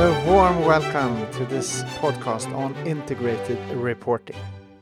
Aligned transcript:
A 0.00 0.24
warm 0.26 0.64
welcome 0.64 1.30
to 1.32 1.44
this 1.44 1.82
podcast 2.00 2.54
on 2.56 2.74
integrated 2.86 3.58
reporting. 3.72 4.36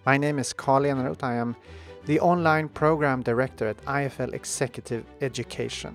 My 0.07 0.17
name 0.17 0.39
is 0.39 0.53
Carl 0.53 0.85
Eneroth. 0.85 1.23
I 1.23 1.35
am 1.35 1.57
the 2.07 2.21
online 2.21 2.69
program 2.69 3.23
director 3.23 3.67
at 3.67 3.85
IFL 3.85 4.33
Executive 4.33 5.05
Education 5.21 5.95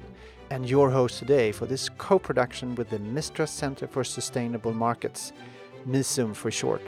and 0.50 0.70
your 0.70 0.92
host 0.92 1.18
today 1.18 1.52
for 1.52 1.66
this 1.66 1.90
co 1.98 2.20
production 2.20 2.76
with 2.76 2.90
the 2.90 3.00
Mistra 3.00 3.48
Center 3.48 3.88
for 3.88 4.04
Sustainable 4.04 4.74
Markets, 4.74 5.34
MISUM 5.88 6.36
for 6.36 6.52
short, 6.52 6.82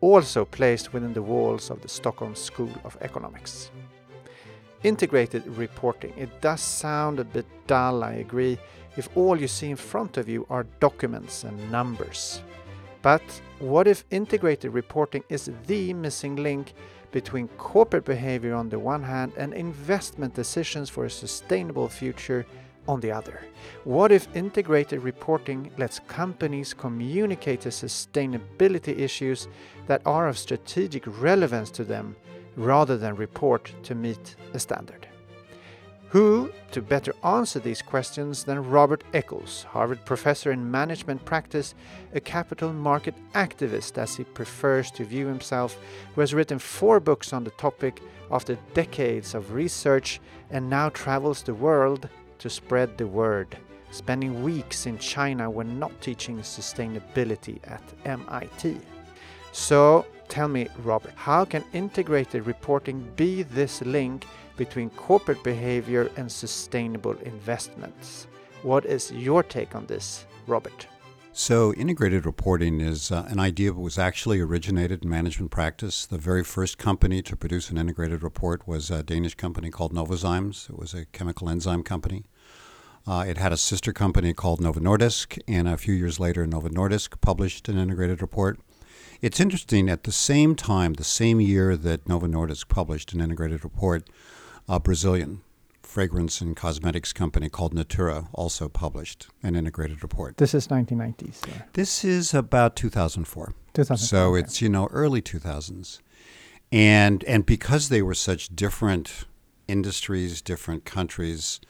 also 0.00 0.44
placed 0.44 0.92
within 0.92 1.12
the 1.12 1.22
walls 1.22 1.70
of 1.70 1.80
the 1.82 1.88
Stockholm 1.88 2.34
School 2.34 2.70
of 2.84 2.96
Economics. 3.00 3.70
Integrated 4.82 5.46
reporting, 5.46 6.12
it 6.16 6.40
does 6.40 6.60
sound 6.60 7.18
a 7.18 7.24
bit 7.24 7.46
dull, 7.66 8.04
I 8.04 8.14
agree, 8.14 8.58
if 8.96 9.08
all 9.16 9.40
you 9.40 9.48
see 9.48 9.70
in 9.70 9.76
front 9.76 10.16
of 10.16 10.28
you 10.28 10.46
are 10.48 10.64
documents 10.80 11.44
and 11.44 11.72
numbers. 11.72 12.42
But 13.02 13.22
what 13.58 13.86
if 13.86 14.04
integrated 14.10 14.72
reporting 14.72 15.24
is 15.28 15.50
the 15.66 15.92
missing 15.94 16.36
link 16.36 16.74
between 17.12 17.48
corporate 17.56 18.04
behavior 18.04 18.54
on 18.54 18.68
the 18.68 18.78
one 18.78 19.02
hand 19.02 19.32
and 19.36 19.54
investment 19.54 20.34
decisions 20.34 20.90
for 20.90 21.04
a 21.04 21.10
sustainable 21.10 21.88
future 21.88 22.44
on 22.88 23.00
the 23.00 23.12
other? 23.12 23.40
What 23.84 24.12
if 24.12 24.34
integrated 24.34 25.02
reporting 25.02 25.70
lets 25.78 25.98
companies 26.00 26.74
communicate 26.74 27.62
the 27.62 27.70
sustainability 27.70 28.98
issues 28.98 29.48
that 29.86 30.02
are 30.04 30.28
of 30.28 30.38
strategic 30.38 31.04
relevance 31.06 31.70
to 31.72 31.84
them 31.84 32.16
rather 32.56 32.96
than 32.96 33.16
report 33.16 33.72
to 33.84 33.94
meet 33.94 34.36
a 34.54 34.58
standard? 34.58 35.06
Who 36.10 36.52
to 36.70 36.80
better 36.80 37.12
answer 37.24 37.58
these 37.58 37.82
questions 37.82 38.44
than 38.44 38.70
Robert 38.70 39.02
Eccles, 39.12 39.64
Harvard 39.64 40.04
professor 40.04 40.52
in 40.52 40.70
management 40.70 41.24
practice, 41.24 41.74
a 42.14 42.20
capital 42.20 42.72
market 42.72 43.14
activist 43.34 43.98
as 43.98 44.16
he 44.16 44.24
prefers 44.24 44.90
to 44.92 45.04
view 45.04 45.26
himself, 45.26 45.78
who 46.14 46.20
has 46.20 46.32
written 46.32 46.58
four 46.58 47.00
books 47.00 47.32
on 47.32 47.44
the 47.44 47.50
topic 47.52 48.02
after 48.30 48.56
decades 48.72 49.34
of 49.34 49.52
research 49.52 50.20
and 50.50 50.70
now 50.70 50.88
travels 50.90 51.42
the 51.42 51.54
world 51.54 52.08
to 52.38 52.50
spread 52.50 52.96
the 52.96 53.06
word, 53.06 53.56
spending 53.90 54.42
weeks 54.42 54.86
in 54.86 54.98
China 54.98 55.50
when 55.50 55.78
not 55.78 56.00
teaching 56.00 56.38
sustainability 56.38 57.58
at 57.68 57.82
MIT. 58.04 58.78
So 59.52 60.06
tell 60.28 60.48
me, 60.48 60.68
Robert, 60.82 61.12
how 61.14 61.44
can 61.44 61.64
integrated 61.72 62.46
reporting 62.46 63.10
be 63.16 63.42
this 63.42 63.80
link 63.82 64.26
between 64.56 64.90
corporate 64.90 65.42
behavior 65.42 66.10
and 66.16 66.30
sustainable 66.30 67.16
investments? 67.22 68.26
What 68.62 68.84
is 68.84 69.12
your 69.12 69.42
take 69.42 69.74
on 69.74 69.86
this, 69.86 70.26
Robert? 70.46 70.86
So, 71.38 71.74
integrated 71.74 72.24
reporting 72.24 72.80
is 72.80 73.12
uh, 73.12 73.26
an 73.28 73.38
idea 73.38 73.70
that 73.70 73.78
was 73.78 73.98
actually 73.98 74.40
originated 74.40 75.04
in 75.04 75.10
management 75.10 75.50
practice. 75.50 76.06
The 76.06 76.16
very 76.16 76.42
first 76.42 76.78
company 76.78 77.20
to 77.20 77.36
produce 77.36 77.68
an 77.68 77.76
integrated 77.76 78.22
report 78.22 78.66
was 78.66 78.90
a 78.90 79.02
Danish 79.02 79.34
company 79.34 79.68
called 79.70 79.92
Novozymes. 79.92 80.70
It 80.70 80.78
was 80.78 80.94
a 80.94 81.04
chemical 81.04 81.50
enzyme 81.50 81.82
company. 81.82 82.24
Uh, 83.06 83.26
it 83.28 83.36
had 83.36 83.52
a 83.52 83.58
sister 83.58 83.92
company 83.92 84.32
called 84.32 84.62
Novo 84.62 84.80
Nordisk, 84.80 85.38
and 85.46 85.68
a 85.68 85.76
few 85.76 85.92
years 85.92 86.18
later, 86.18 86.46
Novo 86.46 86.70
Nordisk 86.70 87.20
published 87.20 87.68
an 87.68 87.76
integrated 87.76 88.22
report. 88.22 88.58
It's 89.20 89.38
interesting, 89.38 89.90
at 89.90 90.04
the 90.04 90.12
same 90.12 90.54
time, 90.54 90.94
the 90.94 91.04
same 91.04 91.38
year 91.38 91.76
that 91.76 92.08
Novo 92.08 92.26
Nordisk 92.26 92.68
published 92.68 93.12
an 93.12 93.20
integrated 93.20 93.62
report, 93.62 94.08
a 94.70 94.80
Brazilian 94.80 95.42
fragrance 95.96 96.42
and 96.42 96.54
cosmetics 96.54 97.14
company 97.14 97.48
called 97.48 97.72
Natura 97.72 98.28
also 98.34 98.68
published 98.68 99.28
an 99.42 99.56
integrated 99.56 100.02
report. 100.02 100.36
This 100.36 100.52
is 100.52 100.68
1990s. 100.68 101.40
This 101.72 102.04
is 102.04 102.34
about 102.34 102.76
2004. 102.76 103.54
2004 103.72 103.96
so 103.96 104.34
okay. 104.34 104.40
it's 104.40 104.60
you 104.60 104.68
know 104.68 104.88
early 104.88 105.22
2000s, 105.22 106.00
and 106.70 107.24
and 107.24 107.46
because 107.46 107.88
they 107.88 108.02
were 108.02 108.12
such 108.14 108.54
different 108.54 109.24
industries, 109.68 110.42
different 110.42 110.84
countries, 110.84 111.62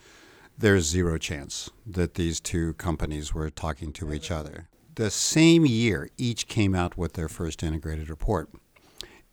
there's 0.57 0.83
zero 0.83 1.17
chance 1.17 1.69
that 1.85 2.15
these 2.15 2.41
two 2.41 2.73
companies 2.73 3.33
were 3.33 3.49
talking 3.49 3.93
to 3.93 4.11
each 4.11 4.29
other. 4.29 4.67
The 4.95 5.09
same 5.09 5.65
year, 5.65 6.09
each 6.17 6.49
came 6.49 6.75
out 6.75 6.97
with 6.97 7.13
their 7.13 7.29
first 7.29 7.63
integrated 7.63 8.09
report. 8.09 8.49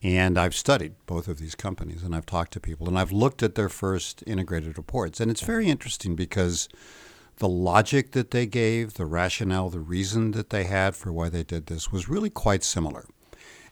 And 0.05 0.37
I've 0.37 0.55
studied 0.55 0.97
both 1.07 1.29
of 1.29 1.39
these 1.39 1.55
companies 1.55 2.03
and 2.03 2.15
I've 2.15 2.27
talked 2.27 2.53
to 2.53 2.61
people 2.61 2.87
and 2.87 2.99
I've 2.99 3.11
looked 3.11 3.43
at 3.43 3.55
their 3.55 3.71
first 3.71 4.23
integrated 4.27 4.77
reports. 4.77 5.19
And 5.19 5.31
it's 5.31 5.41
very 5.41 5.69
interesting 5.69 6.15
because 6.15 6.69
the 7.39 7.49
logic 7.49 8.13
that 8.13 8.31
they 8.31 8.45
gave, 8.45 8.95
the 8.95 9.07
rationale, 9.07 9.71
the 9.71 9.81
reason 9.81 10.33
that 10.33 10.51
they 10.51 10.65
had 10.65 10.95
for 10.95 11.11
why 11.11 11.31
they 11.31 11.43
did 11.43 11.67
this 11.67 11.91
was 11.91 12.07
really 12.07 12.29
quite 12.29 12.63
similar. 12.63 13.07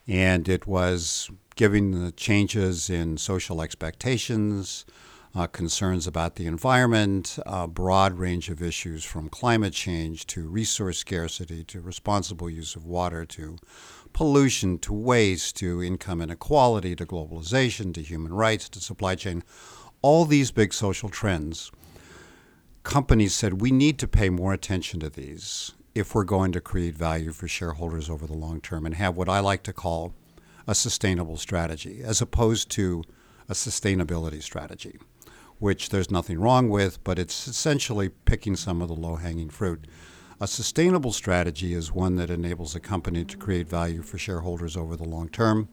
And 0.08 0.48
it 0.48 0.66
was 0.66 1.30
giving 1.54 2.02
the 2.02 2.12
changes 2.12 2.88
in 2.88 3.18
social 3.18 3.60
expectations, 3.60 4.86
uh, 5.34 5.46
concerns 5.46 6.06
about 6.06 6.36
the 6.36 6.46
environment, 6.46 7.38
a 7.46 7.68
broad 7.68 8.18
range 8.18 8.48
of 8.48 8.62
issues 8.62 9.04
from 9.04 9.28
climate 9.28 9.72
change 9.72 10.26
to 10.28 10.48
resource 10.48 10.98
scarcity 10.98 11.62
to 11.64 11.80
responsible 11.80 12.50
use 12.50 12.74
of 12.74 12.86
water 12.86 13.24
to 13.24 13.58
pollution 14.12 14.78
to 14.78 14.92
waste 14.92 15.56
to 15.56 15.82
income 15.82 16.20
inequality 16.20 16.94
to 16.96 17.06
globalization 17.06 17.94
to 17.94 18.02
human 18.02 18.32
rights 18.32 18.68
to 18.70 18.80
supply 18.80 19.14
chain, 19.14 19.42
all 20.02 20.24
these 20.24 20.50
big 20.50 20.72
social 20.74 21.08
trends, 21.08 21.70
companies 22.82 23.34
said 23.34 23.60
we 23.60 23.70
need 23.70 23.98
to 23.98 24.08
pay 24.08 24.28
more 24.28 24.52
attention 24.52 25.00
to 25.00 25.08
these 25.08 25.72
if 25.94 26.14
we're 26.14 26.24
going 26.24 26.52
to 26.52 26.60
create 26.60 26.94
value 26.94 27.32
for 27.32 27.46
shareholders 27.46 28.08
over 28.08 28.26
the 28.26 28.32
long 28.32 28.60
term 28.60 28.86
and 28.86 28.94
have 28.94 29.16
what 29.16 29.28
I 29.28 29.40
like 29.40 29.62
to 29.64 29.72
call 29.72 30.14
a 30.66 30.74
sustainable 30.74 31.36
strategy 31.36 32.02
as 32.02 32.20
opposed 32.20 32.70
to 32.70 33.04
a 33.48 33.52
sustainability 33.52 34.42
strategy, 34.42 34.98
which 35.58 35.90
there's 35.90 36.10
nothing 36.10 36.40
wrong 36.40 36.68
with, 36.68 37.02
but 37.04 37.18
it's 37.18 37.46
essentially 37.46 38.08
picking 38.08 38.56
some 38.56 38.80
of 38.80 38.88
the 38.88 38.94
low 38.94 39.16
hanging 39.16 39.50
fruit. 39.50 39.86
A 40.42 40.48
sustainable 40.48 41.12
strategy 41.12 41.72
is 41.72 41.92
one 41.92 42.16
that 42.16 42.28
enables 42.28 42.74
a 42.74 42.80
company 42.80 43.24
to 43.26 43.36
create 43.36 43.68
value 43.68 44.02
for 44.02 44.18
shareholders 44.18 44.76
over 44.76 44.96
the 44.96 45.08
long 45.08 45.28
term 45.28 45.68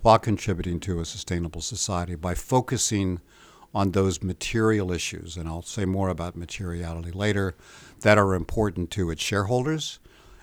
while 0.00 0.20
contributing 0.20 0.78
to 0.78 1.00
a 1.00 1.04
sustainable 1.04 1.60
society 1.60 2.14
by 2.14 2.32
focusing 2.36 3.20
on 3.74 3.90
those 3.90 4.22
material 4.22 4.92
issues, 4.92 5.36
and 5.36 5.48
I'll 5.48 5.62
say 5.62 5.86
more 5.86 6.08
about 6.08 6.36
materiality 6.36 7.10
later, 7.10 7.56
that 8.02 8.16
are 8.16 8.34
important 8.34 8.92
to 8.92 9.10
its 9.10 9.24
shareholders 9.24 9.98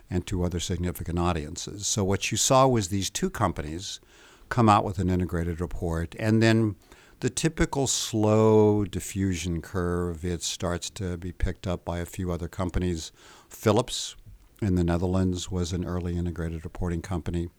and 0.09 0.28
to 0.28 0.44
other 0.44 0.59
significant 0.59 1.18
audiences. 1.18 1.88
So, 1.88 2.03
what 2.03 2.34
you 2.34 2.38
saw 2.38 2.68
was 2.68 2.90
these 2.90 3.09
two 3.09 3.29
companies 3.29 4.02
come 4.50 4.68
out 4.68 4.84
with 4.84 5.00
an 5.00 5.09
integrated 5.09 5.62
report, 5.62 6.18
and 6.19 6.44
then 6.44 6.75
the 7.23 7.29
typical 7.29 7.88
slow 7.88 8.84
diffusion 8.84 9.62
curve, 9.62 10.25
it 10.25 10.44
starts 10.44 10.90
to 10.90 11.16
be 11.16 11.31
picked 11.31 11.66
up 11.66 11.85
by 11.85 12.00
a 12.00 12.06
few 12.06 12.34
other 12.34 12.50
companies. 12.50 13.13
Philips 13.56 14.16
in 14.62 14.75
the 14.75 14.84
Netherlands 14.84 15.50
was 15.50 15.74
an 15.74 15.86
early 15.86 16.18
integrated 16.18 16.64
reporting 16.64 17.02
company. 17.02 17.50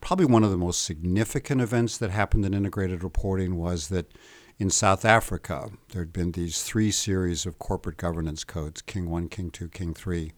Probably 0.00 0.26
one 0.26 0.44
of 0.44 0.50
the 0.50 0.56
most 0.56 0.84
significant 0.84 1.60
events 1.60 1.98
that 1.98 2.10
happened 2.10 2.44
in 2.44 2.54
integrated 2.54 3.02
reporting 3.04 3.56
was 3.56 3.88
that 3.88 4.12
in 4.58 4.70
South 4.70 5.04
Africa, 5.04 5.70
there 5.92 6.02
had 6.02 6.12
been 6.12 6.32
these 6.32 6.62
three 6.62 6.90
series 6.90 7.46
of 7.46 7.58
corporate 7.58 7.96
governance 7.96 8.44
codes 8.44 8.82
King 8.82 9.10
1, 9.10 9.28
King 9.28 9.50
2, 9.50 9.68
King 9.68 9.94
3. 9.94 10.32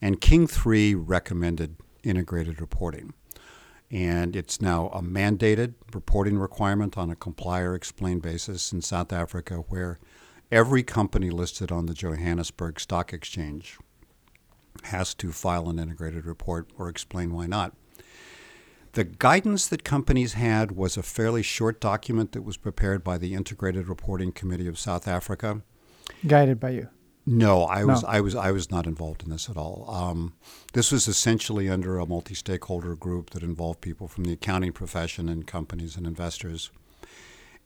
And 0.00 0.20
King 0.20 0.46
3 0.46 0.94
recommended 0.94 1.76
integrated 2.04 2.60
reporting 2.60 3.12
and 3.90 4.36
it's 4.36 4.60
now 4.60 4.88
a 4.88 5.00
mandated 5.00 5.74
reporting 5.94 6.38
requirement 6.38 6.98
on 6.98 7.10
a 7.10 7.16
comply 7.16 7.60
or 7.60 7.74
explain 7.74 8.18
basis 8.18 8.72
in 8.72 8.82
South 8.82 9.12
Africa, 9.12 9.56
where 9.68 9.98
every 10.52 10.82
company 10.82 11.30
listed 11.30 11.72
on 11.72 11.86
the 11.86 11.94
Johannesburg 11.94 12.80
Stock 12.80 13.12
Exchange 13.12 13.78
has 14.84 15.14
to 15.14 15.32
file 15.32 15.68
an 15.68 15.78
integrated 15.78 16.26
report 16.26 16.68
or 16.78 16.88
explain 16.88 17.32
why 17.32 17.46
not. 17.46 17.74
The 18.92 19.04
guidance 19.04 19.66
that 19.68 19.84
companies 19.84 20.32
had 20.32 20.72
was 20.72 20.96
a 20.96 21.02
fairly 21.02 21.42
short 21.42 21.80
document 21.80 22.32
that 22.32 22.42
was 22.42 22.56
prepared 22.56 23.04
by 23.04 23.18
the 23.18 23.34
Integrated 23.34 23.86
Reporting 23.88 24.32
Committee 24.32 24.66
of 24.66 24.78
South 24.78 25.06
Africa. 25.06 25.62
Guided 26.26 26.58
by 26.58 26.70
you. 26.70 26.88
No, 27.26 27.64
I 27.64 27.84
was 27.84 28.02
No. 28.02 28.08
I 28.08 28.20
was 28.22 28.34
I 28.34 28.50
was 28.50 28.70
not 28.70 28.86
involved 28.86 29.22
in 29.22 29.28
this 29.28 29.50
at 29.50 29.56
all. 29.58 29.84
Um, 29.90 30.32
this 30.72 30.90
was 30.90 31.06
essentially 31.06 31.68
under 31.68 31.98
a 31.98 32.06
multi-stakeholder 32.06 32.96
group 32.96 33.30
that 33.30 33.42
involved 33.42 33.82
people 33.82 34.08
from 34.08 34.24
the 34.24 34.32
accounting 34.32 34.72
profession 34.72 35.28
and 35.28 35.46
companies 35.46 35.96
and 35.96 36.06
investors. 36.06 36.70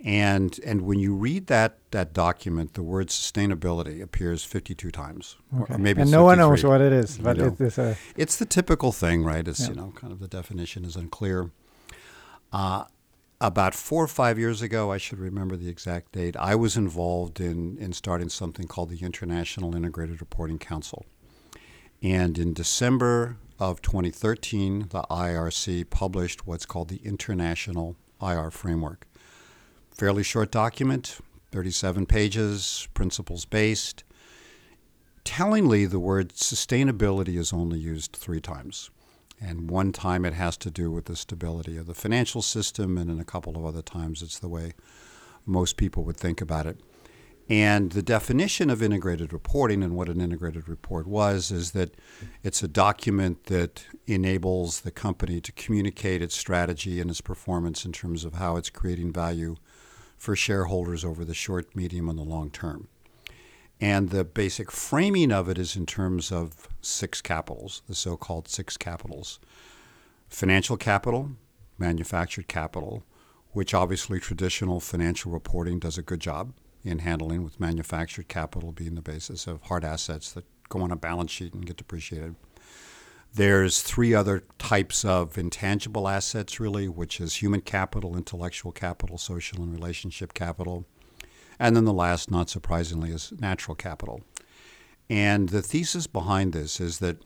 And 0.05 0.59
and 0.67 0.83
when 0.83 0.99
you 0.99 1.15
read 1.15 1.47
that 1.47 1.79
that 1.93 2.13
document, 2.13 2.75
the 2.75 2.83
word 2.83 3.09
sustainability 3.09 4.03
appears 4.03 4.43
52 4.45 4.91
times, 4.91 5.37
Okay. 5.61 5.75
or 5.75 5.79
maybe 5.79 6.01
and 6.01 6.09
it's 6.09 6.13
no 6.13 6.25
one 6.25 6.39
knows 6.39 6.65
what 6.65 6.81
it 6.81 6.93
is, 6.93 7.19
but 7.19 7.39
it 7.39 7.61
is 7.61 7.79
a 7.79 7.97
It's 8.17 8.37
the 8.37 8.45
typical 8.47 8.91
thing, 8.91 9.23
right? 9.23 9.47
It's 9.47 9.61
Yeah. 9.61 9.69
you 9.69 9.75
know 9.77 9.93
kind 9.95 10.13
of 10.13 10.19
the 10.19 10.27
definition 10.29 10.85
is 10.85 10.97
unclear. 10.97 11.51
Uh, 12.53 12.85
about 13.41 13.75
four 13.75 14.05
or 14.05 14.09
five 14.09 14.39
years 14.39 14.61
ago, 14.63 14.93
I 14.93 14.99
should 14.99 15.19
remember 15.19 15.57
the 15.57 15.69
exact 15.69 16.13
date, 16.13 16.37
I 16.37 16.55
was 16.55 16.77
involved 16.77 17.41
in, 17.41 17.77
in 17.79 17.93
starting 17.93 18.29
something 18.29 18.67
called 18.69 18.91
the 18.91 19.05
International 19.05 19.75
Integrated 19.75 20.21
Reporting 20.21 20.59
Council. 20.61 21.07
And 22.03 22.39
in 22.39 22.53
December 22.55 23.37
of 23.59 23.83
2013, 23.83 24.87
the 24.91 25.03
IRC 25.11 25.91
published 25.91 26.47
what's 26.47 26.67
called 26.67 26.89
the 26.89 27.01
International 27.05 27.97
IR 28.21 28.51
Framework. 28.53 29.07
Fairly 29.93 30.23
short 30.23 30.51
document, 30.51 31.19
37 31.53 32.07
pages, 32.07 32.89
principles 32.95 33.45
based. 33.45 34.05
Tellingly, 35.23 35.87
the 35.87 36.01
word 36.01 36.31
sustainability 36.31 37.37
is 37.37 37.53
only 37.53 37.79
used 37.79 38.13
three 38.13 38.41
times. 38.41 38.91
And 39.41 39.71
one 39.71 39.93
time 39.93 40.25
it 40.25 40.35
has 40.35 40.57
to 40.59 40.71
do 40.71 40.91
with 40.91 41.07
the 41.07 41.17
stability 41.17 41.77
of 41.77 41.87
the 41.87 41.95
financial 41.95 42.43
system, 42.43 42.97
and 42.97 43.11
in 43.11 43.21
a 43.21 43.25
couple 43.25 43.57
of 43.57 43.65
other 43.65 43.83
times 43.83 44.23
it's 44.23 44.39
the 44.39 44.49
way 44.49 44.73
most 45.45 45.77
people 45.77 46.05
would 46.05 46.17
think 46.17 46.41
about 46.41 46.67
it. 46.67 46.81
And 47.49 47.93
the 47.93 48.03
definition 48.03 48.71
of 48.71 48.83
integrated 48.83 49.33
reporting 49.33 49.83
and 49.83 49.95
what 49.95 50.09
an 50.09 50.21
integrated 50.21 50.69
report 50.69 51.07
was 51.07 51.51
is 51.51 51.73
that 51.73 51.95
it's 52.43 52.63
a 52.63 52.69
document 52.69 53.45
that 53.45 53.85
enables 54.07 54.81
the 54.81 54.93
company 54.93 55.41
to 55.41 55.53
communicate 55.53 56.23
its 56.23 56.37
strategy 56.37 57.01
and 57.01 57.11
its 57.11 57.21
performance 57.21 57.85
in 57.85 57.93
terms 57.93 58.25
of 58.25 58.35
how 58.35 58.57
it's 58.57 58.71
creating 58.71 59.13
value 59.13 59.57
for 60.23 60.37
shareholders 60.37 61.05
over 61.05 61.25
the 61.25 61.35
short, 61.35 61.75
medium, 61.75 62.09
and 62.09 62.17
the 62.17 62.23
long 62.23 62.49
term. 62.49 62.87
And 63.81 64.11
the 64.11 64.23
basic 64.23 64.71
framing 64.71 65.33
of 65.33 65.49
it 65.49 65.59
is 65.59 65.75
in 65.75 65.85
terms 65.85 66.31
of 66.31 66.69
six 66.81 67.21
capitals, 67.21 67.83
the 67.89 67.95
so 67.97 68.17
called 68.17 68.47
six 68.47 68.77
capitals 68.77 69.41
financial 70.29 70.77
capital, 70.77 71.33
manufactured 71.77 72.47
capital, 72.47 73.03
which 73.51 73.75
obviously 73.75 74.21
traditional 74.21 74.79
financial 74.79 75.33
reporting 75.33 75.81
does 75.81 75.99
a 75.99 76.03
good 76.03 76.21
job 76.21 76.53
in 76.85 77.01
handling, 77.01 77.43
with 77.43 77.59
manufactured 77.59 78.29
capital 78.29 78.71
being 78.71 78.95
the 78.95 79.03
basis 79.03 79.49
of 79.49 79.61
hard 79.63 79.85
assets 79.85 80.31
that 80.31 80.45
go 80.69 80.83
on 80.83 80.93
a 80.93 80.97
balance 80.97 81.33
sheet 81.33 81.53
and 81.53 81.67
get 81.67 81.79
depreciated. 81.79 82.37
There's 83.35 83.81
three 83.81 84.13
other 84.13 84.45
types 84.59 85.05
of 85.05 85.39
intangible 85.39 86.07
assets, 86.07 86.61
really, 86.61 86.89
which 86.89 87.21
is 87.21 87.37
human 87.37 87.63
capital, 87.63 88.17
intellectual 88.17 88.73
capital, 88.73 89.17
social 89.17 89.63
and 89.63 89.73
relationship 89.73 90.35
capital. 90.35 90.85
And 91.59 91.75
then 91.75 91.85
the 91.85 91.95
last, 91.95 92.31
not 92.31 92.51
surprisingly, 92.51 93.11
is 93.11 93.33
natural 93.39 93.75
capital. 93.75 94.21
And 95.09 95.49
the 95.49 95.63
thesis 95.63 96.07
behind 96.07 96.53
this 96.53 96.81
is 96.81 96.99
that 96.99 97.25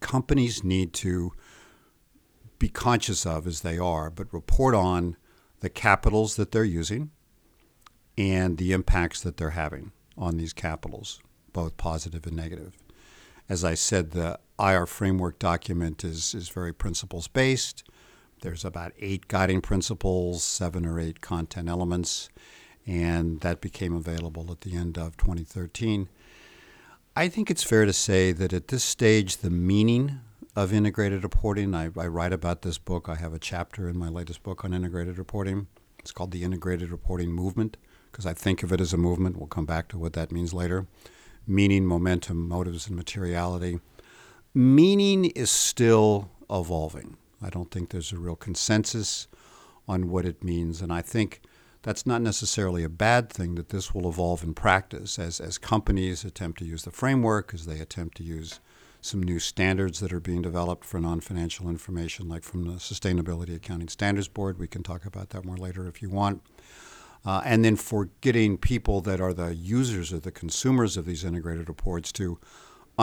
companies 0.00 0.64
need 0.64 0.92
to 0.94 1.32
be 2.58 2.68
conscious 2.68 3.26
of, 3.26 3.46
as 3.46 3.60
they 3.60 3.78
are, 3.78 4.08
but 4.08 4.32
report 4.32 4.74
on 4.74 5.16
the 5.60 5.70
capitals 5.70 6.36
that 6.36 6.52
they're 6.52 6.64
using 6.64 7.10
and 8.16 8.56
the 8.56 8.72
impacts 8.72 9.20
that 9.20 9.36
they're 9.36 9.50
having 9.50 9.92
on 10.16 10.36
these 10.36 10.52
capitals, 10.52 11.20
both 11.52 11.76
positive 11.76 12.26
and 12.26 12.36
negative. 12.36 12.76
As 13.48 13.64
I 13.64 13.74
said, 13.74 14.12
the 14.12 14.38
IR 14.62 14.86
framework 14.86 15.38
document 15.38 16.04
is, 16.04 16.34
is 16.34 16.48
very 16.48 16.72
principles 16.72 17.26
based. 17.26 17.84
There's 18.42 18.64
about 18.64 18.92
eight 18.98 19.28
guiding 19.28 19.60
principles, 19.60 20.44
seven 20.44 20.86
or 20.86 21.00
eight 21.00 21.20
content 21.20 21.68
elements 21.68 22.28
and 22.86 23.40
that 23.40 23.60
became 23.60 23.94
available 23.94 24.50
at 24.50 24.62
the 24.62 24.74
end 24.74 24.98
of 24.98 25.16
2013. 25.16 26.08
I 27.14 27.28
think 27.28 27.50
it's 27.50 27.62
fair 27.62 27.84
to 27.84 27.92
say 27.92 28.32
that 28.32 28.52
at 28.52 28.68
this 28.68 28.82
stage, 28.82 29.38
the 29.38 29.50
meaning 29.50 30.20
of 30.56 30.72
integrated 30.72 31.22
reporting, 31.22 31.74
I, 31.74 31.84
I, 31.96 32.06
write 32.06 32.32
about 32.32 32.62
this 32.62 32.78
book. 32.78 33.08
I 33.08 33.16
have 33.16 33.32
a 33.32 33.38
chapter 33.38 33.88
in 33.88 33.98
my 33.98 34.08
latest 34.08 34.42
book 34.42 34.64
on 34.64 34.74
integrated 34.74 35.18
reporting. 35.18 35.66
It's 35.98 36.12
called 36.12 36.30
the 36.30 36.42
Integrated 36.42 36.90
Reporting 36.90 37.30
Movement 37.30 37.76
because 38.10 38.26
I 38.26 38.34
think 38.34 38.62
of 38.62 38.72
it 38.72 38.80
as 38.80 38.92
a 38.92 38.98
movement. 38.98 39.36
We'll 39.36 39.46
come 39.46 39.66
back 39.66 39.88
to 39.88 39.98
what 39.98 40.14
that 40.14 40.32
means 40.32 40.52
later. 40.52 40.86
Meaning, 41.46 41.86
momentum, 41.86 42.48
motives, 42.48 42.86
and 42.86 42.96
materiality. 42.96 43.78
Meaning 44.54 45.26
is 45.26 45.50
still 45.50 46.30
evolving. 46.50 47.16
I 47.42 47.50
don't 47.50 47.70
think 47.70 47.90
there's 47.90 48.12
a 48.12 48.18
real 48.18 48.36
consensus 48.36 49.26
on 49.88 50.08
what 50.08 50.24
it 50.24 50.44
means. 50.44 50.80
And 50.82 50.92
I 50.92 51.02
think 51.02 51.40
that's 51.82 52.06
not 52.06 52.22
necessarily 52.22 52.84
a 52.84 52.88
bad 52.88 53.30
thing 53.30 53.56
that 53.56 53.70
this 53.70 53.92
will 53.92 54.08
evolve 54.08 54.44
in 54.44 54.54
practice 54.54 55.18
as, 55.18 55.40
as 55.40 55.58
companies 55.58 56.24
attempt 56.24 56.58
to 56.60 56.64
use 56.64 56.84
the 56.84 56.90
framework, 56.90 57.52
as 57.52 57.66
they 57.66 57.80
attempt 57.80 58.16
to 58.18 58.22
use 58.22 58.60
some 59.00 59.20
new 59.20 59.40
standards 59.40 59.98
that 59.98 60.12
are 60.12 60.20
being 60.20 60.42
developed 60.42 60.84
for 60.84 61.00
non 61.00 61.20
financial 61.20 61.68
information, 61.68 62.28
like 62.28 62.44
from 62.44 62.64
the 62.64 62.74
Sustainability 62.74 63.56
Accounting 63.56 63.88
Standards 63.88 64.28
Board. 64.28 64.58
We 64.58 64.68
can 64.68 64.84
talk 64.84 65.04
about 65.04 65.30
that 65.30 65.44
more 65.44 65.56
later 65.56 65.88
if 65.88 66.00
you 66.00 66.08
want. 66.08 66.42
Uh, 67.24 67.42
and 67.44 67.64
then 67.64 67.76
for 67.76 68.10
getting 68.20 68.58
people 68.58 69.00
that 69.00 69.20
are 69.20 69.32
the 69.32 69.54
users 69.54 70.12
or 70.12 70.18
the 70.18 70.32
consumers 70.32 70.96
of 70.96 71.04
these 71.04 71.24
integrated 71.24 71.68
reports 71.68 72.12
to 72.12 72.38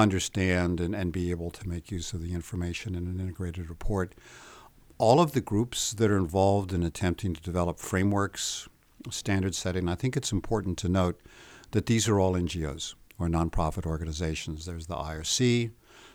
understand 0.02 0.80
and, 0.80 0.96
and 0.96 1.12
be 1.12 1.32
able 1.32 1.52
to 1.52 1.68
make 1.68 1.92
use 1.92 2.14
of 2.14 2.22
the 2.22 2.34
information 2.34 2.96
in 2.96 3.08
an 3.08 3.20
integrated 3.20 3.70
report 3.70 4.14
all 5.00 5.22
of 5.22 5.32
the 5.32 5.42
groups 5.42 5.94
that 5.94 6.12
are 6.12 6.18
involved 6.18 6.74
in 6.74 6.84
attempting 6.84 7.34
to 7.34 7.42
develop 7.42 7.80
frameworks, 7.80 8.68
standard 9.10 9.56
setting, 9.56 9.88
I 9.88 9.96
think 9.96 10.16
it's 10.16 10.34
important 10.34 10.78
to 10.80 10.90
note 10.90 11.20
that 11.72 11.86
these 11.86 12.08
are 12.10 12.20
all 12.20 12.34
NGOs 12.34 12.96
or 13.18 13.28
nonprofit 13.28 13.86
organizations. 13.86 14.66
There's 14.66 14.88
the 14.88 14.98
IRC, 14.98 15.72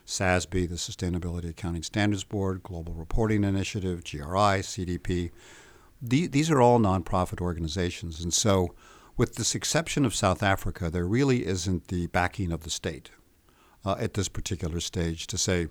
SASB, 0.06 0.68
the 0.68 0.74
Sustainability 0.74 1.48
Accounting 1.48 1.82
Standards 1.82 2.24
Board, 2.24 2.62
Global 2.62 2.92
Reporting 2.92 3.42
Initiative, 3.42 4.04
GRI, 4.04 4.60
CDP. 4.60 5.30
these 6.02 6.50
are 6.50 6.60
all 6.60 6.78
nonprofit 6.78 7.40
organizations. 7.40 8.22
And 8.22 8.34
so, 8.34 8.74
with 9.16 9.36
this 9.36 9.54
exception 9.54 10.04
of 10.04 10.14
South 10.14 10.42
Africa, 10.42 10.90
there 10.90 11.06
really 11.06 11.46
isn't 11.46 11.88
the 11.88 12.08
backing 12.08 12.52
of 12.52 12.64
the 12.64 12.70
state 12.70 13.10
uh, 13.84 13.96
at 13.98 14.14
this 14.14 14.28
particular 14.28 14.80
stage 14.80 15.26
to 15.26 15.38
say 15.38 15.68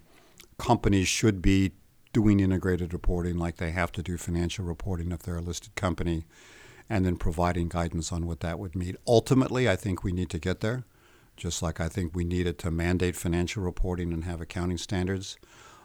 companies 0.57 1.07
should 1.07 1.41
be 1.41 1.71
doing 2.11 2.39
integrated 2.39 2.93
reporting 2.93 3.37
like 3.37 3.57
they 3.57 3.71
have 3.71 3.91
to 3.91 4.03
do 4.03 4.17
financial 4.17 4.63
reporting 4.63 5.11
if 5.11 5.23
they're 5.23 5.37
a 5.37 5.41
listed 5.41 5.73
company, 5.75 6.25
and 6.89 7.05
then 7.05 7.17
providing 7.17 7.67
guidance 7.67 8.11
on 8.11 8.27
what 8.27 8.41
that 8.41 8.59
would 8.59 8.75
mean. 8.75 8.95
Ultimately, 9.07 9.67
I 9.67 9.75
think 9.75 10.03
we 10.03 10.11
need 10.11 10.29
to 10.29 10.37
get 10.37 10.59
there, 10.59 10.83
just 11.35 11.63
like 11.63 11.81
I 11.81 11.89
think 11.89 12.13
we 12.13 12.23
needed 12.23 12.59
to 12.59 12.71
mandate 12.71 13.15
financial 13.15 13.63
reporting 13.63 14.13
and 14.13 14.25
have 14.25 14.41
accounting 14.41 14.77
standards. 14.77 15.37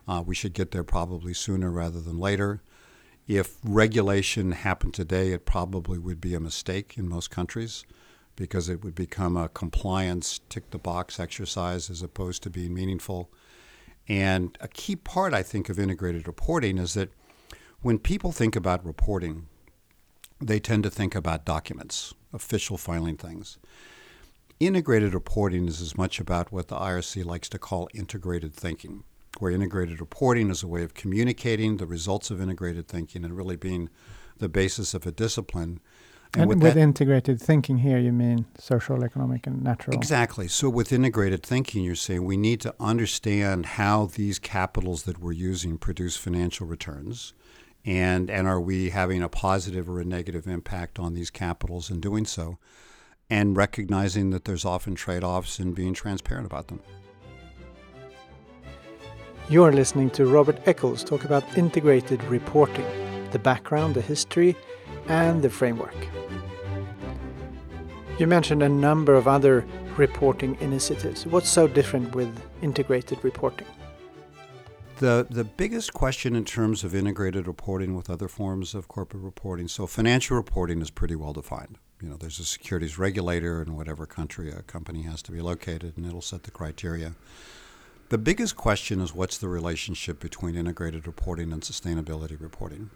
Uh, 0.07 0.23
we 0.25 0.35
should 0.35 0.53
get 0.53 0.71
there 0.71 0.85
probably 0.85 1.33
sooner 1.33 1.71
rather 1.71 2.01
than 2.01 2.19
later. 2.19 2.61
If 3.27 3.57
regulation 3.63 4.53
happened 4.53 4.95
today, 4.95 5.33
it 5.33 5.47
probably 5.47 5.99
would 5.99 6.21
be 6.21 6.35
a 6.35 6.41
mistake 6.41 6.95
in 6.97 7.09
most 7.09 7.31
countries 7.31 7.85
because 8.39 8.69
it 8.69 8.85
would 8.85 8.95
become 8.95 9.37
a 9.37 9.49
compliance 9.49 10.41
tick 10.49 10.71
the 10.71 10.79
box 10.79 11.19
exercise 11.19 11.91
as 11.91 12.03
opposed 12.03 12.43
to 12.45 12.51
being 12.51 12.73
meaningful. 12.73 13.29
And 14.07 14.57
a 14.61 14.69
key 14.69 14.95
part, 14.95 15.35
I 15.35 15.43
think, 15.43 15.69
of 15.69 15.79
integrated 15.79 16.27
reporting 16.27 16.79
is 16.79 16.95
that 16.95 17.11
when 17.83 17.99
people 17.99 18.31
think 18.31 18.55
about 18.55 18.87
reporting, 18.87 19.47
they 20.41 20.61
tend 20.61 20.85
to 20.85 20.91
think 20.91 21.17
about 21.17 21.45
documents, 21.45 22.15
official 22.33 22.79
filing 22.79 23.17
things. 23.17 23.59
Integrated 24.61 25.15
reporting 25.15 25.67
is 25.67 25.81
as 25.81 25.99
much 25.99 26.21
about 26.21 26.53
what 26.53 26.69
the 26.69 26.77
IRC 26.77 27.25
likes 27.25 27.49
to 27.49 27.59
call 27.59 27.89
integrated 27.93 28.55
thinking, 28.55 29.03
where 29.39 29.51
integrated 29.51 30.01
reporting 30.01 30.49
is 30.49 30.63
a 30.63 30.69
way 30.69 30.85
of 30.85 30.95
communicating 30.95 31.77
the 31.77 31.87
results 31.87 32.31
of 32.31 32.41
integrated 32.41 32.87
thinking 32.87 33.25
and 33.25 33.37
really 33.37 33.57
being 33.57 33.91
the 34.39 34.49
basis 34.49 34.95
of 34.95 35.07
a 35.07 35.13
discipline 35.13 35.81
and, 36.35 36.43
and 36.43 36.49
with, 36.49 36.63
with 36.63 36.77
integrated 36.77 37.41
thinking 37.41 37.79
here, 37.79 37.99
you 37.99 38.13
mean 38.13 38.45
social, 38.59 39.03
economic, 39.03 39.47
and 39.47 39.63
natural? 39.63 39.97
Exactly. 39.97 40.47
So, 40.47 40.69
with 40.69 40.93
integrated 40.93 41.43
thinking, 41.43 41.83
you're 41.85 41.95
saying 41.95 42.25
we 42.25 42.37
need 42.37 42.61
to 42.63 42.75
understand 42.79 43.65
how 43.65 44.07
these 44.07 44.39
capitals 44.39 45.05
that 45.05 45.19
we're 45.19 45.33
using 45.33 45.79
produce 45.79 46.17
financial 46.17 46.67
returns. 46.67 47.33
And, 47.85 48.29
and 48.31 48.47
are 48.47 48.61
we 48.61 48.91
having 48.91 49.23
a 49.23 49.31
positive 49.31 49.89
or 49.89 50.01
a 50.01 50.05
negative 50.05 50.47
impact 50.47 50.99
on 50.99 51.15
these 51.15 51.31
capitals 51.31 51.91
in 51.91 52.01
doing 52.01 52.27
so? 52.27 52.59
And 53.31 53.57
recognizing 53.57 54.31
that 54.31 54.45
there's 54.45 54.65
often 54.65 54.95
trade 54.95 55.25
offs 55.25 55.59
and 55.59 55.75
being 55.75 55.95
transparent 55.95 56.47
about 56.47 56.69
them. 56.69 56.81
You're 59.49 59.73
listening 59.73 60.11
to 60.11 60.27
Robert 60.27 60.61
Eccles 60.67 61.03
talk 61.03 61.25
about 61.25 61.57
integrated 61.57 62.23
reporting, 62.25 62.85
the 63.31 63.39
background, 63.39 63.95
the 63.95 64.03
history, 64.03 64.55
and 65.09 65.43
the 65.43 65.51
framework. 65.51 65.97
You 68.19 68.27
mentioned 68.27 68.63
a 68.63 68.69
number 68.69 69.15
of 69.15 69.29
other 69.29 69.65
reporting 69.97 70.57
initiatives. 70.61 71.27
What's 71.27 71.49
so 71.49 71.67
different 71.67 72.15
with 72.15 72.31
integrated 72.63 73.23
reporting? 73.23 73.67
The, 74.99 75.27
the 75.31 75.45
biggest 75.45 75.95
question 75.95 76.35
in 76.35 76.45
terms 76.45 76.83
of 76.83 76.95
integrated 76.95 77.47
reporting 77.47 77.95
with 77.95 78.11
other 78.11 78.27
forms 78.27 78.75
of 78.75 78.89
corporate 78.89 79.23
reporting, 79.23 79.69
so 79.69 79.87
financial 79.87 80.37
reporting 80.37 80.83
is 80.83 80.91
pretty 80.91 81.15
well 81.15 81.33
defined. 81.33 81.79
You 82.03 82.09
know, 82.09 82.17
there's 82.17 82.41
a 82.41 82.45
securities 82.45 82.99
regulator 82.99 83.63
in 83.63 83.77
whatever 83.77 84.07
country 84.07 84.51
a 84.51 84.63
company 84.63 85.03
has 85.03 85.23
to 85.23 85.33
be 85.33 85.41
located, 85.41 85.97
and 85.97 86.05
it'll 86.05 86.21
set 86.21 86.43
the 86.43 86.51
criteria. 86.51 87.15
The 88.09 88.19
biggest 88.19 88.57
question 88.57 89.01
is 89.01 89.15
what's 89.15 89.39
the 89.39 89.49
relationship 89.49 90.19
between 90.19 90.57
integrated 90.57 91.07
reporting 91.07 91.53
and 91.53 91.63
sustainability 91.63 92.41
reporting? 92.41 92.91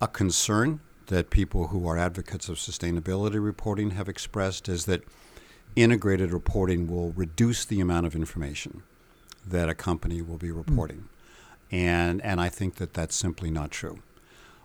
A 0.00 0.06
concern 0.06 0.80
that 1.08 1.30
people 1.30 1.68
who 1.68 1.86
are 1.86 1.98
advocates 1.98 2.48
of 2.48 2.56
sustainability 2.56 3.42
reporting 3.42 3.90
have 3.90 4.08
expressed 4.08 4.68
is 4.68 4.86
that 4.86 5.02
integrated 5.76 6.32
reporting 6.32 6.88
will 6.88 7.12
reduce 7.12 7.64
the 7.64 7.80
amount 7.80 8.06
of 8.06 8.14
information 8.14 8.82
that 9.46 9.68
a 9.68 9.74
company 9.74 10.22
will 10.22 10.38
be 10.38 10.50
reporting. 10.50 10.96
Mm. 10.98 11.08
And, 11.70 12.22
and 12.22 12.40
I 12.40 12.48
think 12.48 12.76
that 12.76 12.94
that's 12.94 13.14
simply 13.14 13.50
not 13.50 13.70
true. 13.70 14.02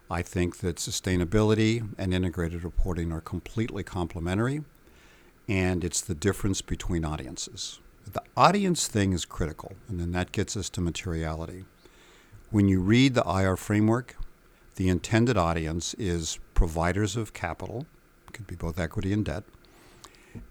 I 0.10 0.22
think 0.22 0.58
that 0.58 0.78
sustainability 0.78 1.88
and 1.98 2.14
integrated 2.14 2.64
reporting 2.64 3.12
are 3.12 3.22
completely 3.22 3.84
complementary, 3.84 4.64
and 5.48 5.84
it's 5.84 6.02
the 6.02 6.16
difference 6.16 6.62
between 6.62 7.04
audiences. 7.04 7.80
The 8.12 8.22
audience 8.36 8.88
thing 8.88 9.14
is 9.14 9.26
critical, 9.26 9.74
and 9.88 10.00
then 10.00 10.12
that 10.12 10.32
gets 10.32 10.56
us 10.58 10.70
to 10.72 10.82
materiality. 10.82 11.66
When 12.52 12.68
you 12.68 12.82
read 12.82 13.16
the 13.16 13.24
IR 13.24 13.58
framework, 13.58 14.16
the 14.76 14.90
intended 14.90 15.38
audience 15.38 15.94
is 15.96 16.40
providers 16.54 17.16
of 17.16 17.34
capital, 17.34 17.86
could 18.32 18.48
be 18.48 18.56
both 18.56 18.80
equity 18.80 19.14
and 19.14 19.26
debt, 19.26 19.44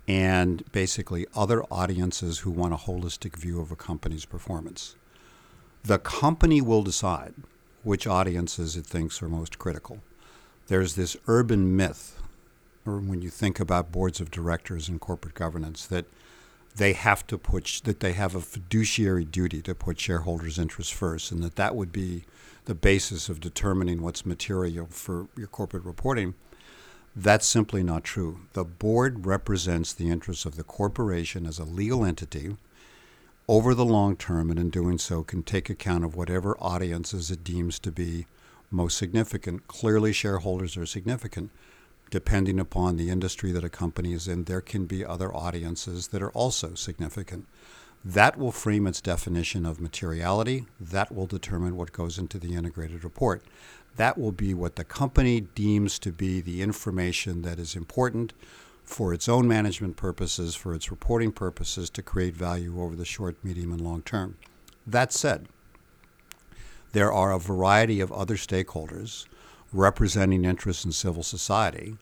and 0.07 0.71
basically 0.73 1.27
other 1.35 1.65
audiences 1.65 2.41
who 2.41 2.51
want 2.51 2.73
a 2.73 2.77
holistic 2.77 3.37
view 3.37 3.61
of 3.61 3.73
a 3.73 3.77
company's 3.77 4.25
performance. 4.25 4.95
The 5.83 5.99
company 5.99 6.61
will 6.61 6.83
decide 6.83 7.35
which 7.83 8.07
audiences 8.07 8.77
it 8.77 8.87
thinks 8.87 9.21
are 9.21 9.29
most 9.29 9.59
critical. 9.59 10.01
There's 10.69 10.95
this 10.95 11.17
urban 11.27 11.75
myth, 11.75 12.21
or 12.87 12.99
when 12.99 13.21
you 13.21 13.31
think 13.31 13.59
about 13.59 13.91
boards 13.91 14.21
of 14.21 14.31
directors 14.31 14.89
and 14.89 15.01
corporate 15.01 15.35
governance, 15.35 15.87
that 15.87 16.05
they 16.77 16.93
have 16.95 17.27
to 17.27 17.39
put 17.39 17.83
that 17.85 18.01
they 18.01 18.13
have 18.15 18.35
a 18.35 18.41
fiduciary 18.41 19.25
duty 19.25 19.61
to 19.63 19.75
put 19.75 20.01
shareholders' 20.01 20.59
interests 20.59 20.93
first, 20.93 21.31
and 21.31 21.43
that 21.43 21.57
that 21.57 21.77
would 21.77 21.93
be 21.93 22.25
the 22.65 22.75
basis 22.75 23.29
of 23.29 23.41
determining 23.41 24.03
what's 24.03 24.25
material 24.25 24.87
for 24.87 25.29
your 25.37 25.49
corporate 25.49 25.85
reporting. 25.85 26.35
That's 27.15 27.47
simply 27.47 27.83
not 27.83 28.05
true. 28.05 28.41
The 28.55 28.65
board 28.65 29.27
represents 29.27 29.93
the 29.93 30.09
interests 30.09 30.47
of 30.47 30.57
the 30.57 30.65
corporation 30.65 31.45
as 31.47 31.59
a 31.59 31.65
legal 31.65 32.05
entity 32.05 32.57
over 33.49 33.75
the 33.75 33.85
long 33.85 34.17
term, 34.17 34.51
and 34.51 34.59
in 34.59 34.71
doing 34.71 34.99
so, 34.99 35.23
can 35.23 35.43
take 35.43 35.69
account 35.69 36.05
of 36.05 36.15
whatever 36.15 36.57
audiences 36.59 37.31
it 37.31 37.45
deems 37.45 37.79
to 37.81 37.93
be 37.93 38.27
most 38.71 38.97
significant. 38.97 39.67
Clearly, 39.67 40.13
shareholders 40.13 40.77
are 40.77 40.87
significant. 40.87 41.51
Depending 42.13 42.61
upon 42.61 42.97
the 42.97 43.09
industry 43.09 43.53
that 43.53 43.65
a 43.65 43.71
company 43.71 44.13
is 44.13 44.29
in, 44.29 44.45
there 44.45 44.61
can 44.61 44.85
be 44.85 45.03
other 45.03 45.35
audiences 45.35 46.09
that 46.09 46.21
are 46.21 46.31
also 46.33 46.75
significant. 46.75 47.49
That 48.05 48.37
will 48.37 48.53
frame 48.53 48.87
its 48.87 49.01
definition 49.01 49.65
of 49.65 49.81
materiality. 49.81 50.67
That 50.79 51.11
will 51.11 51.25
determine 51.25 51.75
what 51.75 51.93
goes 51.93 52.19
into 52.19 52.39
the 52.39 52.55
integrated 52.55 53.03
report. 53.03 53.43
That 53.97 54.19
will 54.19 54.31
be 54.31 54.53
what 54.53 54.77
the 54.77 54.85
company 54.85 55.41
deems 55.41 55.99
to 56.01 56.13
be 56.13 56.43
the 56.43 56.61
information 56.61 57.41
that 57.43 57.59
is 57.59 57.75
important 57.75 58.35
for 58.85 59.15
its 59.15 59.27
own 59.27 59.49
management 59.49 59.97
purposes, 59.97 60.55
for 60.55 60.75
its 60.75 60.91
reporting 60.91 61.33
purposes, 61.33 61.89
to 61.89 62.03
create 62.03 62.37
value 62.37 62.79
over 62.83 62.95
the 62.95 63.07
short, 63.07 63.43
medium, 63.43 63.73
and 63.73 63.81
long 63.81 64.03
term. 64.03 64.37
That 64.87 65.15
said, 65.15 65.49
there 66.93 67.11
are 67.11 67.33
a 67.33 67.39
variety 67.39 68.01
of 68.01 68.13
other 68.13 68.37
stakeholders 68.37 69.25
representing 69.73 70.45
interests 70.45 70.85
in 70.85 70.93
civil 70.93 71.23
society. 71.23 71.97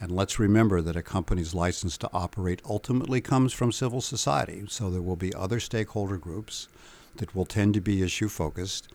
And 0.00 0.10
let's 0.10 0.38
remember 0.38 0.80
that 0.80 0.96
a 0.96 1.02
company's 1.02 1.54
license 1.54 1.98
to 1.98 2.10
operate 2.12 2.62
ultimately 2.64 3.20
comes 3.20 3.52
from 3.52 3.72
civil 3.72 4.00
society. 4.00 4.64
So 4.68 4.90
there 4.90 5.02
will 5.02 5.16
be 5.16 5.34
other 5.34 5.60
stakeholder 5.60 6.16
groups 6.16 6.68
that 7.16 7.34
will 7.34 7.44
tend 7.44 7.74
to 7.74 7.80
be 7.80 8.02
issue 8.02 8.28
focused, 8.28 8.88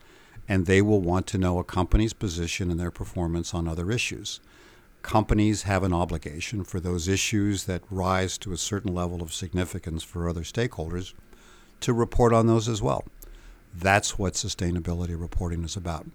and 0.48 0.66
they 0.66 0.82
will 0.82 1.00
want 1.00 1.26
to 1.28 1.38
know 1.38 1.58
a 1.58 1.64
company's 1.64 2.12
position 2.12 2.70
and 2.70 2.80
their 2.80 2.90
performance 2.90 3.54
on 3.54 3.68
other 3.68 3.90
issues 3.90 4.40
companies 5.06 5.62
have 5.62 5.84
an 5.84 5.92
obligation 5.92 6.64
for 6.64 6.80
those 6.80 7.06
issues 7.06 7.64
that 7.64 7.80
rise 7.90 8.36
to 8.36 8.52
a 8.52 8.56
certain 8.56 8.92
level 8.92 9.22
of 9.22 9.32
significance 9.32 10.02
for 10.02 10.28
other 10.28 10.42
stakeholders 10.42 11.14
to 11.78 11.92
report 11.92 12.32
on 12.32 12.48
those 12.48 12.68
as 12.68 12.82
well. 12.82 13.04
That's 13.72 14.18
what 14.18 14.32
sustainability 14.32 15.18
reporting 15.18 15.62
is 15.62 15.76
about. 15.76 16.06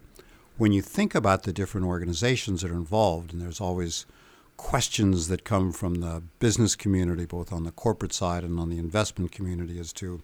When 0.62 0.74
you 0.74 0.84
think 0.84 1.16
about 1.16 1.42
the 1.42 1.54
different 1.54 1.88
organizations 1.88 2.62
that 2.62 2.70
are 2.70 2.76
involved, 2.76 3.34
and 3.34 3.42
there's 3.42 3.60
always 3.60 4.06
questions 4.58 5.28
that 5.28 5.44
come 5.44 5.72
from 5.72 5.96
the 5.96 6.22
business 6.38 6.76
community, 6.76 7.26
both 7.26 7.52
on 7.52 7.64
the 7.64 7.72
corporate 7.72 8.14
side 8.14 8.44
and 8.44 8.60
on 8.60 8.70
the 8.70 8.78
investment 8.78 9.32
community, 9.32 9.80
as 9.80 9.92
to 9.94 10.22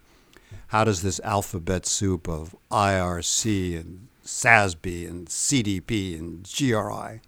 how 0.67 0.83
does 0.83 1.01
this 1.01 1.19
alphabet 1.21 1.87
soup 1.87 2.29
of 2.29 2.55
IRC 2.69 3.79
and 3.79 4.09
SASB 4.23 5.09
and 5.09 5.27
CDP 5.27 6.19
and 6.19 6.47
GRI 6.47 7.19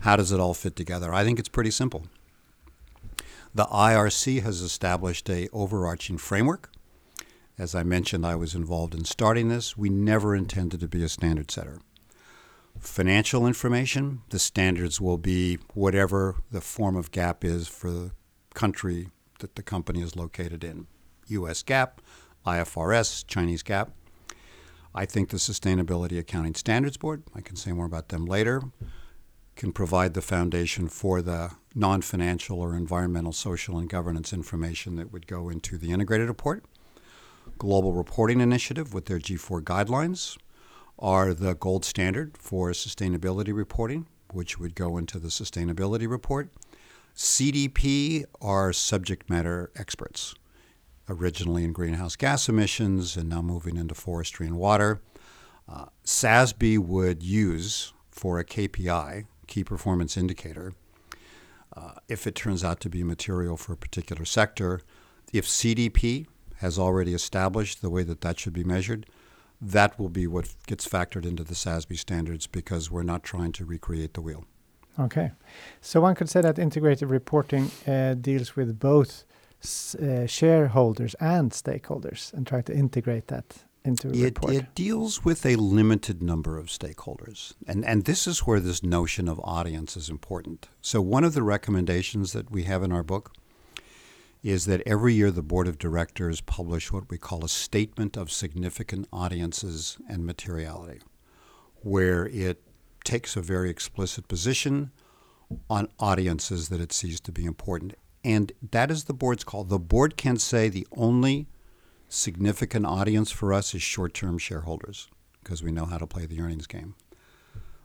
how 0.00 0.16
does 0.16 0.32
it 0.32 0.40
all 0.40 0.54
fit 0.54 0.74
together? 0.74 1.14
I 1.14 1.22
think 1.22 1.38
it's 1.38 1.48
pretty 1.48 1.70
simple. 1.70 2.06
The 3.54 3.66
IRC 3.66 4.42
has 4.42 4.60
established 4.60 5.30
a 5.30 5.48
overarching 5.52 6.18
framework. 6.18 6.72
As 7.56 7.76
I 7.76 7.84
mentioned, 7.84 8.26
I 8.26 8.34
was 8.34 8.56
involved 8.56 8.92
in 8.96 9.04
starting 9.04 9.50
this. 9.50 9.76
We 9.76 9.88
never 9.88 10.34
intended 10.34 10.80
to 10.80 10.88
be 10.88 11.04
a 11.04 11.08
standard 11.08 11.52
setter. 11.52 11.78
Financial 12.78 13.46
information, 13.46 14.22
the 14.30 14.38
standards 14.38 15.00
will 15.00 15.18
be 15.18 15.58
whatever 15.74 16.36
the 16.50 16.60
form 16.60 16.96
of 16.96 17.10
GAAP 17.10 17.44
is 17.44 17.68
for 17.68 17.90
the 17.90 18.10
country 18.54 19.08
that 19.40 19.56
the 19.56 19.62
company 19.62 20.00
is 20.00 20.16
located 20.16 20.64
in. 20.64 20.86
US 21.28 21.62
GAAP, 21.62 21.90
IFRS, 22.46 23.26
Chinese 23.26 23.62
GAAP. 23.62 23.90
I 24.94 25.04
think 25.04 25.28
the 25.28 25.36
Sustainability 25.36 26.18
Accounting 26.18 26.54
Standards 26.54 26.96
Board, 26.96 27.22
I 27.34 27.40
can 27.40 27.56
say 27.56 27.72
more 27.72 27.86
about 27.86 28.08
them 28.08 28.26
later, 28.26 28.62
can 29.54 29.72
provide 29.72 30.14
the 30.14 30.22
foundation 30.22 30.88
for 30.88 31.22
the 31.22 31.50
non 31.74 32.02
financial 32.02 32.60
or 32.60 32.74
environmental, 32.74 33.32
social, 33.32 33.78
and 33.78 33.88
governance 33.88 34.32
information 34.32 34.96
that 34.96 35.12
would 35.12 35.26
go 35.26 35.48
into 35.48 35.76
the 35.76 35.92
integrated 35.92 36.28
report. 36.28 36.64
Global 37.58 37.92
Reporting 37.92 38.40
Initiative, 38.40 38.94
with 38.94 39.06
their 39.06 39.18
G4 39.18 39.62
guidelines, 39.62 40.38
are 41.00 41.34
the 41.34 41.54
gold 41.54 41.84
standard 41.84 42.36
for 42.36 42.70
sustainability 42.70 43.54
reporting, 43.54 44.06
which 44.32 44.58
would 44.58 44.74
go 44.74 44.96
into 44.96 45.18
the 45.18 45.28
sustainability 45.28 46.08
report. 46.08 46.50
CDP 47.16 48.24
are 48.40 48.72
subject 48.72 49.28
matter 49.28 49.70
experts, 49.76 50.34
originally 51.08 51.64
in 51.64 51.72
greenhouse 51.72 52.16
gas 52.16 52.48
emissions 52.48 53.16
and 53.16 53.28
now 53.28 53.42
moving 53.42 53.76
into 53.76 53.94
forestry 53.94 54.46
and 54.46 54.56
water. 54.56 55.00
Uh, 55.68 55.86
SASB 56.04 56.78
would 56.78 57.22
use 57.22 57.92
for 58.10 58.38
a 58.38 58.44
KPI 58.44 59.24
key 59.46 59.64
performance 59.64 60.16
indicator. 60.16 60.72
Uh, 61.76 61.92
if 62.08 62.26
it 62.26 62.34
turns 62.34 62.64
out 62.64 62.80
to 62.80 62.88
be 62.88 63.02
material 63.02 63.56
for 63.56 63.72
a 63.72 63.76
particular 63.76 64.24
sector, 64.24 64.80
if 65.32 65.46
CDP 65.46 66.26
has 66.56 66.78
already 66.78 67.14
established 67.14 67.80
the 67.80 67.90
way 67.90 68.02
that 68.02 68.20
that 68.20 68.38
should 68.38 68.52
be 68.52 68.64
measured, 68.64 69.06
that 69.60 69.98
will 69.98 70.08
be 70.08 70.26
what 70.26 70.54
gets 70.66 70.88
factored 70.88 71.26
into 71.26 71.44
the 71.44 71.54
SASB 71.54 71.98
standards 71.98 72.46
because 72.46 72.90
we're 72.90 73.02
not 73.02 73.22
trying 73.22 73.52
to 73.52 73.64
recreate 73.64 74.14
the 74.14 74.20
wheel. 74.20 74.44
Okay. 74.98 75.32
So 75.80 76.00
one 76.00 76.14
could 76.14 76.28
say 76.28 76.40
that 76.40 76.58
integrated 76.58 77.08
reporting 77.10 77.70
uh, 77.86 78.14
deals 78.14 78.56
with 78.56 78.78
both 78.78 79.24
uh, 79.62 80.26
shareholders 80.26 81.14
and 81.20 81.50
stakeholders 81.52 82.32
and 82.32 82.46
try 82.46 82.62
to 82.62 82.74
integrate 82.74 83.28
that 83.28 83.64
into 83.84 84.08
a 84.08 84.12
it, 84.12 84.24
report? 84.24 84.52
It 84.54 84.74
deals 84.74 85.24
with 85.24 85.44
a 85.46 85.56
limited 85.56 86.22
number 86.22 86.58
of 86.58 86.66
stakeholders. 86.66 87.54
And, 87.66 87.84
and 87.84 88.04
this 88.04 88.26
is 88.26 88.40
where 88.40 88.60
this 88.60 88.82
notion 88.82 89.28
of 89.28 89.40
audience 89.44 89.96
is 89.96 90.08
important. 90.08 90.68
So, 90.80 91.00
one 91.00 91.24
of 91.24 91.34
the 91.34 91.42
recommendations 91.42 92.32
that 92.32 92.50
we 92.50 92.64
have 92.64 92.82
in 92.82 92.92
our 92.92 93.02
book 93.02 93.32
is 94.42 94.64
that 94.66 94.82
every 94.86 95.14
year 95.14 95.30
the 95.30 95.42
board 95.42 95.68
of 95.68 95.78
directors 95.78 96.40
publish 96.40 96.90
what 96.90 97.10
we 97.10 97.18
call 97.18 97.44
a 97.44 97.48
statement 97.48 98.16
of 98.16 98.32
significant 98.32 99.06
audiences 99.12 99.98
and 100.08 100.24
materiality, 100.24 101.00
where 101.82 102.26
it 102.26 102.62
takes 103.04 103.36
a 103.36 103.42
very 103.42 103.70
explicit 103.70 104.28
position 104.28 104.90
on 105.68 105.88
audiences 105.98 106.68
that 106.68 106.80
it 106.80 106.92
sees 106.92 107.20
to 107.20 107.32
be 107.32 107.44
important. 107.44 107.94
And 108.24 108.52
that 108.70 108.90
is 108.90 109.04
the 109.04 109.14
board's 109.14 109.44
call. 109.44 109.64
The 109.64 109.78
board 109.78 110.16
can 110.16 110.38
say 110.38 110.68
the 110.68 110.86
only 110.96 111.48
significant 112.08 112.86
audience 112.86 113.30
for 113.30 113.52
us 113.52 113.74
is 113.74 113.82
short 113.82 114.14
term 114.14 114.38
shareholders 114.38 115.08
because 115.42 115.62
we 115.62 115.72
know 115.72 115.86
how 115.86 115.98
to 115.98 116.06
play 116.06 116.26
the 116.26 116.40
earnings 116.40 116.66
game. 116.66 116.94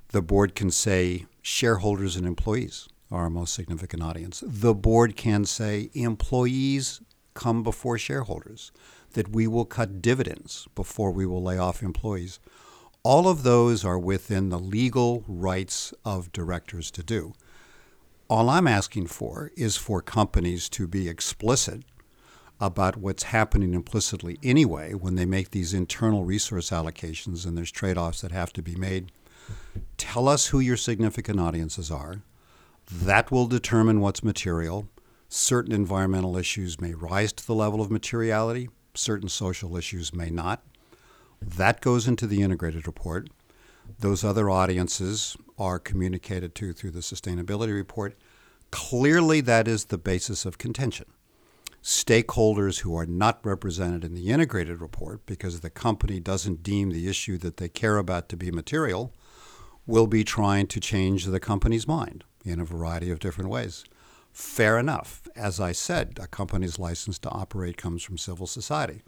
The 0.09 0.21
board 0.21 0.55
can 0.55 0.71
say 0.71 1.25
shareholders 1.41 2.15
and 2.15 2.25
employees 2.25 2.87
are 3.11 3.23
our 3.23 3.29
most 3.29 3.53
significant 3.53 4.01
audience. 4.01 4.43
The 4.45 4.73
board 4.73 5.15
can 5.15 5.45
say 5.45 5.89
employees 5.93 7.01
come 7.35 7.61
before 7.63 7.97
shareholders, 7.97 8.71
that 9.13 9.29
we 9.29 9.45
will 9.45 9.65
cut 9.65 10.01
dividends 10.01 10.67
before 10.73 11.11
we 11.11 11.25
will 11.25 11.43
lay 11.43 11.57
off 11.57 11.83
employees. 11.83 12.39
All 13.03 13.27
of 13.27 13.43
those 13.43 13.85
are 13.85 13.99
within 13.99 14.49
the 14.49 14.57
legal 14.57 15.23
rights 15.27 15.93
of 16.03 16.31
directors 16.31 16.89
to 16.91 17.03
do. 17.03 17.33
All 18.27 18.49
I'm 18.49 18.65
asking 18.65 19.07
for 19.07 19.51
is 19.55 19.77
for 19.77 20.01
companies 20.01 20.67
to 20.69 20.87
be 20.87 21.07
explicit 21.07 21.83
about 22.59 22.97
what's 22.97 23.23
happening 23.23 23.73
implicitly 23.73 24.39
anyway 24.41 24.93
when 24.93 25.15
they 25.15 25.25
make 25.25 25.51
these 25.51 25.73
internal 25.73 26.23
resource 26.23 26.71
allocations 26.71 27.45
and 27.45 27.57
there's 27.57 27.71
trade 27.71 27.97
offs 27.97 28.21
that 28.21 28.31
have 28.31 28.51
to 28.53 28.63
be 28.63 28.75
made. 28.75 29.11
tell 29.97 30.27
us 30.27 30.47
who 30.47 30.59
your 30.59 30.77
significant 30.77 31.39
audiences 31.39 31.91
are. 31.91 32.21
That 32.91 33.31
will 33.31 33.47
determine 33.47 33.99
what's 33.99 34.23
material. 34.23 34.87
Certain 35.27 35.71
environmental 35.71 36.37
issues 36.37 36.79
may 36.79 36.93
rise 36.93 37.33
to 37.33 37.45
the 37.45 37.55
level 37.55 37.81
of 37.81 37.89
materiality, 37.89 38.69
certain 38.93 39.27
social 39.27 39.75
issues 39.75 40.13
may 40.13 40.29
not. 40.29 40.63
That 41.41 41.81
goes 41.81 42.07
into 42.07 42.27
the 42.27 42.43
integrated 42.43 42.85
report. 42.85 43.29
Those 43.99 44.23
other 44.23 44.49
audiences 44.49 45.35
are 45.57 45.79
communicated 45.79 46.53
to 46.55 46.73
through 46.73 46.91
the 46.91 46.99
sustainability 46.99 47.73
report. 47.73 48.15
Clearly, 48.69 49.41
that 49.41 49.67
is 49.67 49.85
the 49.85 49.97
basis 49.97 50.45
of 50.45 50.57
contention. 50.57 51.07
Stakeholders 51.83 52.79
who 52.79 52.95
are 52.95 53.05
not 53.05 53.43
represented 53.43 54.03
in 54.03 54.13
the 54.13 54.29
integrated 54.29 54.79
report 54.79 55.25
because 55.25 55.59
the 55.59 55.69
company 55.69 56.19
doesn't 56.19 56.63
deem 56.63 56.91
the 56.91 57.07
issue 57.07 57.37
that 57.39 57.57
they 57.57 57.69
care 57.69 57.97
about 57.97 58.29
to 58.29 58.37
be 58.37 58.51
material 58.51 59.11
will 59.87 60.07
be 60.07 60.23
trying 60.23 60.67
to 60.67 60.79
change 60.79 61.25
the 61.25 61.39
company's 61.39 61.87
mind 61.87 62.23
in 62.51 62.59
a 62.59 62.65
variety 62.65 63.11
of 63.11 63.19
different 63.19 63.49
ways. 63.49 63.83
Fair 64.31 64.77
enough. 64.77 65.27
As 65.35 65.59
I 65.59 65.71
said, 65.71 66.19
a 66.21 66.27
company's 66.27 66.77
license 66.77 67.17
to 67.19 67.29
operate 67.29 67.77
comes 67.77 68.03
from 68.03 68.17
civil 68.17 68.47
society. 68.47 69.01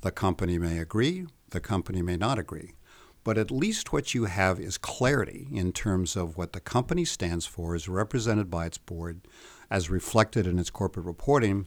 The 0.00 0.10
company 0.10 0.58
may 0.58 0.78
agree, 0.78 1.26
the 1.50 1.60
company 1.60 2.02
may 2.02 2.16
not 2.16 2.38
agree. 2.38 2.74
But 3.22 3.38
at 3.38 3.50
least 3.50 3.92
what 3.92 4.12
you 4.12 4.26
have 4.26 4.60
is 4.60 4.76
clarity 4.76 5.48
in 5.50 5.72
terms 5.72 6.14
of 6.14 6.36
what 6.36 6.52
the 6.52 6.60
company 6.60 7.04
stands 7.06 7.46
for, 7.46 7.74
is 7.74 7.88
represented 7.88 8.50
by 8.50 8.66
its 8.66 8.76
board, 8.76 9.20
as 9.70 9.88
reflected 9.88 10.46
in 10.46 10.58
its 10.58 10.70
corporate 10.70 11.06
reporting. 11.06 11.66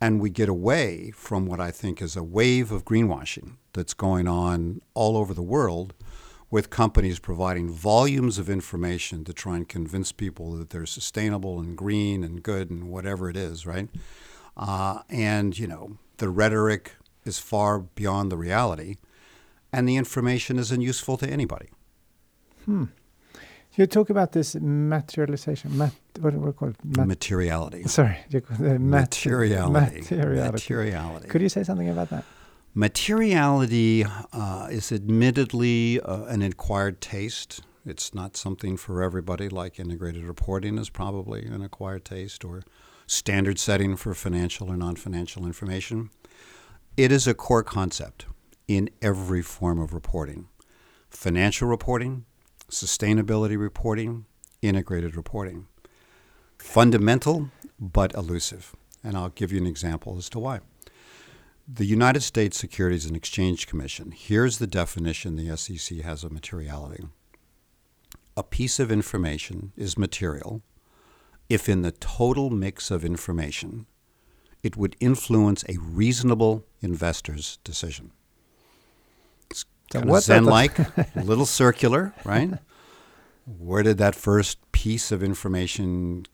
And 0.00 0.20
we 0.20 0.30
get 0.30 0.48
away 0.48 1.10
from 1.10 1.46
what 1.46 1.60
I 1.60 1.70
think 1.70 2.00
is 2.00 2.16
a 2.16 2.22
wave 2.22 2.72
of 2.72 2.84
greenwashing 2.84 3.56
that's 3.72 3.94
going 3.94 4.26
on 4.26 4.80
all 4.94 5.16
over 5.16 5.34
the 5.34 5.42
world 5.42 5.92
with 6.50 6.70
companies 6.70 7.18
providing 7.18 7.68
volumes 7.70 8.38
of 8.38 8.48
information 8.48 9.24
to 9.24 9.32
try 9.32 9.56
and 9.56 9.68
convince 9.68 10.12
people 10.12 10.52
that 10.52 10.70
they're 10.70 10.86
sustainable 10.86 11.58
and 11.58 11.76
green 11.76 12.22
and 12.22 12.42
good 12.42 12.70
and 12.70 12.88
whatever 12.88 13.28
it 13.28 13.36
is, 13.36 13.66
right? 13.66 13.88
Uh, 14.56 15.00
and, 15.10 15.58
you 15.58 15.66
know, 15.66 15.98
the 16.18 16.28
rhetoric 16.28 16.92
is 17.24 17.38
far 17.38 17.80
beyond 17.80 18.30
the 18.30 18.36
reality, 18.36 18.96
and 19.72 19.88
the 19.88 19.96
information 19.96 20.58
isn't 20.58 20.80
useful 20.80 21.16
to 21.16 21.28
anybody. 21.28 21.68
Hmm. 22.64 22.84
You 23.74 23.86
talk 23.86 24.08
about 24.08 24.32
this 24.32 24.54
materialization, 24.54 25.76
mat, 25.76 25.92
what 26.20 26.32
do 26.32 26.38
we 26.38 26.52
call 26.52 26.68
it? 26.68 26.76
Mat- 26.82 27.06
materiality. 27.06 27.82
Sorry, 27.82 28.16
mat- 28.58 28.80
materiality. 28.80 30.00
materiality. 30.00 30.52
Materiality. 30.52 31.28
Could 31.28 31.42
you 31.42 31.50
say 31.50 31.62
something 31.62 31.90
about 31.90 32.08
that? 32.10 32.24
Materiality 32.78 34.04
uh, 34.34 34.68
is 34.70 34.92
admittedly 34.92 35.98
uh, 35.98 36.24
an 36.24 36.42
acquired 36.42 37.00
taste. 37.00 37.62
It's 37.86 38.12
not 38.12 38.36
something 38.36 38.76
for 38.76 39.02
everybody, 39.02 39.48
like 39.48 39.80
integrated 39.80 40.24
reporting 40.24 40.76
is 40.76 40.90
probably 40.90 41.46
an 41.46 41.62
acquired 41.62 42.04
taste, 42.04 42.44
or 42.44 42.64
standard 43.06 43.58
setting 43.58 43.96
for 43.96 44.12
financial 44.12 44.70
or 44.70 44.76
non 44.76 44.94
financial 44.96 45.46
information. 45.46 46.10
It 46.98 47.10
is 47.12 47.26
a 47.26 47.32
core 47.32 47.62
concept 47.62 48.26
in 48.68 48.90
every 49.00 49.40
form 49.40 49.80
of 49.80 49.94
reporting 49.94 50.48
financial 51.08 51.68
reporting, 51.68 52.26
sustainability 52.70 53.58
reporting, 53.58 54.26
integrated 54.60 55.16
reporting. 55.16 55.66
Fundamental, 56.58 57.48
but 57.80 58.12
elusive. 58.12 58.76
And 59.02 59.16
I'll 59.16 59.30
give 59.30 59.50
you 59.50 59.58
an 59.62 59.66
example 59.66 60.18
as 60.18 60.28
to 60.28 60.38
why. 60.38 60.60
The 61.68 61.84
United 61.84 62.22
States 62.22 62.56
Securities 62.56 63.06
and 63.06 63.16
Exchange 63.16 63.66
Commission, 63.66 64.12
here's 64.12 64.58
the 64.58 64.68
definition 64.68 65.34
the 65.34 65.56
SEC 65.56 65.98
has 65.98 66.22
of 66.22 66.30
materiality. 66.30 67.08
A 68.36 68.44
piece 68.44 68.78
of 68.78 68.92
information 68.92 69.72
is 69.76 69.98
material 69.98 70.62
if, 71.48 71.68
in 71.68 71.82
the 71.82 71.90
total 71.90 72.50
mix 72.50 72.92
of 72.92 73.04
information, 73.04 73.86
it 74.62 74.76
would 74.76 74.94
influence 75.00 75.64
a 75.68 75.76
reasonable 75.78 76.64
investor's 76.82 77.58
decision. 77.64 78.12
It's 79.50 79.64
kind 79.90 80.08
of 80.08 80.22
Zen 80.22 80.44
like, 80.44 80.78
a 80.78 81.24
little 81.24 81.46
circular, 81.46 82.14
right? 82.24 82.50
Where 83.44 83.82
did 83.82 83.98
that 83.98 84.14
first 84.14 84.58
piece 84.70 85.10
of 85.10 85.20
information 85.20 86.26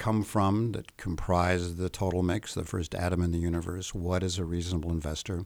come 0.00 0.22
from 0.22 0.72
that 0.72 0.96
comprise 0.96 1.76
the 1.76 1.90
total 1.90 2.22
mix, 2.22 2.54
the 2.54 2.64
first 2.64 2.94
atom 2.94 3.22
in 3.22 3.32
the 3.32 3.38
universe? 3.38 3.94
What 3.94 4.22
is 4.22 4.38
a 4.38 4.44
reasonable 4.46 4.90
investor? 4.90 5.44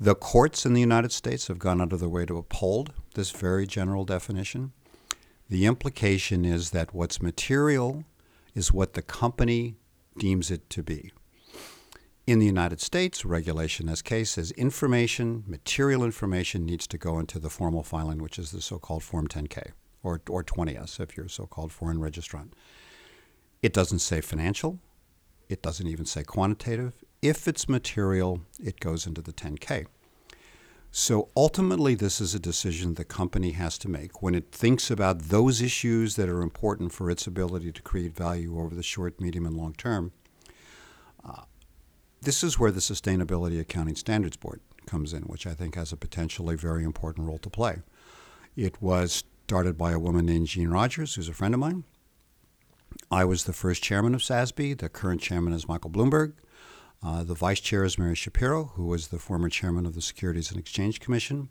The 0.00 0.16
courts 0.16 0.66
in 0.66 0.74
the 0.74 0.80
United 0.80 1.12
States 1.12 1.46
have 1.46 1.60
gone 1.60 1.80
out 1.80 1.92
of 1.92 2.00
their 2.00 2.08
way 2.08 2.26
to 2.26 2.38
uphold 2.38 2.92
this 3.14 3.30
very 3.30 3.68
general 3.68 4.04
definition. 4.04 4.72
The 5.48 5.64
implication 5.64 6.44
is 6.44 6.70
that 6.70 6.92
what's 6.92 7.22
material 7.22 8.04
is 8.52 8.72
what 8.72 8.94
the 8.94 9.02
company 9.02 9.76
deems 10.18 10.50
it 10.50 10.68
to 10.70 10.82
be. 10.82 11.12
In 12.26 12.40
the 12.40 12.46
United 12.46 12.80
States, 12.80 13.24
regulation 13.24 13.88
S-K 13.88 14.24
says 14.24 14.50
information, 14.52 15.44
material 15.46 16.02
information, 16.02 16.66
needs 16.66 16.88
to 16.88 16.98
go 16.98 17.20
into 17.20 17.38
the 17.38 17.50
formal 17.50 17.84
filing, 17.84 18.20
which 18.20 18.40
is 18.40 18.50
the 18.50 18.60
so 18.60 18.80
called 18.80 19.04
Form 19.04 19.28
10K 19.28 19.70
or, 20.02 20.20
or 20.28 20.42
20-F 20.42 20.98
if 20.98 21.16
you're 21.16 21.26
a 21.26 21.30
so 21.30 21.46
called 21.46 21.70
foreign 21.70 21.98
registrant. 21.98 22.50
It 23.62 23.72
doesn't 23.72 23.98
say 23.98 24.20
financial. 24.20 24.78
It 25.48 25.62
doesn't 25.62 25.86
even 25.86 26.06
say 26.06 26.22
quantitative. 26.22 26.94
If 27.20 27.46
it's 27.46 27.68
material, 27.68 28.42
it 28.62 28.80
goes 28.80 29.06
into 29.06 29.20
the 29.20 29.32
10K. 29.32 29.86
So 30.92 31.28
ultimately, 31.36 31.94
this 31.94 32.20
is 32.20 32.34
a 32.34 32.40
decision 32.40 32.94
the 32.94 33.04
company 33.04 33.52
has 33.52 33.78
to 33.78 33.88
make 33.88 34.22
when 34.22 34.34
it 34.34 34.50
thinks 34.50 34.90
about 34.90 35.20
those 35.24 35.62
issues 35.62 36.16
that 36.16 36.28
are 36.28 36.42
important 36.42 36.92
for 36.92 37.10
its 37.10 37.26
ability 37.26 37.70
to 37.72 37.82
create 37.82 38.16
value 38.16 38.58
over 38.58 38.74
the 38.74 38.82
short, 38.82 39.20
medium, 39.20 39.46
and 39.46 39.56
long 39.56 39.74
term. 39.74 40.12
Uh, 41.24 41.42
this 42.22 42.42
is 42.42 42.58
where 42.58 42.72
the 42.72 42.80
Sustainability 42.80 43.60
Accounting 43.60 43.94
Standards 43.94 44.36
Board 44.36 44.60
comes 44.86 45.12
in, 45.12 45.22
which 45.24 45.46
I 45.46 45.54
think 45.54 45.76
has 45.76 45.92
a 45.92 45.96
potentially 45.96 46.56
very 46.56 46.82
important 46.82 47.28
role 47.28 47.38
to 47.38 47.50
play. 47.50 47.82
It 48.56 48.82
was 48.82 49.22
started 49.46 49.78
by 49.78 49.92
a 49.92 49.98
woman 49.98 50.26
named 50.26 50.48
Jean 50.48 50.70
Rogers, 50.70 51.14
who's 51.14 51.28
a 51.28 51.32
friend 51.32 51.54
of 51.54 51.60
mine. 51.60 51.84
I 53.10 53.24
was 53.24 53.44
the 53.44 53.52
first 53.52 53.82
chairman 53.82 54.14
of 54.14 54.20
SASB. 54.20 54.78
The 54.78 54.88
current 54.88 55.20
chairman 55.20 55.52
is 55.52 55.68
Michael 55.68 55.90
Bloomberg. 55.90 56.34
Uh, 57.02 57.24
the 57.24 57.34
vice 57.34 57.60
chair 57.60 57.84
is 57.84 57.98
Mary 57.98 58.14
Schapiro, 58.14 58.72
who 58.72 58.86
was 58.86 59.08
the 59.08 59.18
former 59.18 59.48
chairman 59.48 59.86
of 59.86 59.94
the 59.94 60.02
Securities 60.02 60.50
and 60.50 60.60
Exchange 60.60 61.00
Commission. 61.00 61.48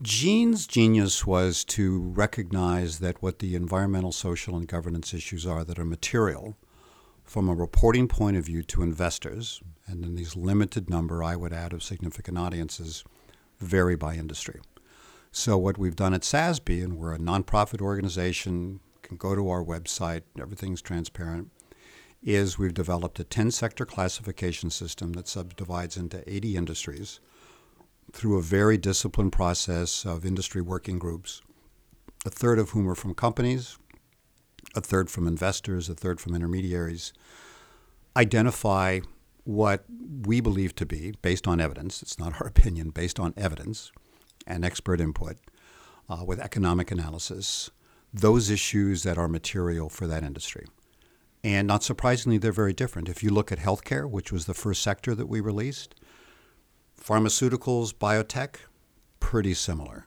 Jean's 0.00 0.66
genius 0.66 1.26
was 1.26 1.64
to 1.64 2.00
recognize 2.00 3.00
that 3.00 3.20
what 3.20 3.40
the 3.40 3.54
environmental, 3.56 4.12
social, 4.12 4.56
and 4.56 4.68
governance 4.68 5.12
issues 5.12 5.44
are 5.44 5.64
that 5.64 5.78
are 5.78 5.84
material 5.84 6.56
from 7.24 7.48
a 7.48 7.54
reporting 7.54 8.08
point 8.08 8.36
of 8.36 8.46
view 8.46 8.62
to 8.62 8.82
investors, 8.82 9.60
and 9.86 10.04
in 10.04 10.14
these 10.14 10.34
limited 10.34 10.88
number, 10.88 11.22
I 11.22 11.36
would 11.36 11.52
add, 11.52 11.72
of 11.72 11.82
significant 11.82 12.38
audiences, 12.38 13.04
vary 13.58 13.96
by 13.96 14.14
industry. 14.14 14.60
So, 15.30 15.58
what 15.58 15.76
we've 15.76 15.96
done 15.96 16.14
at 16.14 16.22
SASB, 16.22 16.82
and 16.82 16.96
we're 16.96 17.12
a 17.12 17.18
nonprofit 17.18 17.82
organization 17.82 18.80
can 19.08 19.16
go 19.16 19.34
to 19.34 19.48
our 19.48 19.64
website, 19.64 20.22
everything's 20.38 20.82
transparent, 20.82 21.50
is 22.22 22.58
we've 22.58 22.74
developed 22.74 23.18
a 23.18 23.24
10 23.24 23.50
sector 23.50 23.86
classification 23.86 24.70
system 24.70 25.14
that 25.14 25.26
subdivides 25.26 25.96
into 25.96 26.22
80 26.30 26.56
industries 26.56 27.20
through 28.12 28.38
a 28.38 28.42
very 28.42 28.76
disciplined 28.76 29.32
process 29.32 30.04
of 30.04 30.24
industry 30.24 30.60
working 30.60 30.98
groups, 30.98 31.42
a 32.26 32.30
third 32.30 32.58
of 32.58 32.70
whom 32.70 32.88
are 32.88 32.94
from 32.94 33.14
companies, 33.14 33.78
a 34.74 34.80
third 34.80 35.10
from 35.10 35.26
investors, 35.26 35.88
a 35.88 35.94
third 35.94 36.20
from 36.20 36.34
intermediaries, 36.34 37.12
identify 38.16 39.00
what 39.44 39.84
we 40.26 40.40
believe 40.40 40.74
to 40.74 40.84
be, 40.84 41.14
based 41.22 41.48
on 41.48 41.60
evidence, 41.60 42.02
it's 42.02 42.18
not 42.18 42.40
our 42.40 42.46
opinion, 42.54 42.90
based 42.90 43.18
on 43.18 43.32
evidence 43.36 43.92
and 44.46 44.64
expert 44.64 45.00
input, 45.00 45.36
uh, 46.08 46.24
with 46.24 46.40
economic 46.40 46.90
analysis, 46.90 47.70
those 48.12 48.50
issues 48.50 49.02
that 49.02 49.18
are 49.18 49.28
material 49.28 49.88
for 49.88 50.06
that 50.06 50.22
industry. 50.22 50.66
And 51.44 51.68
not 51.68 51.82
surprisingly, 51.82 52.38
they're 52.38 52.52
very 52.52 52.72
different. 52.72 53.08
If 53.08 53.22
you 53.22 53.30
look 53.30 53.52
at 53.52 53.58
healthcare, 53.58 54.10
which 54.10 54.32
was 54.32 54.46
the 54.46 54.54
first 54.54 54.82
sector 54.82 55.14
that 55.14 55.28
we 55.28 55.40
released, 55.40 55.94
pharmaceuticals, 57.00 57.94
biotech, 57.94 58.56
pretty 59.20 59.54
similar. 59.54 60.06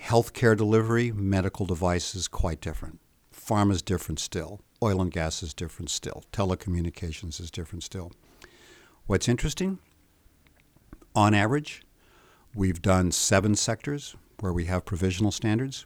Healthcare 0.00 0.56
delivery, 0.56 1.12
medical 1.12 1.66
devices, 1.66 2.28
quite 2.28 2.60
different. 2.60 3.00
Pharma 3.34 3.72
is 3.72 3.82
different 3.82 4.20
still. 4.20 4.60
Oil 4.82 5.00
and 5.00 5.10
gas 5.10 5.42
is 5.42 5.54
different 5.54 5.90
still. 5.90 6.24
Telecommunications 6.32 7.40
is 7.40 7.50
different 7.50 7.82
still. 7.82 8.12
What's 9.06 9.28
interesting, 9.28 9.78
on 11.14 11.34
average, 11.34 11.82
we've 12.54 12.80
done 12.80 13.12
seven 13.12 13.54
sectors 13.54 14.14
where 14.40 14.52
we 14.52 14.64
have 14.66 14.84
provisional 14.84 15.30
standards 15.30 15.84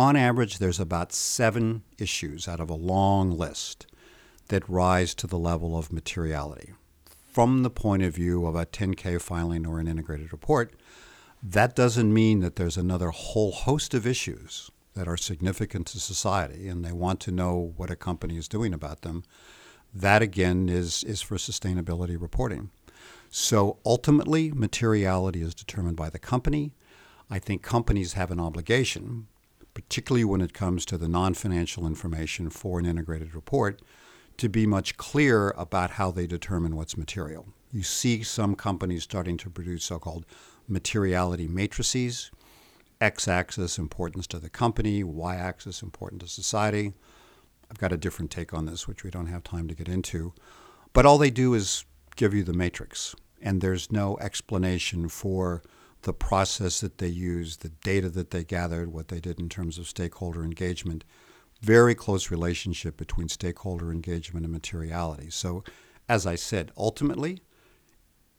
on 0.00 0.16
average, 0.16 0.56
there's 0.56 0.80
about 0.80 1.12
seven 1.12 1.82
issues 1.98 2.48
out 2.48 2.58
of 2.58 2.70
a 2.70 2.74
long 2.74 3.30
list 3.30 3.86
that 4.48 4.66
rise 4.66 5.14
to 5.14 5.26
the 5.26 5.38
level 5.38 5.76
of 5.76 5.92
materiality. 5.92 6.72
From 7.32 7.62
the 7.62 7.70
point 7.70 8.02
of 8.02 8.14
view 8.14 8.46
of 8.46 8.56
a 8.56 8.64
10K 8.64 9.20
filing 9.20 9.66
or 9.66 9.78
an 9.78 9.86
integrated 9.86 10.32
report, 10.32 10.72
That 11.42 11.74
doesn't 11.74 12.12
mean 12.12 12.40
that 12.40 12.56
there's 12.56 12.76
another 12.76 13.10
whole 13.10 13.52
host 13.52 13.94
of 13.94 14.06
issues 14.06 14.70
that 14.94 15.08
are 15.08 15.16
significant 15.16 15.86
to 15.88 15.98
society 15.98 16.68
and 16.68 16.84
they 16.84 16.92
want 16.92 17.20
to 17.20 17.30
know 17.30 17.72
what 17.76 17.90
a 17.90 17.96
company 17.96 18.36
is 18.36 18.48
doing 18.48 18.74
about 18.74 19.00
them. 19.02 19.24
That 19.94 20.20
again 20.22 20.68
is, 20.68 21.02
is 21.04 21.22
for 21.22 21.36
sustainability 21.36 22.20
reporting. 22.20 22.70
So 23.30 23.78
ultimately, 23.86 24.50
materiality 24.52 25.40
is 25.40 25.54
determined 25.54 25.96
by 25.96 26.10
the 26.10 26.18
company. 26.18 26.72
I 27.30 27.38
think 27.38 27.62
companies 27.62 28.12
have 28.14 28.30
an 28.30 28.40
obligation, 28.40 29.28
particularly 29.74 30.24
when 30.24 30.40
it 30.40 30.52
comes 30.52 30.84
to 30.86 30.98
the 30.98 31.08
non 31.08 31.34
financial 31.34 31.86
information 31.86 32.50
for 32.50 32.78
an 32.78 32.86
integrated 32.86 33.34
report, 33.34 33.80
to 34.36 34.48
be 34.48 34.66
much 34.66 34.96
clearer 34.96 35.54
about 35.56 35.92
how 35.92 36.10
they 36.10 36.26
determine 36.26 36.76
what's 36.76 36.96
material. 36.96 37.46
You 37.72 37.82
see 37.82 38.22
some 38.22 38.54
companies 38.54 39.02
starting 39.02 39.36
to 39.38 39.50
produce 39.50 39.84
so 39.84 39.98
called 39.98 40.26
materiality 40.66 41.46
matrices 41.46 42.30
x 43.00 43.26
axis 43.26 43.78
importance 43.78 44.26
to 44.26 44.38
the 44.38 44.50
company, 44.50 45.02
y 45.02 45.34
axis 45.34 45.82
important 45.82 46.20
to 46.20 46.28
society. 46.28 46.92
I've 47.70 47.78
got 47.78 47.92
a 47.92 47.96
different 47.96 48.30
take 48.30 48.52
on 48.52 48.66
this, 48.66 48.86
which 48.86 49.04
we 49.04 49.10
don't 49.10 49.26
have 49.26 49.42
time 49.42 49.68
to 49.68 49.74
get 49.74 49.88
into. 49.88 50.34
But 50.92 51.06
all 51.06 51.18
they 51.18 51.30
do 51.30 51.54
is 51.54 51.84
give 52.16 52.34
you 52.34 52.42
the 52.42 52.52
matrix, 52.52 53.14
and 53.40 53.60
there's 53.60 53.90
no 53.90 54.18
explanation 54.18 55.08
for 55.08 55.62
the 56.02 56.12
process 56.12 56.80
that 56.80 56.98
they 56.98 57.08
used, 57.08 57.62
the 57.62 57.68
data 57.68 58.08
that 58.10 58.30
they 58.30 58.44
gathered, 58.44 58.92
what 58.92 59.08
they 59.08 59.20
did 59.20 59.38
in 59.38 59.48
terms 59.48 59.78
of 59.78 59.88
stakeholder 59.88 60.42
engagement. 60.42 61.04
Very 61.60 61.94
close 61.94 62.30
relationship 62.30 62.96
between 62.96 63.28
stakeholder 63.28 63.92
engagement 63.92 64.44
and 64.44 64.52
materiality. 64.52 65.30
So, 65.30 65.62
as 66.08 66.26
I 66.26 66.34
said, 66.34 66.72
ultimately, 66.76 67.42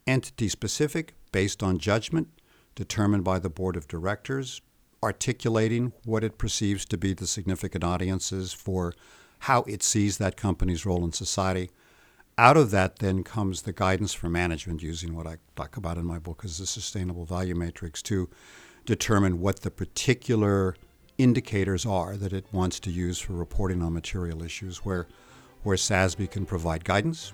entity 0.07 0.49
specific, 0.49 1.13
based 1.31 1.61
on 1.61 1.77
judgment, 1.77 2.29
determined 2.75 3.23
by 3.23 3.39
the 3.39 3.49
board 3.49 3.75
of 3.75 3.87
directors, 3.87 4.61
articulating 5.03 5.93
what 6.05 6.23
it 6.23 6.37
perceives 6.37 6.85
to 6.85 6.97
be 6.97 7.13
the 7.13 7.27
significant 7.27 7.83
audiences 7.83 8.53
for 8.53 8.93
how 9.39 9.63
it 9.63 9.83
sees 9.83 10.17
that 10.17 10.37
company's 10.37 10.85
role 10.85 11.03
in 11.03 11.11
society. 11.11 11.69
Out 12.41 12.57
of 12.57 12.71
that, 12.71 12.97
then 12.97 13.23
comes 13.23 13.61
the 13.61 13.71
guidance 13.71 14.15
for 14.15 14.27
management 14.27 14.81
using 14.81 15.15
what 15.15 15.27
I 15.27 15.37
talk 15.55 15.77
about 15.77 15.99
in 15.99 16.05
my 16.05 16.17
book 16.17 16.41
as 16.43 16.57
the 16.57 16.65
sustainable 16.65 17.23
value 17.23 17.53
matrix 17.53 18.01
to 18.01 18.31
determine 18.83 19.39
what 19.39 19.59
the 19.59 19.69
particular 19.69 20.75
indicators 21.19 21.85
are 21.85 22.17
that 22.17 22.33
it 22.33 22.47
wants 22.51 22.79
to 22.79 22.89
use 22.89 23.19
for 23.19 23.33
reporting 23.33 23.83
on 23.83 23.93
material 23.93 24.41
issues, 24.41 24.79
where, 24.79 25.05
where 25.61 25.77
SASB 25.77 26.31
can 26.31 26.47
provide 26.47 26.83
guidance. 26.83 27.31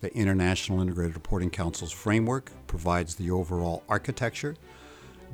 The 0.00 0.14
International 0.14 0.80
Integrated 0.80 1.16
Reporting 1.16 1.50
Council's 1.50 1.90
framework 1.90 2.52
provides 2.68 3.16
the 3.16 3.32
overall 3.32 3.82
architecture. 3.88 4.54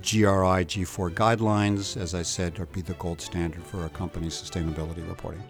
GRI 0.01 0.64
G4 0.64 1.11
guidelines, 1.11 1.98
as 1.98 2.14
I 2.14 2.22
said, 2.22 2.59
are 2.59 2.64
be 2.64 2.81
the 2.81 2.94
gold 2.94 3.20
standard 3.20 3.62
for 3.62 3.85
a 3.85 3.90
company's 3.90 4.42
sustainability 4.42 5.07
reporting. 5.07 5.42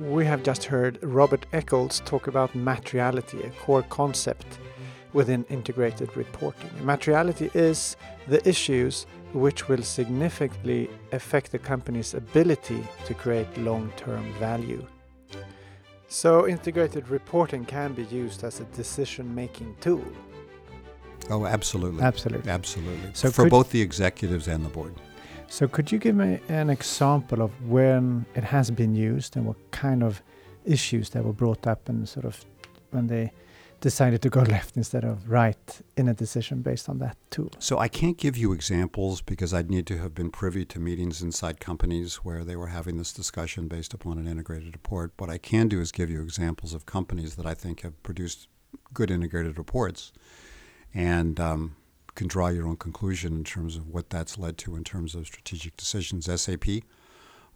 We 0.00 0.24
have 0.24 0.42
just 0.42 0.64
heard 0.64 0.98
Robert 1.02 1.46
Eccles 1.52 2.00
talk 2.04 2.26
about 2.26 2.54
materiality, 2.54 3.42
a 3.42 3.50
core 3.50 3.84
concept 3.84 4.58
within 5.12 5.44
integrated 5.48 6.16
reporting. 6.16 6.70
Materiality 6.84 7.48
is 7.54 7.96
the 8.26 8.46
issues 8.48 9.06
which 9.32 9.68
will 9.68 9.82
significantly 9.82 10.90
affect 11.12 11.52
the 11.52 11.58
company's 11.58 12.14
ability 12.14 12.84
to 13.06 13.14
create 13.14 13.56
long 13.58 13.92
term 13.96 14.32
value. 14.34 14.84
So, 16.08 16.46
integrated 16.48 17.08
reporting 17.08 17.64
can 17.64 17.92
be 17.92 18.04
used 18.04 18.44
as 18.44 18.60
a 18.60 18.64
decision 18.64 19.32
making 19.34 19.76
tool. 19.80 20.04
Oh, 21.30 21.46
absolutely. 21.46 22.02
Absolutely. 22.02 22.50
Absolutely. 22.50 23.10
So 23.14 23.30
for 23.30 23.48
both 23.48 23.70
the 23.70 23.80
executives 23.80 24.46
and 24.46 24.64
the 24.64 24.68
board. 24.68 24.94
So, 25.48 25.68
could 25.68 25.92
you 25.92 25.98
give 25.98 26.16
me 26.16 26.40
an 26.48 26.70
example 26.70 27.42
of 27.42 27.50
when 27.68 28.26
it 28.34 28.44
has 28.44 28.70
been 28.70 28.94
used 28.94 29.36
and 29.36 29.46
what 29.46 29.56
kind 29.70 30.02
of 30.02 30.22
issues 30.64 31.10
that 31.10 31.24
were 31.24 31.32
brought 31.32 31.66
up 31.66 31.88
and 31.88 32.08
sort 32.08 32.26
of 32.26 32.44
when 32.90 33.06
they 33.06 33.30
decided 33.80 34.22
to 34.22 34.30
go 34.30 34.40
left 34.56 34.76
instead 34.76 35.04
of 35.04 35.30
right 35.30 35.80
in 35.96 36.08
a 36.08 36.14
decision 36.14 36.62
based 36.62 36.88
on 36.88 36.98
that 36.98 37.16
tool? 37.30 37.50
So 37.58 37.78
I 37.78 37.88
can't 37.88 38.16
give 38.16 38.36
you 38.36 38.52
examples 38.52 39.20
because 39.20 39.52
I'd 39.54 39.70
need 39.70 39.86
to 39.88 39.98
have 39.98 40.14
been 40.14 40.30
privy 40.30 40.64
to 40.64 40.80
meetings 40.80 41.22
inside 41.22 41.60
companies 41.60 42.16
where 42.16 42.42
they 42.44 42.56
were 42.56 42.68
having 42.68 42.96
this 42.96 43.12
discussion 43.12 43.68
based 43.68 43.94
upon 43.94 44.18
an 44.18 44.26
integrated 44.26 44.72
report. 44.72 45.12
What 45.18 45.30
I 45.30 45.38
can 45.38 45.68
do 45.68 45.80
is 45.80 45.92
give 45.92 46.10
you 46.10 46.22
examples 46.22 46.74
of 46.74 46.86
companies 46.86 47.36
that 47.36 47.46
I 47.46 47.54
think 47.54 47.82
have 47.82 48.02
produced 48.02 48.48
good 48.92 49.10
integrated 49.10 49.58
reports 49.58 50.12
and 50.94 51.38
um, 51.38 51.76
can 52.14 52.28
draw 52.28 52.48
your 52.48 52.66
own 52.66 52.76
conclusion 52.76 53.34
in 53.34 53.44
terms 53.44 53.76
of 53.76 53.88
what 53.88 54.10
that's 54.10 54.38
led 54.38 54.56
to 54.58 54.76
in 54.76 54.84
terms 54.84 55.14
of 55.14 55.26
strategic 55.26 55.76
decisions. 55.76 56.26
SAP 56.40 56.66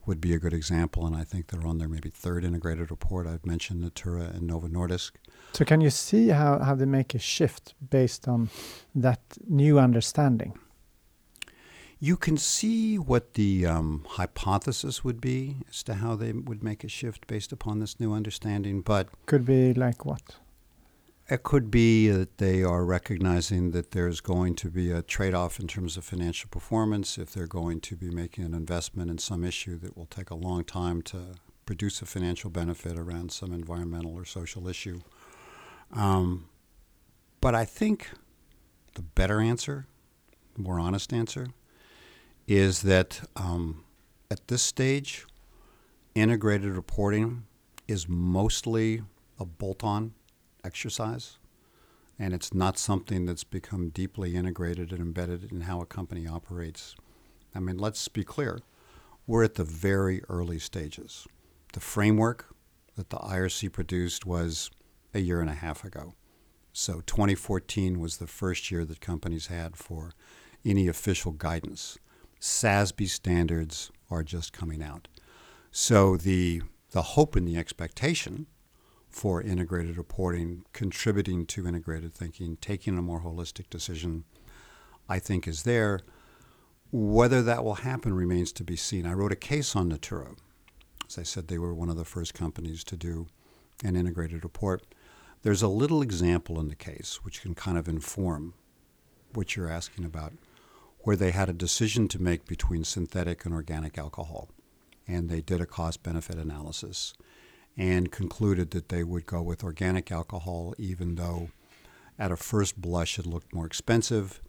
would 0.06 0.20
be 0.20 0.32
a 0.32 0.38
good 0.38 0.54
example, 0.54 1.06
and 1.06 1.14
I 1.14 1.22
think 1.22 1.48
they're 1.48 1.66
on 1.66 1.78
their 1.78 1.88
maybe 1.88 2.08
third 2.08 2.44
integrated 2.44 2.90
report. 2.90 3.26
I've 3.26 3.44
mentioned 3.44 3.82
Natura 3.82 4.32
and 4.34 4.42
Novo 4.42 4.66
Nordisk. 4.66 5.12
So, 5.52 5.64
can 5.64 5.80
you 5.80 5.90
see 5.90 6.28
how, 6.28 6.58
how 6.58 6.74
they 6.74 6.86
make 6.86 7.14
a 7.14 7.18
shift 7.18 7.74
based 7.90 8.26
on 8.26 8.50
that 8.94 9.20
new 9.46 9.78
understanding? 9.78 10.58
You 12.00 12.16
can 12.16 12.36
see 12.36 12.96
what 12.96 13.34
the 13.34 13.66
um, 13.66 14.06
hypothesis 14.08 15.02
would 15.02 15.20
be 15.20 15.56
as 15.68 15.82
to 15.82 15.94
how 15.94 16.14
they 16.14 16.32
would 16.32 16.62
make 16.62 16.84
a 16.84 16.88
shift 16.88 17.26
based 17.26 17.52
upon 17.52 17.80
this 17.80 17.98
new 17.98 18.12
understanding, 18.12 18.82
but 18.82 19.08
could 19.26 19.44
be 19.44 19.74
like 19.74 20.04
what? 20.04 20.36
It 21.30 21.42
could 21.42 21.70
be 21.70 22.08
that 22.08 22.38
they 22.38 22.62
are 22.62 22.86
recognizing 22.86 23.72
that 23.72 23.90
there's 23.90 24.22
going 24.22 24.54
to 24.56 24.70
be 24.70 24.90
a 24.90 25.02
trade 25.02 25.34
off 25.34 25.60
in 25.60 25.68
terms 25.68 25.98
of 25.98 26.04
financial 26.04 26.48
performance 26.48 27.18
if 27.18 27.32
they're 27.32 27.46
going 27.46 27.80
to 27.82 27.96
be 27.96 28.10
making 28.10 28.44
an 28.44 28.54
investment 28.54 29.10
in 29.10 29.18
some 29.18 29.44
issue 29.44 29.78
that 29.80 29.94
will 29.94 30.06
take 30.06 30.30
a 30.30 30.34
long 30.34 30.64
time 30.64 31.02
to 31.02 31.34
produce 31.66 32.00
a 32.00 32.06
financial 32.06 32.48
benefit 32.48 32.98
around 32.98 33.30
some 33.30 33.52
environmental 33.52 34.14
or 34.14 34.24
social 34.24 34.68
issue. 34.68 35.00
Um, 35.92 36.48
but 37.42 37.54
I 37.54 37.66
think 37.66 38.08
the 38.94 39.02
better 39.02 39.38
answer, 39.38 39.86
the 40.54 40.62
more 40.62 40.80
honest 40.80 41.12
answer, 41.12 41.48
is 42.46 42.80
that 42.82 43.20
um, 43.36 43.84
at 44.30 44.48
this 44.48 44.62
stage, 44.62 45.26
integrated 46.14 46.72
reporting 46.72 47.44
is 47.86 48.08
mostly 48.08 49.02
a 49.38 49.44
bolt 49.44 49.84
on 49.84 50.14
exercise, 50.68 51.38
and 52.18 52.35
it's 52.35 52.52
not 52.52 52.76
something 52.76 53.24
that's 53.24 53.42
become 53.42 53.88
deeply 53.88 54.37
integrated 54.37 54.92
and 54.92 55.00
embedded 55.00 55.50
in 55.50 55.62
how 55.62 55.81
a 55.81 55.87
company 55.87 56.28
operates. 56.28 56.94
I 57.54 57.61
mean, 57.61 57.78
let's 57.78 58.07
be 58.09 58.22
clear. 58.22 58.61
We're 59.26 59.44
at 59.44 59.54
the 59.54 59.64
very 59.64 60.22
early 60.28 60.59
stages. 60.59 61.26
The 61.72 61.81
framework 61.81 62.54
that 62.96 63.09
the 63.09 63.16
IRC 63.16 63.72
produced 63.72 64.26
was 64.26 64.70
a 65.14 65.20
year 65.20 65.40
and 65.40 65.48
a 65.48 65.54
half 65.54 65.85
ago. 65.85 66.12
So 66.74 67.00
2014 67.07 67.98
was 67.98 68.18
the 68.18 68.26
first 68.26 68.70
year 68.70 68.85
that 68.85 69.00
companies 69.00 69.46
had 69.46 69.74
for 69.74 70.12
any 70.66 70.87
official 70.87 71.33
guidance. 71.33 71.96
SASB 72.40 73.09
standards 73.09 73.90
are 74.11 74.22
just 74.22 74.52
coming 74.52 74.83
out. 74.83 75.09
So 75.70 76.16
the 76.16 76.62
the 76.90 77.02
hope 77.02 77.37
and 77.37 77.46
the 77.46 77.57
expectation 77.57 78.46
for 79.08 79.42
integrated 79.42 79.96
reporting, 79.96 80.64
contributing 80.72 81.46
to 81.46 81.66
integrated 81.66 82.14
thinking, 82.14 82.56
taking 82.60 82.98
a 82.98 83.02
more 83.02 83.22
holistic 83.22 83.68
decision, 83.70 84.24
I 85.08 85.18
think 85.18 85.48
is 85.48 85.62
there. 85.62 86.00
Whether 86.90 87.42
that 87.42 87.64
will 87.64 87.76
happen 87.76 88.14
remains 88.14 88.52
to 88.52 88.64
be 88.64 88.76
seen. 88.76 89.06
I 89.06 89.12
wrote 89.12 89.32
a 89.32 89.36
case 89.36 89.74
on 89.76 89.88
Natura. 89.88 90.32
As 91.06 91.18
I 91.18 91.22
said, 91.22 91.48
they 91.48 91.58
were 91.58 91.74
one 91.74 91.88
of 91.88 91.96
the 91.96 92.04
first 92.04 92.34
companies 92.34 92.84
to 92.84 92.96
do 92.96 93.26
an 93.84 93.96
integrated 93.96 94.44
report. 94.44 94.82
There's 95.42 95.62
a 95.62 95.68
little 95.68 96.02
example 96.02 96.58
in 96.60 96.68
the 96.68 96.74
case 96.74 97.20
which 97.22 97.42
can 97.42 97.54
kind 97.54 97.78
of 97.78 97.88
inform 97.88 98.54
what 99.34 99.54
you're 99.54 99.70
asking 99.70 100.04
about, 100.04 100.32
where 101.00 101.16
they 101.16 101.30
had 101.30 101.48
a 101.48 101.54
decision 101.54 102.08
to 102.08 102.22
make 102.22 102.46
between 102.46 102.84
synthetic 102.84 103.44
and 103.44 103.54
organic 103.54 103.96
alcohol. 103.96 104.48
And 105.06 105.28
they 105.28 105.40
did 105.40 105.60
a 105.60 105.66
cost 105.66 106.02
benefit 106.02 106.36
analysis 106.36 107.14
and 107.78 108.10
concluded 108.10 108.72
that 108.72 108.88
they 108.88 109.04
would 109.04 109.24
go 109.24 109.40
with 109.40 109.62
organic 109.62 110.10
alcohol, 110.10 110.74
even 110.78 111.14
though 111.14 111.48
at 112.18 112.32
a 112.32 112.36
first 112.36 112.80
blush 112.80 113.18
it 113.18 113.26
looked 113.26 113.54
more 113.54 113.66
expensive. 113.66 114.42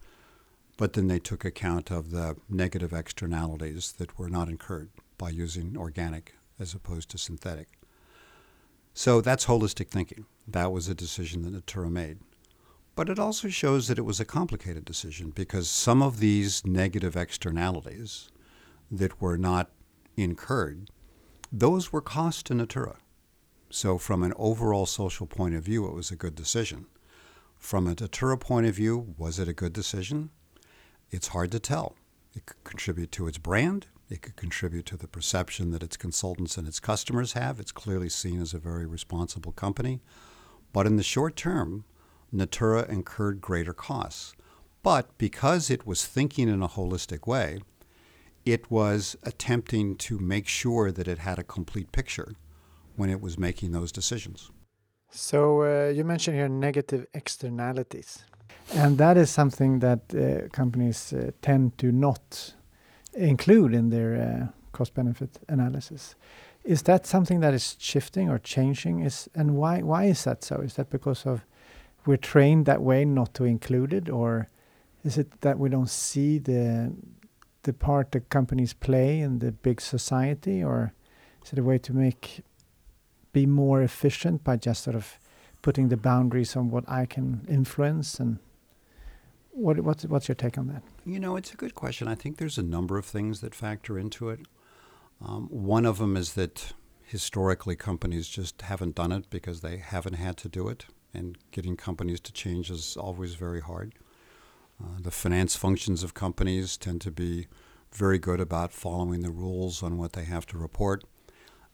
But 0.76 0.94
then 0.94 1.06
they 1.06 1.20
took 1.20 1.44
account 1.44 1.90
of 1.90 2.10
the 2.10 2.36
negative 2.48 2.92
externalities 2.92 3.92
that 3.92 4.18
were 4.18 4.28
not 4.28 4.48
incurred 4.48 4.90
by 5.16 5.30
using 5.30 5.76
organic 5.76 6.34
as 6.58 6.74
opposed 6.74 7.08
to 7.10 7.18
synthetic. 7.18 7.68
So 8.92 9.20
that's 9.20 9.46
holistic 9.46 9.88
thinking. 9.88 10.26
That 10.48 10.72
was 10.72 10.88
a 10.88 10.94
decision 10.94 11.42
that 11.42 11.52
Natura 11.52 11.88
made. 11.88 12.18
But 12.96 13.08
it 13.08 13.18
also 13.18 13.48
shows 13.48 13.86
that 13.86 13.98
it 13.98 14.04
was 14.04 14.18
a 14.18 14.24
complicated 14.24 14.84
decision 14.84 15.30
because 15.30 15.70
some 15.70 16.02
of 16.02 16.18
these 16.18 16.66
negative 16.66 17.16
externalities 17.16 18.30
that 18.90 19.20
were 19.20 19.38
not 19.38 19.70
incurred, 20.16 20.90
those 21.52 21.92
were 21.92 22.00
cost 22.00 22.46
to 22.46 22.54
Natura. 22.54 22.96
So, 23.70 23.98
from 23.98 24.22
an 24.22 24.32
overall 24.36 24.86
social 24.86 25.26
point 25.26 25.54
of 25.54 25.62
view, 25.62 25.86
it 25.86 25.94
was 25.94 26.10
a 26.10 26.16
good 26.16 26.34
decision. 26.34 26.86
From 27.56 27.86
a 27.86 27.90
Natura 27.90 28.36
point 28.36 28.66
of 28.66 28.74
view, 28.74 29.14
was 29.16 29.38
it 29.38 29.48
a 29.48 29.52
good 29.52 29.72
decision? 29.72 30.30
it's 31.10 31.28
hard 31.28 31.50
to 31.52 31.58
tell. 31.58 31.96
It 32.34 32.46
could 32.46 32.62
contribute 32.64 33.12
to 33.12 33.26
its 33.26 33.38
brand. 33.38 33.88
It 34.08 34.22
could 34.22 34.36
contribute 34.36 34.86
to 34.86 34.96
the 34.96 35.08
perception 35.08 35.70
that 35.70 35.82
its 35.82 35.96
consultants 35.96 36.56
and 36.56 36.66
its 36.66 36.80
customers 36.80 37.32
have. 37.32 37.60
It's 37.60 37.72
clearly 37.72 38.08
seen 38.08 38.40
as 38.40 38.54
a 38.54 38.58
very 38.58 38.86
responsible 38.86 39.52
company. 39.52 40.00
But 40.72 40.86
in 40.86 40.96
the 40.96 41.02
short 41.02 41.36
term, 41.36 41.84
Natura 42.32 42.86
incurred 42.88 43.40
greater 43.40 43.72
costs. 43.72 44.34
But 44.82 45.16
because 45.18 45.70
it 45.70 45.86
was 45.86 46.06
thinking 46.06 46.48
in 46.48 46.62
a 46.62 46.68
holistic 46.68 47.26
way, 47.26 47.60
it 48.44 48.70
was 48.70 49.16
attempting 49.22 49.96
to 49.96 50.18
make 50.18 50.46
sure 50.46 50.90
that 50.90 51.08
it 51.08 51.18
had 51.18 51.38
a 51.38 51.44
complete 51.44 51.92
picture 51.92 52.34
when 53.00 53.10
it 53.10 53.20
was 53.22 53.38
making 53.38 53.72
those 53.72 53.90
decisions. 53.92 54.50
So 55.10 55.40
uh, 55.62 55.92
you 55.96 56.04
mentioned 56.04 56.36
here 56.36 56.48
negative 56.48 57.06
externalities, 57.14 58.24
and 58.74 58.98
that 58.98 59.16
is 59.16 59.30
something 59.30 59.80
that 59.80 60.00
uh, 60.14 60.48
companies 60.52 61.12
uh, 61.12 61.30
tend 61.40 61.78
to 61.78 61.90
not 61.90 62.54
include 63.14 63.74
in 63.74 63.90
their 63.90 64.12
uh, 64.14 64.46
cost-benefit 64.72 65.30
analysis. 65.48 66.14
Is 66.64 66.82
that 66.82 67.06
something 67.06 67.40
that 67.40 67.54
is 67.54 67.76
shifting 67.78 68.30
or 68.30 68.38
changing? 68.38 69.00
Is 69.00 69.28
and 69.34 69.56
why 69.56 69.82
why 69.82 70.04
is 70.04 70.22
that 70.24 70.44
so? 70.44 70.56
Is 70.60 70.74
that 70.74 70.90
because 70.90 71.30
of 71.30 71.40
we're 72.06 72.28
trained 72.32 72.66
that 72.66 72.82
way 72.82 73.04
not 73.04 73.34
to 73.34 73.44
include 73.44 73.92
it, 73.96 74.08
or 74.10 74.48
is 75.04 75.16
it 75.18 75.40
that 75.40 75.58
we 75.58 75.68
don't 75.70 75.90
see 75.90 76.38
the 76.38 76.92
the 77.62 77.72
part 77.72 78.10
that 78.12 78.28
companies 78.28 78.74
play 78.74 79.20
in 79.20 79.38
the 79.38 79.52
big 79.52 79.80
society, 79.80 80.62
or 80.62 80.92
is 81.44 81.52
it 81.52 81.58
a 81.58 81.62
way 81.62 81.78
to 81.78 81.92
make 81.92 82.42
be 83.32 83.46
more 83.46 83.82
efficient 83.82 84.44
by 84.44 84.56
just 84.56 84.82
sort 84.84 84.96
of 84.96 85.18
putting 85.62 85.88
the 85.88 85.96
boundaries 85.96 86.56
on 86.56 86.70
what 86.70 86.84
I 86.88 87.06
can 87.06 87.46
influence 87.48 88.18
and 88.18 88.38
what 89.52 89.80
what's 89.80 90.04
what's 90.04 90.28
your 90.28 90.34
take 90.34 90.56
on 90.58 90.68
that? 90.68 90.82
You 91.04 91.20
know, 91.20 91.36
it's 91.36 91.52
a 91.52 91.56
good 91.56 91.74
question. 91.74 92.08
I 92.08 92.14
think 92.14 92.38
there's 92.38 92.58
a 92.58 92.62
number 92.62 92.98
of 92.98 93.04
things 93.04 93.40
that 93.40 93.54
factor 93.54 93.98
into 93.98 94.30
it. 94.30 94.40
Um, 95.24 95.48
one 95.48 95.84
of 95.84 95.98
them 95.98 96.16
is 96.16 96.34
that 96.34 96.72
historically 97.02 97.76
companies 97.76 98.28
just 98.28 98.62
haven't 98.62 98.94
done 98.94 99.12
it 99.12 99.28
because 99.30 99.60
they 99.60 99.76
haven't 99.78 100.14
had 100.14 100.36
to 100.38 100.48
do 100.48 100.68
it, 100.68 100.86
and 101.12 101.36
getting 101.50 101.76
companies 101.76 102.20
to 102.20 102.32
change 102.32 102.70
is 102.70 102.96
always 102.96 103.34
very 103.34 103.60
hard. 103.60 103.94
Uh, 104.82 104.98
the 105.00 105.10
finance 105.10 105.56
functions 105.56 106.02
of 106.02 106.14
companies 106.14 106.76
tend 106.76 107.00
to 107.02 107.10
be 107.10 107.48
very 107.92 108.18
good 108.18 108.40
about 108.40 108.72
following 108.72 109.20
the 109.20 109.30
rules 109.30 109.82
on 109.82 109.98
what 109.98 110.12
they 110.12 110.24
have 110.24 110.46
to 110.46 110.56
report. 110.56 111.04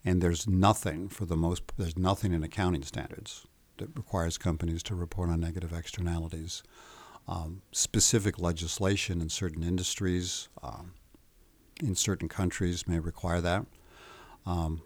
And 0.07 0.21
there's 0.21 0.47
nothing, 0.47 1.09
for 1.09 1.25
the 1.25 1.35
most, 1.35 1.63
there's 1.77 1.97
nothing 1.97 2.31
in 2.31 2.41
accounting 2.41 2.83
standards 2.83 3.45
that 3.75 3.89
requires 3.93 4.37
companies 4.37 4.81
to 4.83 4.95
report 4.95 5.29
on 5.29 5.41
negative 5.41 5.73
externalities. 5.73 6.63
Um, 7.27 7.61
specific 7.73 8.39
legislation 8.39 9.19
in 9.19 9.27
certain 9.27 9.63
industries, 9.63 10.47
um, 10.63 10.93
in 11.83 11.93
certain 11.93 12.29
countries, 12.29 12.87
may 12.87 12.99
require 12.99 13.41
that. 13.41 13.65
Um, 14.45 14.81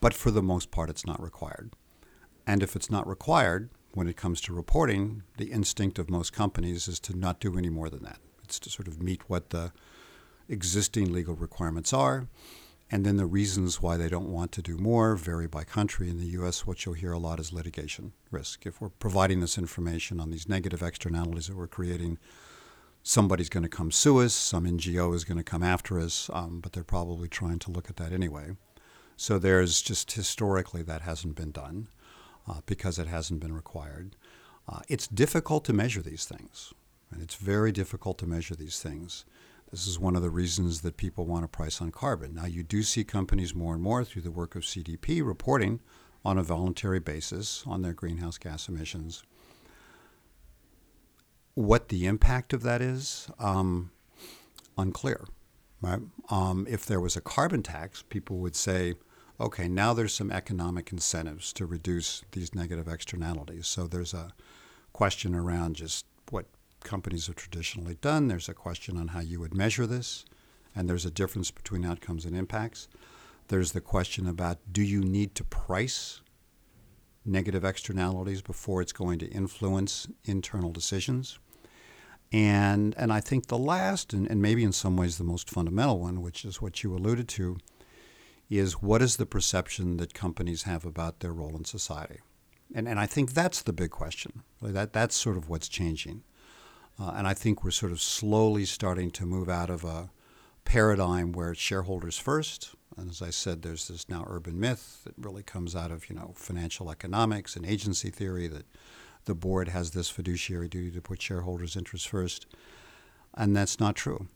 but 0.00 0.14
for 0.14 0.30
the 0.30 0.42
most 0.42 0.70
part, 0.70 0.88
it's 0.88 1.04
not 1.04 1.22
required. 1.22 1.74
And 2.46 2.62
if 2.62 2.74
it's 2.74 2.90
not 2.90 3.06
required, 3.06 3.68
when 3.92 4.08
it 4.08 4.16
comes 4.16 4.40
to 4.40 4.54
reporting, 4.54 5.22
the 5.36 5.52
instinct 5.52 5.98
of 5.98 6.08
most 6.08 6.32
companies 6.32 6.88
is 6.88 6.98
to 7.00 7.14
not 7.14 7.40
do 7.40 7.58
any 7.58 7.68
more 7.68 7.90
than 7.90 8.04
that. 8.04 8.20
It's 8.42 8.58
to 8.60 8.70
sort 8.70 8.88
of 8.88 9.02
meet 9.02 9.28
what 9.28 9.50
the 9.50 9.72
existing 10.48 11.12
legal 11.12 11.34
requirements 11.34 11.92
are. 11.92 12.28
And 12.90 13.04
then 13.04 13.16
the 13.16 13.26
reasons 13.26 13.82
why 13.82 13.96
they 13.96 14.08
don't 14.08 14.28
want 14.28 14.52
to 14.52 14.62
do 14.62 14.76
more 14.76 15.16
vary 15.16 15.48
by 15.48 15.64
country. 15.64 16.08
In 16.08 16.18
the 16.18 16.26
U.S., 16.38 16.66
what 16.66 16.84
you'll 16.84 16.94
hear 16.94 17.12
a 17.12 17.18
lot 17.18 17.40
is 17.40 17.52
litigation 17.52 18.12
risk. 18.30 18.64
If 18.64 18.80
we're 18.80 18.90
providing 18.90 19.40
this 19.40 19.58
information 19.58 20.20
on 20.20 20.30
these 20.30 20.48
negative 20.48 20.82
externalities 20.82 21.48
that 21.48 21.56
we're 21.56 21.66
creating, 21.66 22.18
somebody's 23.02 23.48
going 23.48 23.64
to 23.64 23.68
come 23.68 23.90
sue 23.90 24.20
us, 24.20 24.34
some 24.34 24.66
NGO 24.66 25.14
is 25.14 25.24
going 25.24 25.38
to 25.38 25.44
come 25.44 25.64
after 25.64 25.98
us, 25.98 26.30
um, 26.32 26.60
but 26.60 26.72
they're 26.72 26.84
probably 26.84 27.28
trying 27.28 27.58
to 27.60 27.72
look 27.72 27.90
at 27.90 27.96
that 27.96 28.12
anyway. 28.12 28.56
So 29.16 29.38
there's 29.38 29.82
just 29.82 30.12
historically 30.12 30.82
that 30.82 31.02
hasn't 31.02 31.34
been 31.34 31.50
done 31.50 31.88
uh, 32.48 32.60
because 32.66 32.98
it 32.98 33.08
hasn't 33.08 33.40
been 33.40 33.54
required. 33.54 34.14
Uh, 34.68 34.80
it's 34.88 35.08
difficult 35.08 35.64
to 35.64 35.72
measure 35.72 36.02
these 36.02 36.24
things. 36.24 36.72
And 37.10 37.22
it's 37.22 37.36
very 37.36 37.72
difficult 37.72 38.18
to 38.18 38.26
measure 38.26 38.54
these 38.54 38.80
things. 38.80 39.24
This 39.70 39.86
is 39.86 39.98
one 39.98 40.14
of 40.14 40.22
the 40.22 40.30
reasons 40.30 40.82
that 40.82 40.96
people 40.96 41.26
want 41.26 41.44
a 41.44 41.48
price 41.48 41.80
on 41.80 41.90
carbon. 41.90 42.34
Now, 42.34 42.46
you 42.46 42.62
do 42.62 42.82
see 42.82 43.04
companies 43.04 43.54
more 43.54 43.74
and 43.74 43.82
more 43.82 44.04
through 44.04 44.22
the 44.22 44.30
work 44.30 44.54
of 44.54 44.62
CDP 44.62 45.26
reporting 45.26 45.80
on 46.24 46.38
a 46.38 46.42
voluntary 46.42 47.00
basis 47.00 47.64
on 47.66 47.82
their 47.82 47.92
greenhouse 47.92 48.38
gas 48.38 48.68
emissions. 48.68 49.24
What 51.54 51.88
the 51.88 52.06
impact 52.06 52.52
of 52.52 52.62
that 52.62 52.80
is, 52.80 53.28
um, 53.38 53.90
unclear. 54.78 55.24
Right? 55.80 56.00
Um, 56.30 56.66
if 56.68 56.86
there 56.86 57.00
was 57.00 57.16
a 57.16 57.20
carbon 57.20 57.62
tax, 57.62 58.02
people 58.02 58.38
would 58.38 58.56
say, 58.56 58.94
okay, 59.38 59.68
now 59.68 59.92
there's 59.92 60.14
some 60.14 60.30
economic 60.30 60.92
incentives 60.92 61.52
to 61.54 61.66
reduce 61.66 62.22
these 62.32 62.54
negative 62.54 62.88
externalities. 62.88 63.66
So 63.66 63.86
there's 63.86 64.14
a 64.14 64.32
question 64.92 65.34
around 65.34 65.76
just 65.76 66.06
companies 66.86 67.26
have 67.26 67.36
traditionally 67.36 67.96
done. 68.00 68.28
There's 68.28 68.48
a 68.48 68.54
question 68.54 68.96
on 68.96 69.08
how 69.08 69.20
you 69.20 69.40
would 69.40 69.54
measure 69.54 69.86
this, 69.86 70.24
and 70.74 70.88
there's 70.88 71.04
a 71.04 71.10
difference 71.10 71.50
between 71.50 71.84
outcomes 71.84 72.24
and 72.24 72.34
impacts. 72.34 72.88
There's 73.48 73.72
the 73.72 73.80
question 73.80 74.26
about 74.26 74.58
do 74.72 74.82
you 74.82 75.02
need 75.02 75.34
to 75.34 75.44
price 75.44 76.20
negative 77.24 77.64
externalities 77.64 78.40
before 78.40 78.80
it's 78.80 78.92
going 78.92 79.18
to 79.18 79.26
influence 79.26 80.06
internal 80.24 80.70
decisions? 80.70 81.38
And, 82.32 82.94
and 82.96 83.12
I 83.12 83.20
think 83.20 83.46
the 83.46 83.58
last, 83.58 84.12
and, 84.12 84.28
and 84.30 84.40
maybe 84.40 84.64
in 84.64 84.72
some 84.72 84.96
ways 84.96 85.18
the 85.18 85.24
most 85.24 85.50
fundamental 85.50 86.00
one, 86.00 86.22
which 86.22 86.44
is 86.44 86.62
what 86.62 86.82
you 86.82 86.94
alluded 86.94 87.28
to, 87.28 87.58
is 88.48 88.80
what 88.82 89.02
is 89.02 89.16
the 89.16 89.26
perception 89.26 89.96
that 89.96 90.14
companies 90.14 90.62
have 90.62 90.84
about 90.84 91.20
their 91.20 91.32
role 91.32 91.56
in 91.56 91.64
society? 91.64 92.20
And, 92.74 92.88
and 92.88 92.98
I 92.98 93.06
think 93.06 93.32
that's 93.32 93.62
the 93.62 93.72
big 93.72 93.90
question. 93.90 94.42
That, 94.60 94.92
that's 94.92 95.16
sort 95.16 95.36
of 95.36 95.48
what's 95.48 95.68
changing. 95.68 96.22
Uh, 96.98 97.12
and 97.16 97.26
I 97.26 97.34
think 97.34 97.62
we're 97.62 97.70
sort 97.70 97.92
of 97.92 98.00
slowly 98.00 98.64
starting 98.64 99.10
to 99.12 99.26
move 99.26 99.48
out 99.48 99.70
of 99.70 99.84
a 99.84 100.10
paradigm 100.64 101.32
where 101.32 101.52
it's 101.52 101.60
shareholders 101.60 102.18
first. 102.18 102.74
And 102.96 103.10
as 103.10 103.20
I 103.20 103.30
said, 103.30 103.62
there's 103.62 103.88
this 103.88 104.08
now 104.08 104.24
urban 104.26 104.58
myth 104.58 105.02
that 105.04 105.14
really 105.18 105.42
comes 105.42 105.76
out 105.76 105.90
of 105.90 106.08
you 106.08 106.16
know 106.16 106.32
financial 106.36 106.90
economics 106.90 107.56
and 107.56 107.66
agency 107.66 108.10
theory 108.10 108.48
that 108.48 108.66
the 109.26 109.34
board 109.34 109.68
has 109.68 109.90
this 109.90 110.08
fiduciary 110.08 110.68
duty 110.68 110.90
to 110.92 111.02
put 111.02 111.20
shareholders' 111.20 111.76
interests 111.76 112.06
first, 112.06 112.46
and 113.34 113.56
that's 113.56 113.78
not 113.78 113.96
true. 113.96 114.28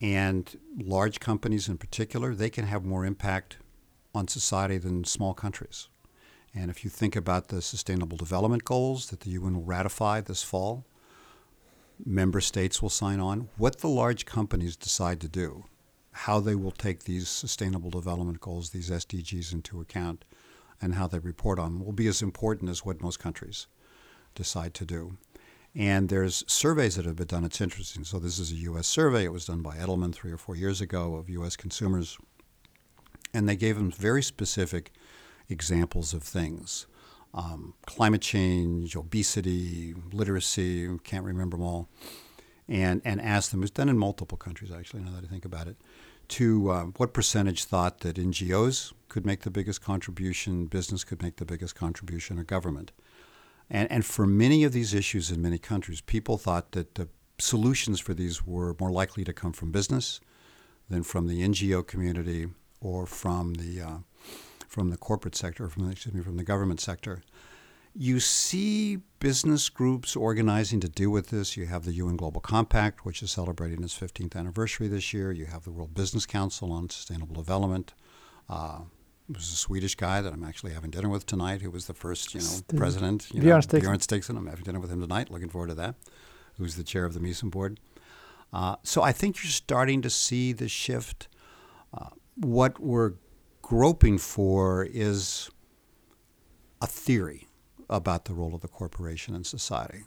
And 0.00 0.58
large 0.76 1.20
companies 1.20 1.68
in 1.68 1.78
particular, 1.78 2.34
they 2.34 2.50
can 2.50 2.66
have 2.66 2.84
more 2.84 3.04
impact 3.04 3.58
on 4.14 4.28
society 4.28 4.78
than 4.78 5.04
small 5.04 5.34
countries. 5.34 5.88
And 6.54 6.70
if 6.70 6.84
you 6.84 6.90
think 6.90 7.16
about 7.16 7.48
the 7.48 7.62
Sustainable 7.62 8.16
Development 8.16 8.64
Goals 8.64 9.08
that 9.10 9.20
the 9.20 9.30
UN 9.30 9.54
will 9.54 9.64
ratify 9.64 10.20
this 10.20 10.42
fall, 10.42 10.84
member 12.04 12.40
states 12.40 12.80
will 12.80 12.90
sign 12.90 13.20
on. 13.20 13.48
What 13.56 13.78
the 13.78 13.88
large 13.88 14.24
companies 14.26 14.76
decide 14.76 15.20
to 15.20 15.28
do, 15.28 15.64
how 16.12 16.40
they 16.40 16.54
will 16.54 16.72
take 16.72 17.04
these 17.04 17.28
Sustainable 17.28 17.90
Development 17.90 18.40
Goals, 18.40 18.70
these 18.70 18.90
SDGs, 18.90 19.52
into 19.52 19.80
account, 19.80 20.24
and 20.80 20.94
how 20.94 21.06
they 21.06 21.18
report 21.18 21.58
on 21.58 21.74
them 21.74 21.84
will 21.84 21.92
be 21.92 22.06
as 22.06 22.22
important 22.22 22.70
as 22.70 22.84
what 22.84 23.02
most 23.02 23.18
countries 23.18 23.66
decide 24.34 24.74
to 24.74 24.84
do. 24.84 25.16
And 25.74 26.08
there's 26.08 26.44
surveys 26.46 26.96
that 26.96 27.04
have 27.04 27.16
been 27.16 27.26
done. 27.26 27.44
It's 27.44 27.60
interesting. 27.60 28.04
So 28.04 28.18
this 28.18 28.38
is 28.38 28.50
a 28.52 28.56
U.S. 28.56 28.86
survey. 28.86 29.24
It 29.24 29.32
was 29.32 29.46
done 29.46 29.60
by 29.60 29.76
Edelman 29.76 30.14
three 30.14 30.32
or 30.32 30.38
four 30.38 30.56
years 30.56 30.80
ago 30.80 31.16
of 31.16 31.28
U.S. 31.28 31.56
consumers, 31.56 32.16
and 33.34 33.48
they 33.48 33.56
gave 33.56 33.76
them 33.76 33.90
very 33.90 34.22
specific 34.22 34.92
examples 35.48 36.14
of 36.14 36.22
things: 36.22 36.86
um, 37.34 37.74
climate 37.86 38.22
change, 38.22 38.96
obesity, 38.96 39.94
literacy. 40.12 40.88
Can't 41.04 41.24
remember 41.24 41.56
them 41.56 41.66
all. 41.66 41.88
And 42.68 43.00
and 43.04 43.20
asked 43.20 43.50
them. 43.50 43.60
It 43.60 43.64
was 43.64 43.70
done 43.70 43.88
in 43.88 43.98
multiple 43.98 44.36
countries 44.36 44.70
actually. 44.70 45.02
Now 45.02 45.12
that 45.12 45.24
I 45.24 45.26
think 45.26 45.44
about 45.44 45.68
it, 45.68 45.76
to 46.28 46.70
uh, 46.70 46.84
what 46.96 47.14
percentage 47.14 47.64
thought 47.64 48.00
that 48.00 48.16
NGOs 48.16 48.92
could 49.08 49.24
make 49.24 49.40
the 49.40 49.50
biggest 49.50 49.80
contribution, 49.82 50.66
business 50.66 51.04
could 51.04 51.22
make 51.22 51.36
the 51.36 51.46
biggest 51.46 51.74
contribution, 51.74 52.38
or 52.38 52.44
government. 52.44 52.92
And, 53.70 53.90
and 53.90 54.04
for 54.04 54.26
many 54.26 54.64
of 54.64 54.72
these 54.72 54.94
issues 54.94 55.30
in 55.30 55.42
many 55.42 55.58
countries, 55.58 56.00
people 56.00 56.38
thought 56.38 56.72
that 56.72 56.94
the 56.94 57.08
solutions 57.38 58.00
for 58.00 58.14
these 58.14 58.46
were 58.46 58.76
more 58.80 58.90
likely 58.90 59.24
to 59.24 59.32
come 59.32 59.52
from 59.52 59.70
business 59.70 60.20
than 60.88 61.02
from 61.02 61.26
the 61.26 61.42
NGO 61.42 61.86
community 61.86 62.48
or 62.80 63.06
from 63.06 63.54
the 63.54 63.80
uh, 63.80 63.96
from 64.68 64.90
the 64.90 64.96
corporate 64.96 65.34
sector, 65.34 65.68
from 65.68 65.86
the, 65.86 65.92
excuse 65.92 66.14
me, 66.14 66.22
from 66.22 66.36
the 66.36 66.44
government 66.44 66.80
sector. 66.80 67.22
You 67.94 68.20
see 68.20 68.98
business 69.18 69.68
groups 69.68 70.14
organizing 70.14 70.78
to 70.80 70.88
deal 70.88 71.10
with 71.10 71.30
this. 71.30 71.56
You 71.56 71.66
have 71.66 71.84
the 71.84 71.94
UN 71.94 72.16
Global 72.16 72.40
Compact, 72.40 73.04
which 73.04 73.22
is 73.22 73.30
celebrating 73.30 73.82
its 73.82 73.98
15th 73.98 74.36
anniversary 74.36 74.86
this 74.86 75.12
year. 75.12 75.32
You 75.32 75.46
have 75.46 75.64
the 75.64 75.72
World 75.72 75.94
Business 75.94 76.26
Council 76.26 76.70
on 76.70 76.90
Sustainable 76.90 77.34
Development. 77.34 77.92
Uh, 78.48 78.80
it 79.28 79.36
was 79.36 79.52
a 79.52 79.56
Swedish 79.56 79.94
guy 79.94 80.20
that 80.20 80.32
I'm 80.32 80.44
actually 80.44 80.72
having 80.72 80.90
dinner 80.90 81.08
with 81.08 81.26
tonight, 81.26 81.60
who 81.62 81.70
was 81.70 81.86
the 81.86 81.94
first, 81.94 82.34
you 82.34 82.40
know, 82.40 82.46
St- 82.46 82.76
president, 82.76 83.28
you 83.32 83.40
Bjorn 83.40 83.62
know, 83.72 83.80
Bjorn 83.80 83.98
Stigson. 83.98 84.36
I'm 84.36 84.46
having 84.46 84.64
dinner 84.64 84.80
with 84.80 84.90
him 84.92 85.00
tonight. 85.00 85.30
Looking 85.30 85.48
forward 85.48 85.68
to 85.68 85.74
that. 85.74 85.96
Who's 86.56 86.76
the 86.76 86.84
chair 86.84 87.04
of 87.04 87.14
the 87.14 87.20
MISUM 87.20 87.50
board? 87.50 87.80
Uh, 88.52 88.76
so 88.82 89.02
I 89.02 89.12
think 89.12 89.42
you're 89.42 89.50
starting 89.50 90.02
to 90.02 90.10
see 90.10 90.52
the 90.52 90.68
shift. 90.68 91.28
Uh, 91.92 92.10
what 92.36 92.80
we're 92.80 93.14
groping 93.68 94.16
for 94.16 94.82
is 94.90 95.50
a 96.80 96.86
theory 96.86 97.46
about 97.90 98.24
the 98.24 98.32
role 98.32 98.54
of 98.54 98.62
the 98.62 98.68
corporation 98.68 99.34
in 99.34 99.44
society. 99.44 100.04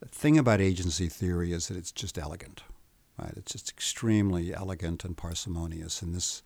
The 0.00 0.08
thing 0.08 0.36
about 0.36 0.60
agency 0.60 1.08
theory 1.08 1.52
is 1.52 1.68
that 1.68 1.76
it's 1.76 1.92
just 1.92 2.18
elegant, 2.18 2.64
right? 3.16 3.32
It's 3.36 3.52
just 3.52 3.70
extremely 3.70 4.52
elegant 4.52 5.04
and 5.04 5.16
parsimonious. 5.16 6.02
And 6.02 6.12
this 6.12 6.42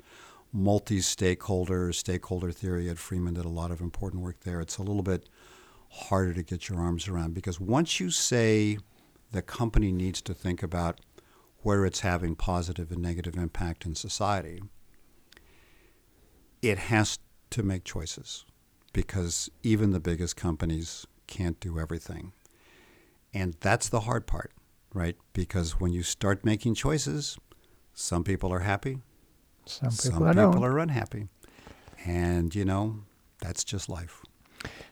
multi-stakeholder 0.53 1.95
stakeholder 1.95 2.53
theory 2.53 2.91
Ed 2.91 2.99
Freeman 2.99 3.35
did 3.35 3.47
a 3.47 3.49
lot 3.49 3.71
of 3.71 3.81
important 3.81 4.23
work 4.23 4.41
there. 4.41 4.61
It's 4.61 4.77
a 4.77 4.83
little 4.83 5.03
bit 5.03 5.27
harder 5.89 6.35
to 6.35 6.43
get 6.43 6.69
your 6.69 6.79
arms 6.79 7.09
around 7.09 7.33
because 7.33 7.59
once 7.59 8.01
you 8.01 8.11
say 8.11 8.77
the 9.33 9.41
company 9.41 9.93
needs 9.93 10.21
to 10.21 10.35
think 10.35 10.63
about 10.63 11.01
where 11.63 11.87
it's 11.87 12.01
having 12.01 12.37
positive 12.37 12.93
and 12.93 13.01
negative 13.01 13.39
impact 13.39 13.87
in 13.87 13.95
society, 13.95 14.61
it 16.71 16.79
has 16.79 17.19
to 17.51 17.63
make 17.63 17.85
choices 17.85 18.45
because 18.93 19.51
even 19.63 19.91
the 19.91 20.01
biggest 20.01 20.37
companies 20.37 21.07
can't 21.27 21.61
do 21.61 21.79
everything. 21.79 22.33
And 23.33 23.55
that's 23.61 23.89
the 23.89 24.01
hard 24.01 24.27
part, 24.27 24.53
right? 24.93 25.17
Because 25.33 25.81
when 25.81 25.93
you 25.93 26.03
start 26.03 26.45
making 26.45 26.75
choices, 26.75 27.39
some 27.93 28.25
people 28.25 28.53
are 28.53 28.61
happy, 28.61 29.01
Some 29.67 29.91
people, 29.91 30.19
some 30.19 30.23
are, 30.23 30.35
people 30.35 30.65
are 30.65 30.79
unhappy. 30.79 31.29
And, 32.07 32.55
you 32.55 32.65
know, 32.65 33.01
that's 33.41 33.65
just 33.65 33.89
life. 33.89 34.23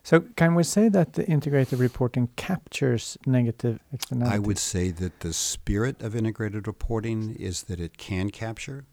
So 0.03 0.21
can 0.37 0.55
we 0.55 0.65
say 0.65 0.89
that 0.89 1.15
the 1.15 1.27
integrated 1.27 1.79
reporting 1.79 2.29
captures 2.37 3.17
negative 3.27 3.79
externalities? 3.93 4.35
I 4.35 4.39
would 4.39 4.59
say 4.59 4.91
that 4.91 5.21
the 5.21 5.33
spirit 5.33 6.03
of 6.03 6.15
integrated 6.15 6.67
reporting 6.67 7.35
is 7.37 7.65
that 7.65 7.81
it 7.81 7.97
can 7.97 8.31
capture 8.31 8.85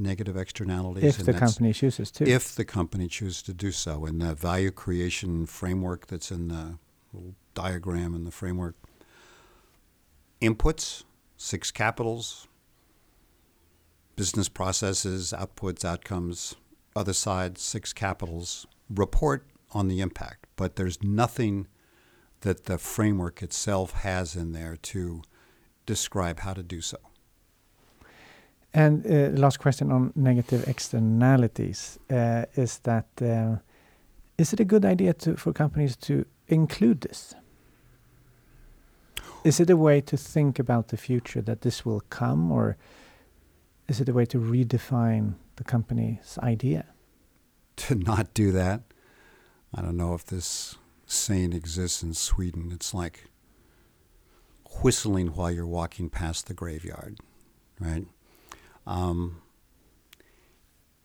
negative 0.00 0.36
externalities. 0.36 1.04
if 1.04 1.18
and 1.18 1.28
the 1.28 1.38
company 1.38 1.72
chooses 1.72 2.10
to. 2.12 2.28
if 2.28 2.54
the 2.54 2.64
company 2.64 3.06
chooses 3.06 3.42
to 3.42 3.54
do 3.54 3.70
so. 3.70 4.04
And 4.06 4.20
the 4.20 4.34
value 4.34 4.70
creation 4.70 5.46
framework 5.46 6.06
that's 6.06 6.30
in 6.30 6.48
the 6.48 6.78
little 7.12 7.34
diagram 7.54 8.14
in 8.14 8.24
the 8.24 8.30
framework 8.30 8.76
inputs, 10.40 11.04
six 11.36 11.70
capitals, 11.70 12.48
business 14.16 14.48
processes, 14.48 15.32
outputs, 15.36 15.84
outcomes, 15.84 16.54
other 16.96 17.12
side, 17.12 17.58
six 17.58 17.92
capitals, 17.92 18.66
report 18.88 19.46
on 19.72 19.88
the 19.88 20.00
impact. 20.00 20.46
But 20.56 20.76
there's 20.76 21.02
nothing 21.02 21.68
that 22.40 22.64
the 22.64 22.78
framework 22.78 23.42
itself 23.42 23.92
has 23.92 24.34
in 24.34 24.52
there 24.52 24.76
to 24.76 25.22
describe 25.86 26.40
how 26.40 26.54
to 26.54 26.62
do 26.62 26.80
so. 26.80 26.98
And 28.72 29.04
uh, 29.06 29.40
last 29.40 29.58
question 29.58 29.90
on 29.90 30.12
negative 30.14 30.68
externalities 30.68 31.98
uh, 32.10 32.44
is 32.54 32.78
that 32.80 33.06
uh, 33.20 33.56
is 34.38 34.52
it 34.52 34.60
a 34.60 34.64
good 34.64 34.84
idea 34.84 35.12
to 35.14 35.36
for 35.36 35.52
companies 35.52 35.96
to 35.96 36.24
include 36.48 37.00
this? 37.00 37.34
Is 39.42 39.58
it 39.58 39.70
a 39.70 39.76
way 39.76 40.00
to 40.02 40.16
think 40.16 40.58
about 40.58 40.88
the 40.88 40.96
future 40.96 41.42
that 41.42 41.62
this 41.62 41.84
will 41.84 42.02
come, 42.10 42.52
or 42.52 42.76
is 43.88 44.00
it 44.00 44.08
a 44.08 44.12
way 44.12 44.26
to 44.26 44.38
redefine 44.38 45.34
the 45.56 45.64
company's 45.64 46.38
idea? 46.42 46.84
to 47.76 47.94
not 47.94 48.34
do 48.34 48.52
that. 48.52 48.82
I 49.74 49.82
don't 49.82 49.96
know 49.96 50.14
if 50.14 50.24
this 50.26 50.76
saying 51.06 51.52
exists 51.52 52.02
in 52.02 52.14
Sweden. 52.14 52.70
It's 52.72 52.92
like 52.94 53.30
whistling 54.82 55.28
while 55.28 55.50
you're 55.50 55.66
walking 55.66 56.10
past 56.10 56.46
the 56.46 56.54
graveyard, 56.54 57.18
right? 57.78 58.06
Um, 58.90 59.42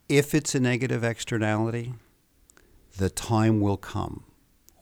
if 0.09 0.33
it's 0.33 0.55
a 0.55 0.59
negative 0.59 1.03
externality, 1.03 1.93
the 2.97 3.11
time 3.11 3.61
will 3.61 3.77
come 3.77 4.23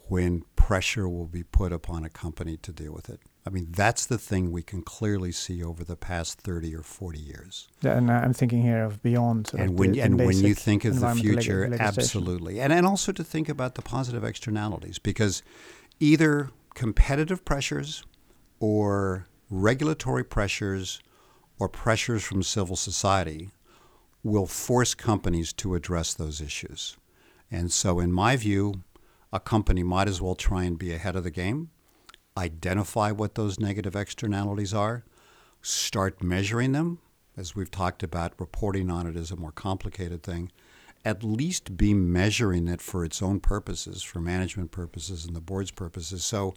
when 0.08 0.44
pressure 0.56 1.10
will 1.10 1.28
be 1.28 1.44
put 1.44 1.74
upon 1.74 2.06
a 2.06 2.10
company 2.10 2.56
to 2.58 2.72
deal 2.72 2.94
with 2.94 3.10
it. 3.10 3.20
I 3.46 3.50
mean, 3.50 3.68
that's 3.72 4.06
the 4.06 4.18
thing 4.18 4.54
we 4.54 4.62
can 4.62 4.82
clearly 4.82 5.34
see 5.34 5.62
over 5.62 5.84
the 5.84 5.98
past 5.98 6.40
30 6.40 6.74
or 6.76 6.82
40 6.82 7.20
years. 7.20 7.68
Yeah, 7.82 7.98
And 7.98 8.10
I'm 8.10 8.34
thinking 8.34 8.62
here 8.62 8.86
of 8.86 9.04
beyond. 9.04 9.52
And 9.58 9.78
when 9.78 9.92
the, 9.92 10.02
and 10.02 10.18
when 10.18 10.38
you 10.38 10.54
think 10.54 10.86
of 10.86 10.92
the 10.98 11.06
environmental 11.06 11.36
leg- 11.36 11.44
future, 11.44 11.78
absolutely, 11.82 12.62
and 12.62 12.72
and 12.72 12.86
also 12.86 13.12
to 13.12 13.24
think 13.24 13.50
about 13.50 13.76
the 13.76 13.82
positive 13.82 14.24
externalities 14.24 14.98
because 14.98 15.44
either 16.00 16.52
competitive 16.74 17.44
pressures 17.44 18.06
or 18.62 19.28
regulatory 19.50 20.24
pressures 20.24 21.02
or 21.60 21.70
pressures 21.70 22.24
from 22.24 22.44
civil 22.44 22.76
society 22.76 23.52
will 24.24 24.48
force 24.48 24.94
companies 24.96 25.52
to 25.54 25.76
address 25.76 26.14
those 26.14 26.42
issues. 26.42 26.98
And 27.52 27.72
so, 27.72 28.00
in 28.00 28.12
my 28.12 28.36
view, 28.36 28.84
a 29.32 29.40
company 29.40 29.84
might 29.84 30.08
as 30.08 30.22
well 30.22 30.36
try 30.36 30.64
and 30.64 30.78
be 30.78 30.94
ahead 30.94 31.16
of 31.16 31.24
the 31.24 31.32
game, 31.32 31.70
identify 32.38 33.12
what 33.12 33.36
those 33.36 33.60
negative 33.60 33.96
externalities 33.96 34.74
are, 34.74 35.04
start 35.62 36.24
measuring 36.24 36.72
them. 36.72 37.00
As 37.36 37.56
we've 37.56 37.72
talked 37.72 38.04
about, 38.04 38.40
reporting 38.40 38.90
on 38.90 39.08
it 39.08 39.16
is 39.16 39.32
a 39.32 39.36
more 39.36 39.52
complicated 39.52 40.24
thing. 40.24 40.52
At 41.04 41.24
least 41.24 41.76
be 41.76 41.94
measuring 41.94 42.68
it 42.68 42.82
for 42.82 43.04
its 43.04 43.22
own 43.22 43.40
purposes, 43.40 44.04
for 44.04 44.20
management 44.20 44.72
purposes 44.72 45.26
and 45.26 45.36
the 45.36 45.42
board's 45.42 45.72
purposes, 45.72 46.24
so 46.24 46.54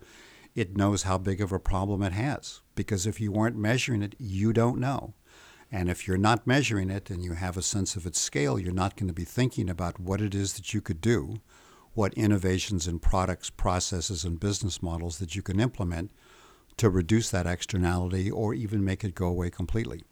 it 0.57 0.77
knows 0.77 1.03
how 1.03 1.19
big 1.19 1.41
of 1.41 1.53
a 1.53 1.61
problem 1.61 2.03
it 2.03 2.15
has. 2.15 2.63
Because 2.75 3.07
if 3.07 3.21
you 3.21 3.31
weren't 3.31 3.57
measuring 3.57 4.03
it, 4.03 4.17
you 4.19 4.53
don't 4.53 4.81
know. 4.81 5.15
And 5.71 5.91
if 5.91 6.09
you're 6.09 6.17
not 6.17 6.47
measuring 6.47 6.91
it 6.91 7.11
and 7.11 7.23
you 7.23 7.35
have 7.35 7.57
a 7.57 7.63
sense 7.63 7.95
of 7.95 8.07
its 8.07 8.19
scale, 8.19 8.59
you're 8.59 8.73
not 8.73 8.97
going 8.97 9.09
to 9.09 9.13
be 9.13 9.25
thinking 9.25 9.69
about 9.69 10.01
what 10.01 10.21
it 10.21 10.35
is 10.35 10.55
that 10.55 10.73
you 10.73 10.81
could 10.81 11.01
do, 11.01 11.41
what 11.93 12.15
innovations 12.15 12.89
in 12.89 12.99
products, 12.99 13.51
processes, 13.51 14.25
and 14.25 14.41
business 14.41 14.83
models 14.83 15.19
that 15.19 15.37
you 15.37 15.43
can 15.43 15.61
implement 15.61 16.11
to 16.79 16.89
reduce 16.89 17.31
that 17.31 17.47
externality 17.47 18.31
or 18.31 18.55
even 18.55 18.85
make 18.85 19.05
it 19.05 19.15
go 19.15 19.27
away 19.27 19.51
completely. 19.51 20.03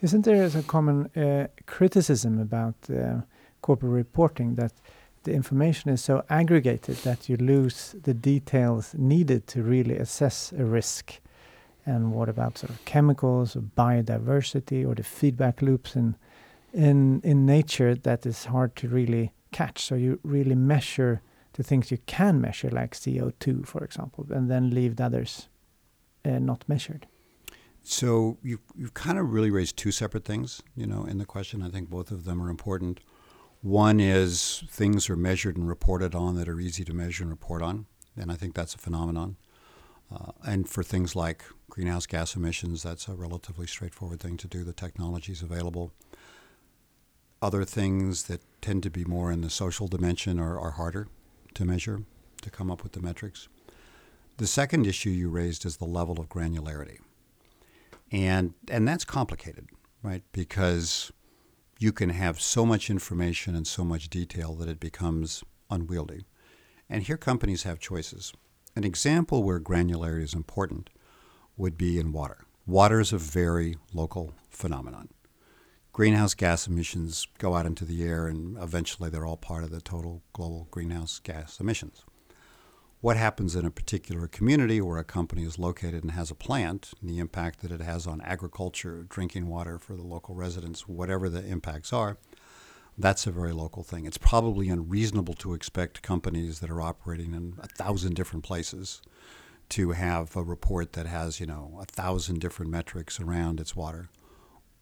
Isn't 0.00 0.24
there 0.24 0.44
a 0.46 0.62
common 0.62 1.10
uh, 1.16 1.48
criticism 1.66 2.40
about 2.40 2.76
uh, 2.88 3.20
corporate 3.60 3.92
reporting 3.92 4.54
that 4.54 4.72
the 5.24 5.32
information 5.32 5.90
is 5.90 6.02
so 6.02 6.24
aggregated 6.28 6.96
that 6.98 7.28
you 7.28 7.36
lose 7.36 7.94
the 8.02 8.14
details 8.14 8.94
needed 8.96 9.46
to 9.48 9.62
really 9.62 9.96
assess 9.96 10.52
a 10.52 10.64
risk? 10.64 11.20
And 11.86 12.12
what 12.12 12.28
about 12.28 12.58
sort 12.58 12.70
of 12.70 12.84
chemicals 12.84 13.56
or 13.56 13.62
biodiversity 13.62 14.86
or 14.86 14.94
the 14.94 15.02
feedback 15.02 15.62
loops 15.62 15.96
in 15.96 16.16
in 16.72 17.20
in 17.24 17.46
nature 17.46 17.94
that 17.94 18.26
is 18.26 18.46
hard 18.46 18.76
to 18.76 18.88
really 18.88 19.32
catch? 19.52 19.84
So 19.84 19.94
you 19.94 20.20
really 20.22 20.54
measure 20.54 21.22
the 21.54 21.62
things 21.62 21.90
you 21.90 21.98
can 22.06 22.40
measure, 22.40 22.70
like 22.70 22.94
CO2, 22.94 23.66
for 23.66 23.82
example, 23.84 24.26
and 24.30 24.50
then 24.50 24.70
leave 24.70 24.96
the 24.96 25.04
others 25.04 25.48
uh, 26.24 26.38
not 26.38 26.64
measured. 26.68 27.06
So 27.82 28.36
you 28.42 28.58
you've 28.76 28.94
kind 28.94 29.18
of 29.18 29.32
really 29.32 29.50
raised 29.50 29.76
two 29.76 29.90
separate 29.90 30.24
things, 30.24 30.62
you 30.76 30.86
know, 30.86 31.04
in 31.04 31.18
the 31.18 31.24
question. 31.24 31.62
I 31.62 31.70
think 31.70 31.88
both 31.88 32.10
of 32.10 32.24
them 32.24 32.42
are 32.42 32.50
important. 32.50 33.00
One 33.60 33.98
is 33.98 34.62
things 34.68 35.10
are 35.10 35.16
measured 35.16 35.56
and 35.56 35.68
reported 35.68 36.14
on 36.14 36.36
that 36.36 36.48
are 36.48 36.60
easy 36.60 36.84
to 36.84 36.94
measure 36.94 37.24
and 37.24 37.30
report 37.30 37.60
on, 37.60 37.86
and 38.16 38.30
I 38.30 38.36
think 38.36 38.54
that's 38.54 38.74
a 38.74 38.78
phenomenon. 38.78 39.36
Uh, 40.14 40.32
and 40.46 40.68
for 40.68 40.82
things 40.82 41.16
like 41.16 41.44
greenhouse 41.68 42.06
gas 42.06 42.34
emissions, 42.36 42.82
that's 42.82 43.08
a 43.08 43.14
relatively 43.14 43.66
straightforward 43.66 44.20
thing 44.20 44.36
to 44.38 44.48
do. 44.48 44.64
The 44.64 44.72
technology 44.72 45.32
is 45.32 45.42
available. 45.42 45.92
Other 47.42 47.64
things 47.64 48.24
that 48.24 48.40
tend 48.62 48.82
to 48.84 48.90
be 48.90 49.04
more 49.04 49.30
in 49.30 49.42
the 49.42 49.50
social 49.50 49.86
dimension 49.86 50.40
are, 50.40 50.58
are 50.58 50.72
harder 50.72 51.08
to 51.54 51.64
measure, 51.64 52.02
to 52.42 52.50
come 52.50 52.70
up 52.70 52.82
with 52.82 52.92
the 52.92 53.02
metrics. 53.02 53.48
The 54.38 54.46
second 54.46 54.86
issue 54.86 55.10
you 55.10 55.28
raised 55.28 55.66
is 55.66 55.76
the 55.76 55.84
level 55.84 56.20
of 56.20 56.28
granularity. 56.28 56.98
And, 58.10 58.54
and 58.68 58.88
that's 58.88 59.04
complicated, 59.04 59.68
right? 60.02 60.22
Because 60.32 61.12
you 61.78 61.92
can 61.92 62.10
have 62.10 62.40
so 62.40 62.66
much 62.66 62.90
information 62.90 63.54
and 63.54 63.66
so 63.66 63.84
much 63.84 64.10
detail 64.10 64.54
that 64.54 64.68
it 64.68 64.80
becomes 64.80 65.44
unwieldy. 65.70 66.24
And 66.90 67.04
here 67.04 67.16
companies 67.16 67.62
have 67.62 67.78
choices. 67.78 68.32
An 68.74 68.82
example 68.82 69.44
where 69.44 69.60
granularity 69.60 70.24
is 70.24 70.34
important 70.34 70.90
would 71.56 71.78
be 71.78 71.98
in 71.98 72.12
water. 72.12 72.44
Water 72.66 72.98
is 72.98 73.12
a 73.12 73.18
very 73.18 73.76
local 73.94 74.34
phenomenon. 74.50 75.08
Greenhouse 75.92 76.34
gas 76.34 76.66
emissions 76.66 77.26
go 77.38 77.54
out 77.54 77.66
into 77.66 77.84
the 77.84 78.04
air, 78.04 78.26
and 78.26 78.56
eventually 78.58 79.08
they're 79.08 79.26
all 79.26 79.36
part 79.36 79.64
of 79.64 79.70
the 79.70 79.80
total 79.80 80.22
global 80.32 80.66
greenhouse 80.70 81.20
gas 81.20 81.60
emissions. 81.60 82.04
What 83.00 83.16
happens 83.16 83.54
in 83.54 83.64
a 83.64 83.70
particular 83.70 84.26
community 84.26 84.80
where 84.80 84.98
a 84.98 85.04
company 85.04 85.44
is 85.44 85.56
located 85.56 86.02
and 86.02 86.10
has 86.12 86.32
a 86.32 86.34
plant, 86.34 86.94
and 87.00 87.08
the 87.08 87.20
impact 87.20 87.60
that 87.60 87.70
it 87.70 87.80
has 87.80 88.08
on 88.08 88.20
agriculture, 88.22 89.06
drinking 89.08 89.46
water 89.46 89.78
for 89.78 89.94
the 89.94 90.02
local 90.02 90.34
residents, 90.34 90.88
whatever 90.88 91.28
the 91.28 91.46
impacts 91.46 91.92
are, 91.92 92.18
that's 92.98 93.24
a 93.24 93.30
very 93.30 93.52
local 93.52 93.84
thing. 93.84 94.04
It's 94.04 94.18
probably 94.18 94.68
unreasonable 94.68 95.34
to 95.34 95.54
expect 95.54 96.02
companies 96.02 96.58
that 96.58 96.70
are 96.70 96.80
operating 96.80 97.34
in 97.34 97.54
a 97.60 97.68
thousand 97.68 98.16
different 98.16 98.44
places 98.44 99.00
to 99.68 99.92
have 99.92 100.34
a 100.34 100.42
report 100.42 100.94
that 100.94 101.06
has, 101.06 101.38
you 101.38 101.46
know, 101.46 101.78
a 101.80 101.84
thousand 101.84 102.40
different 102.40 102.72
metrics 102.72 103.20
around 103.20 103.60
its 103.60 103.76
water. 103.76 104.08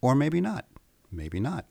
Or 0.01 0.15
maybe 0.15 0.41
not. 0.41 0.65
Maybe 1.11 1.39
not. 1.39 1.67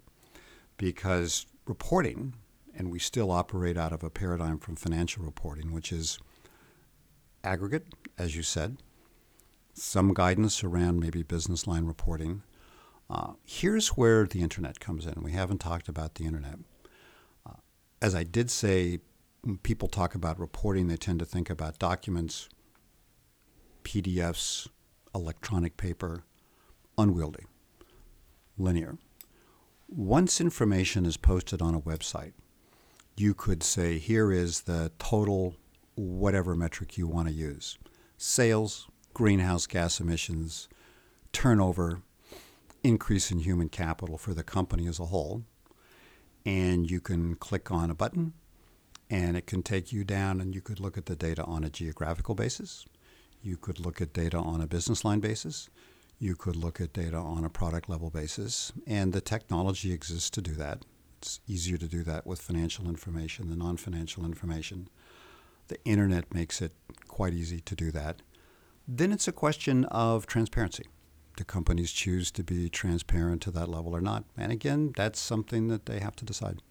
Because 0.76 1.46
reporting, 1.66 2.34
and 2.72 2.92
we 2.92 3.00
still 3.00 3.32
operate 3.32 3.76
out 3.76 3.92
of 3.92 4.04
a 4.04 4.10
paradigm 4.10 4.58
from 4.58 4.76
financial 4.76 5.24
reporting, 5.24 5.72
which 5.72 5.90
is 5.90 6.20
aggregate, 7.46 7.86
as 8.18 8.36
you 8.36 8.42
said, 8.42 8.76
some 9.72 10.12
guidance 10.12 10.64
around 10.64 11.00
maybe 11.00 11.22
business 11.22 11.66
line 11.66 11.84
reporting. 11.84 12.42
Uh, 13.08 13.34
here's 13.44 13.88
where 13.88 14.26
the 14.26 14.42
internet 14.42 14.80
comes 14.80 15.06
in. 15.06 15.22
We 15.22 15.32
haven't 15.32 15.58
talked 15.58 15.88
about 15.88 16.16
the 16.16 16.24
internet. 16.24 16.58
Uh, 17.46 17.60
as 18.02 18.14
I 18.14 18.24
did 18.24 18.50
say, 18.50 18.98
when 19.42 19.58
people 19.58 19.86
talk 19.86 20.14
about 20.14 20.40
reporting, 20.40 20.88
they 20.88 20.96
tend 20.96 21.20
to 21.20 21.24
think 21.24 21.48
about 21.48 21.78
documents, 21.78 22.48
PDFs, 23.84 24.68
electronic 25.14 25.76
paper, 25.76 26.24
unwieldy, 26.98 27.44
linear. 28.58 28.98
Once 29.88 30.40
information 30.40 31.06
is 31.06 31.16
posted 31.16 31.62
on 31.62 31.74
a 31.74 31.80
website, 31.80 32.32
you 33.16 33.34
could 33.34 33.62
say, 33.62 33.98
here 33.98 34.32
is 34.32 34.62
the 34.62 34.90
total 34.98 35.54
whatever 35.96 36.54
metric 36.54 36.96
you 36.96 37.06
want 37.06 37.28
to 37.28 37.34
use 37.34 37.78
sales, 38.18 38.88
greenhouse 39.12 39.66
gas 39.66 40.00
emissions, 40.00 40.68
turnover, 41.32 42.02
increase 42.82 43.30
in 43.30 43.40
human 43.40 43.68
capital 43.68 44.16
for 44.16 44.32
the 44.32 44.42
company 44.42 44.86
as 44.86 44.98
a 44.98 45.06
whole. 45.06 45.42
And 46.44 46.88
you 46.90 47.00
can 47.00 47.34
click 47.34 47.70
on 47.70 47.90
a 47.90 47.94
button 47.94 48.34
and 49.10 49.36
it 49.36 49.46
can 49.46 49.62
take 49.62 49.92
you 49.92 50.04
down 50.04 50.40
and 50.40 50.54
you 50.54 50.60
could 50.60 50.80
look 50.80 50.96
at 50.96 51.06
the 51.06 51.16
data 51.16 51.44
on 51.44 51.64
a 51.64 51.70
geographical 51.70 52.34
basis. 52.34 52.86
You 53.42 53.56
could 53.56 53.80
look 53.80 54.00
at 54.00 54.12
data 54.12 54.38
on 54.38 54.60
a 54.60 54.66
business 54.66 55.04
line 55.04 55.20
basis. 55.20 55.68
You 56.18 56.34
could 56.34 56.56
look 56.56 56.80
at 56.80 56.92
data 56.92 57.16
on 57.16 57.44
a 57.44 57.50
product 57.50 57.88
level 57.88 58.10
basis. 58.10 58.72
And 58.86 59.12
the 59.12 59.20
technology 59.20 59.92
exists 59.92 60.30
to 60.30 60.42
do 60.42 60.52
that. 60.52 60.84
It's 61.18 61.40
easier 61.46 61.76
to 61.78 61.88
do 61.88 62.02
that 62.04 62.26
with 62.26 62.40
financial 62.40 62.88
information 62.88 63.48
than 63.48 63.58
non 63.58 63.76
financial 63.76 64.24
information. 64.24 64.88
The 65.68 65.82
internet 65.84 66.32
makes 66.32 66.62
it 66.62 66.72
quite 67.08 67.34
easy 67.34 67.60
to 67.60 67.74
do 67.74 67.90
that. 67.92 68.22
Then 68.86 69.12
it's 69.12 69.26
a 69.26 69.32
question 69.32 69.84
of 69.86 70.26
transparency. 70.26 70.84
Do 71.36 71.44
companies 71.44 71.92
choose 71.92 72.30
to 72.32 72.42
be 72.42 72.68
transparent 72.68 73.42
to 73.42 73.50
that 73.50 73.68
level 73.68 73.94
or 73.94 74.00
not? 74.00 74.24
And 74.36 74.52
again, 74.52 74.92
that's 74.96 75.18
something 75.18 75.68
that 75.68 75.86
they 75.86 75.98
have 75.98 76.16
to 76.16 76.24
decide. 76.24 76.62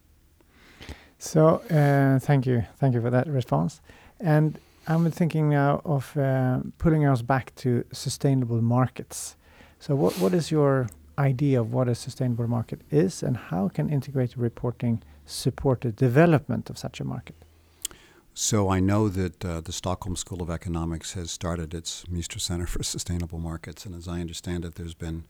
So, 1.20 1.62
uh, 1.70 2.20
thank 2.20 2.46
you. 2.46 2.64
Thank 2.78 2.94
you 2.96 3.02
for 3.02 3.10
that 3.10 3.28
response. 3.28 3.82
And 4.20 4.60
I'm 4.88 5.10
thinking 5.12 5.50
now 5.50 5.82
of 5.86 6.16
uh, 6.18 6.60
putting 6.78 7.06
us 7.06 7.22
back 7.22 7.54
to 7.56 7.84
sustainable 7.92 8.62
markets. 8.62 9.36
So, 9.80 9.96
what, 9.96 10.14
what 10.20 10.34
is 10.34 10.52
your 10.52 10.88
idea 11.18 11.60
of 11.62 11.74
what 11.74 11.88
a 11.88 11.96
sustainable 11.96 12.48
market 12.48 12.82
is, 12.92 13.24
and 13.24 13.38
how 13.38 13.70
can 13.70 13.90
integrated 13.90 14.38
reporting 14.38 15.02
support 15.26 15.82
the 15.82 15.92
development 15.92 16.70
of 16.70 16.78
such 16.78 17.00
a 17.00 17.04
market? 17.04 17.45
So 18.38 18.68
I 18.68 18.82
know 18.82 19.08
that 19.08 19.46
uh, 19.46 19.62
the 19.62 19.72
Stockholm 19.72 20.18
School 20.18 20.42
of 20.42 20.50
Economics 20.50 21.14
has 21.14 21.32
started 21.32 21.74
its 21.74 22.04
Mistra 22.12 22.42
Center 22.42 22.68
for 22.68 22.84
Sustainable 22.84 23.40
Markets, 23.40 23.86
and 23.86 23.96
as 23.96 24.10
I 24.10 24.20
understand 24.20 24.66
it, 24.66 24.76
there's 24.76 24.94
been 24.94 25.24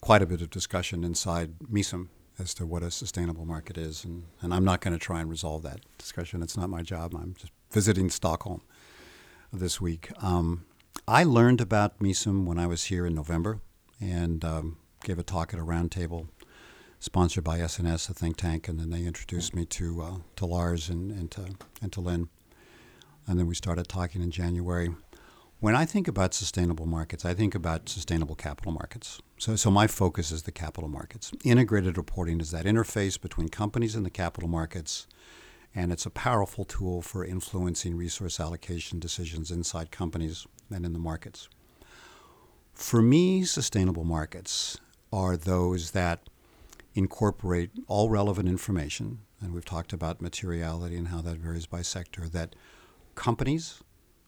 quite 0.00 0.22
a 0.22 0.26
bit 0.26 0.42
of 0.42 0.50
discussion 0.50 1.04
inside 1.04 1.52
MISUM 1.70 2.08
as 2.36 2.54
to 2.54 2.66
what 2.66 2.82
a 2.82 2.90
sustainable 2.90 3.44
market 3.44 3.78
is, 3.78 4.04
and, 4.04 4.24
and 4.40 4.52
I'm 4.52 4.64
not 4.64 4.80
going 4.80 4.92
to 4.92 4.98
try 4.98 5.20
and 5.20 5.30
resolve 5.30 5.62
that 5.62 5.82
discussion. 5.98 6.42
It's 6.42 6.56
not 6.56 6.68
my 6.68 6.82
job. 6.82 7.14
I'm 7.14 7.34
just 7.38 7.52
visiting 7.70 8.10
Stockholm 8.10 8.62
this 9.52 9.80
week. 9.80 10.10
Um, 10.20 10.64
I 11.06 11.22
learned 11.22 11.60
about 11.60 12.00
MISUM 12.00 12.44
when 12.44 12.58
I 12.58 12.66
was 12.66 12.86
here 12.86 13.06
in 13.06 13.14
November 13.14 13.60
and 14.00 14.44
um, 14.44 14.78
gave 15.04 15.20
a 15.20 15.22
talk 15.22 15.54
at 15.54 15.60
a 15.60 15.64
roundtable 15.64 16.26
sponsored 16.98 17.44
by 17.44 17.60
SNS, 17.60 18.10
a 18.10 18.14
think 18.14 18.36
tank, 18.36 18.66
and 18.66 18.80
then 18.80 18.90
they 18.90 19.04
introduced 19.04 19.54
me 19.54 19.64
to 19.66 20.02
uh, 20.02 20.16
to 20.34 20.44
Lars 20.44 20.88
and, 20.88 21.12
and 21.12 21.30
to 21.30 21.50
and 21.80 21.92
to 21.92 22.00
Lynn 22.00 22.28
and 23.28 23.38
then 23.38 23.46
we 23.46 23.54
started 23.54 23.86
talking 23.86 24.22
in 24.22 24.30
January. 24.30 24.90
When 25.60 25.76
I 25.76 25.84
think 25.84 26.08
about 26.08 26.34
sustainable 26.34 26.86
markets, 26.86 27.24
I 27.24 27.34
think 27.34 27.54
about 27.54 27.88
sustainable 27.88 28.34
capital 28.34 28.72
markets. 28.72 29.20
So, 29.38 29.54
so 29.54 29.70
my 29.70 29.86
focus 29.86 30.30
is 30.30 30.44
the 30.44 30.52
capital 30.52 30.88
markets. 30.88 31.30
Integrated 31.44 31.96
reporting 31.98 32.40
is 32.40 32.50
that 32.52 32.64
interface 32.64 33.20
between 33.20 33.48
companies 33.48 33.94
and 33.94 34.06
the 34.06 34.10
capital 34.10 34.48
markets, 34.48 35.06
and 35.74 35.92
it's 35.92 36.06
a 36.06 36.10
powerful 36.10 36.64
tool 36.64 37.02
for 37.02 37.24
influencing 37.24 37.96
resource 37.96 38.40
allocation 38.40 38.98
decisions 38.98 39.50
inside 39.50 39.90
companies 39.90 40.46
and 40.70 40.86
in 40.86 40.92
the 40.92 40.98
markets. 40.98 41.48
For 42.72 43.02
me, 43.02 43.44
sustainable 43.44 44.04
markets 44.04 44.78
are 45.12 45.36
those 45.36 45.90
that 45.90 46.28
incorporate 46.94 47.70
all 47.88 48.08
relevant 48.08 48.48
information, 48.48 49.18
and 49.40 49.52
we've 49.52 49.64
talked 49.64 49.92
about 49.92 50.22
materiality 50.22 50.96
and 50.96 51.08
how 51.08 51.20
that 51.22 51.38
varies 51.38 51.66
by 51.66 51.82
sector, 51.82 52.28
that 52.28 52.54
companies 53.18 53.82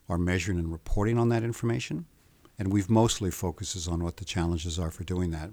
are 0.09 0.17
measuring 0.17 0.59
and 0.59 0.69
reporting 0.69 1.17
on 1.17 1.29
that 1.29 1.43
information, 1.43 2.05
and 2.59 2.73
we've 2.73 2.89
mostly 2.89 3.31
focuses 3.31 3.87
on 3.87 4.03
what 4.03 4.17
the 4.17 4.25
challenges 4.25 4.77
are 4.77 4.91
for 4.91 5.05
doing 5.05 5.31
that. 5.31 5.51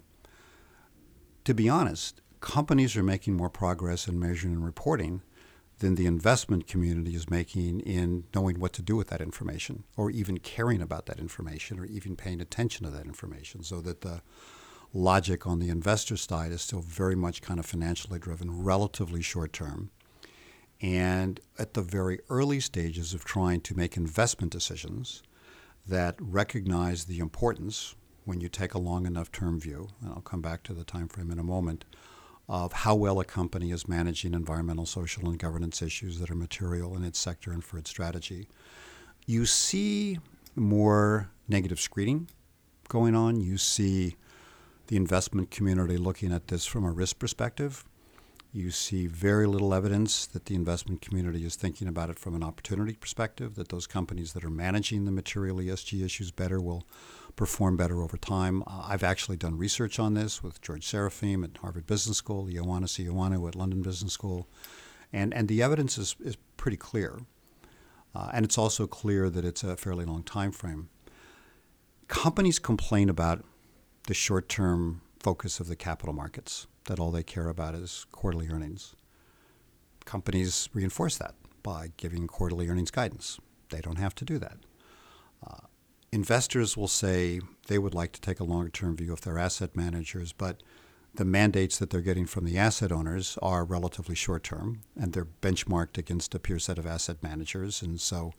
To 1.45 1.55
be 1.55 1.69
honest, 1.69 2.21
companies 2.41 2.97
are 2.97 3.03
making 3.05 3.35
more 3.37 3.49
progress 3.49 4.09
in 4.09 4.19
measuring 4.19 4.55
and 4.55 4.65
reporting 4.65 5.23
than 5.79 5.95
the 5.95 6.07
investment 6.07 6.67
community 6.67 7.15
is 7.15 7.31
making 7.31 7.79
in 7.81 8.25
knowing 8.35 8.59
what 8.59 8.73
to 8.73 8.83
do 8.83 8.97
with 8.97 9.07
that 9.09 9.21
information, 9.21 9.85
or 9.97 10.11
even 10.11 10.39
caring 10.39 10.83
about 10.83 11.07
that 11.07 11.21
information, 11.21 11.79
or 11.79 11.87
even 11.87 12.17
paying 12.17 12.41
attention 12.41 12.85
to 12.85 12.91
that 12.91 13.07
information, 13.07 13.63
so 13.63 13.81
that 13.81 14.01
the 14.01 14.21
logic 14.93 15.47
on 15.47 15.61
the 15.61 15.69
investor 15.69 16.17
side 16.17 16.51
is 16.51 16.63
still 16.63 16.81
very 16.81 17.15
much 17.15 17.41
kind 17.41 17.61
of 17.61 17.67
financially 17.67 18.19
driven, 18.19 18.65
relatively 18.65 19.23
short 19.23 19.53
term 19.53 19.93
and 20.81 21.41
at 21.59 21.75
the 21.75 21.83
very 21.83 22.21
early 22.29 22.61
stages 22.61 23.15
of 23.15 23.25
trying 23.25 23.61
to 23.63 23.77
make 23.77 23.97
investment 23.97 24.53
decisions 24.53 25.23
that 25.87 26.15
recognize 26.21 27.05
the 27.05 27.19
importance 27.19 27.95
when 28.25 28.41
you 28.41 28.49
take 28.49 28.75
a 28.75 28.79
long 28.79 29.07
enough 29.07 29.33
term 29.33 29.59
view, 29.59 29.89
and 30.03 30.13
I'll 30.13 30.21
come 30.21 30.43
back 30.43 30.63
to 30.65 30.75
the 30.75 30.85
time 30.85 31.09
frame 31.09 31.31
in 31.31 31.39
a 31.39 31.45
moment, 31.45 31.85
of 32.49 32.73
how 32.73 32.95
well 32.95 33.21
a 33.21 33.25
company 33.25 33.73
is 33.73 33.89
managing 33.89 34.35
environmental, 34.35 34.87
social, 34.87 35.29
and 35.29 35.39
governance 35.39 35.83
issues 35.83 36.19
that 36.19 36.31
are 36.31 36.35
material 36.35 36.97
in 36.97 37.05
its 37.05 37.19
sector 37.19 37.53
and 37.53 37.63
for 37.63 37.79
its 37.79 37.91
strategy. 37.91 38.49
You 39.27 39.45
see 39.47 40.19
more 40.57 41.31
negative 41.49 41.81
screening 41.81 42.29
going 42.89 43.15
on. 43.15 43.41
You 43.41 43.59
see 43.59 44.17
the 44.87 44.97
investment 44.97 45.51
community 45.51 45.99
looking 45.99 46.33
at 46.33 46.49
this 46.49 46.65
from 46.65 46.85
a 46.85 46.91
risk 46.91 47.19
perspective 47.19 47.85
you 48.53 48.71
see 48.71 49.07
very 49.07 49.47
little 49.47 49.75
evidence 49.75 50.27
that 50.27 50.47
the 50.47 50.55
investment 50.55 51.03
community 51.03 51.45
is 51.45 51.55
thinking 51.55 51.87
about 51.87 52.09
it 52.09 52.19
from 52.19 52.35
an 52.35 52.43
opportunity 52.43 52.95
perspective, 52.95 53.55
that 53.57 53.69
those 53.69 53.87
companies 53.87 54.33
that 54.33 54.45
are 54.45 54.51
managing 54.51 55.05
the 55.05 55.11
material 55.11 55.59
ESG 55.59 56.03
issues 56.05 56.31
better 56.31 56.61
will 56.61 56.87
perform 57.37 57.77
better 57.77 58.03
over 58.03 58.17
time. 58.17 58.63
Uh, 58.67 58.87
I've 58.89 59.03
actually 59.03 59.37
done 59.37 59.59
research 59.59 59.99
on 59.99 60.15
this 60.15 60.43
with 60.43 60.63
George 60.63 60.87
Serafeim 60.87 61.45
at 61.45 61.59
Harvard 61.59 61.87
Business 61.87 62.17
School, 62.17 62.47
Ioannis 62.47 63.05
Ioannou 63.05 63.47
at 63.49 63.55
London 63.55 63.83
Business 63.83 64.15
School, 64.15 64.49
and, 65.13 65.35
and 65.35 65.49
the 65.49 65.63
evidence 65.63 65.99
is, 65.99 66.17
is 66.21 66.37
pretty 66.57 66.77
clear. 66.77 67.21
Uh, 68.15 68.31
and 68.33 68.45
it's 68.45 68.57
also 68.57 68.87
clear 68.87 69.29
that 69.29 69.45
it's 69.45 69.63
a 69.63 69.77
fairly 69.77 70.07
long 70.07 70.23
time 70.23 70.53
frame. 70.53 70.89
Companies 72.09 72.59
complain 72.59 73.11
about 73.11 73.45
the 74.07 74.15
short 74.15 74.49
term 74.49 75.03
focus 75.21 75.61
of 75.61 75.69
the 75.69 75.77
capital 75.77 76.15
markets 76.15 76.67
that 76.89 76.99
all 76.99 77.11
they 77.11 77.23
care 77.23 77.49
about 77.49 77.75
is 77.75 78.05
quarterly 78.13 78.49
earnings. 78.49 78.95
Companies 80.05 80.69
reinforce 80.73 81.17
that 81.19 81.35
by 81.63 81.93
giving 81.97 82.27
quarterly 82.27 82.69
earnings 82.69 82.91
guidance. 82.91 83.39
They 83.71 83.81
don't 83.81 83.99
have 83.99 84.15
to 84.17 84.25
do 84.25 84.39
that. 84.39 84.57
Uh, 85.47 85.67
investors 86.13 86.77
will 86.77 86.89
say 86.89 87.41
they 87.69 87.79
would 87.79 87.95
like 87.95 88.13
to 88.13 88.21
take 88.21 88.41
a 88.41 88.45
longer 88.45 88.71
term 88.71 88.97
view 88.97 89.13
if 89.13 89.21
they're 89.21 89.39
asset 89.39 89.77
managers, 89.77 90.33
but 90.33 90.63
the 91.15 91.25
mandates 91.25 91.79
that 91.79 91.91
they're 91.91 92.01
getting 92.01 92.27
from 92.27 92.45
the 92.45 92.59
asset 92.59 92.93
owners 92.93 93.39
are 93.43 93.65
relatively 93.65 94.15
short 94.15 94.45
term 94.45 94.81
and 94.97 95.13
they're 95.13 95.27
benchmarked 95.43 95.99
against 95.99 96.35
a 96.35 96.39
peer 96.39 96.59
set 96.59 96.79
of 96.79 96.87
asset 96.87 97.23
managers. 97.23 97.83
And 97.83 98.01
so 98.01 98.33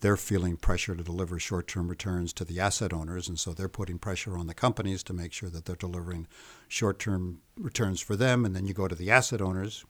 they're 0.00 0.16
feeling 0.16 0.56
pressure 0.56 0.94
to 0.94 1.02
deliver 1.02 1.38
short 1.38 1.66
term 1.66 1.88
returns 1.88 2.32
to 2.34 2.44
the 2.44 2.60
asset 2.60 2.92
owners, 2.92 3.28
and 3.28 3.38
so 3.38 3.52
they're 3.52 3.68
putting 3.68 3.98
pressure 3.98 4.36
on 4.36 4.46
the 4.46 4.54
companies 4.54 5.02
to 5.04 5.12
make 5.12 5.32
sure 5.32 5.48
that 5.50 5.64
they're 5.64 5.76
delivering 5.76 6.26
short 6.68 6.98
term 6.98 7.40
returns 7.56 8.00
for 8.00 8.16
them. 8.16 8.44
And 8.44 8.54
then 8.54 8.66
you 8.66 8.74
go 8.74 8.88
to 8.88 8.94
the 8.94 9.10
asset 9.10 9.40
owners, 9.40 9.84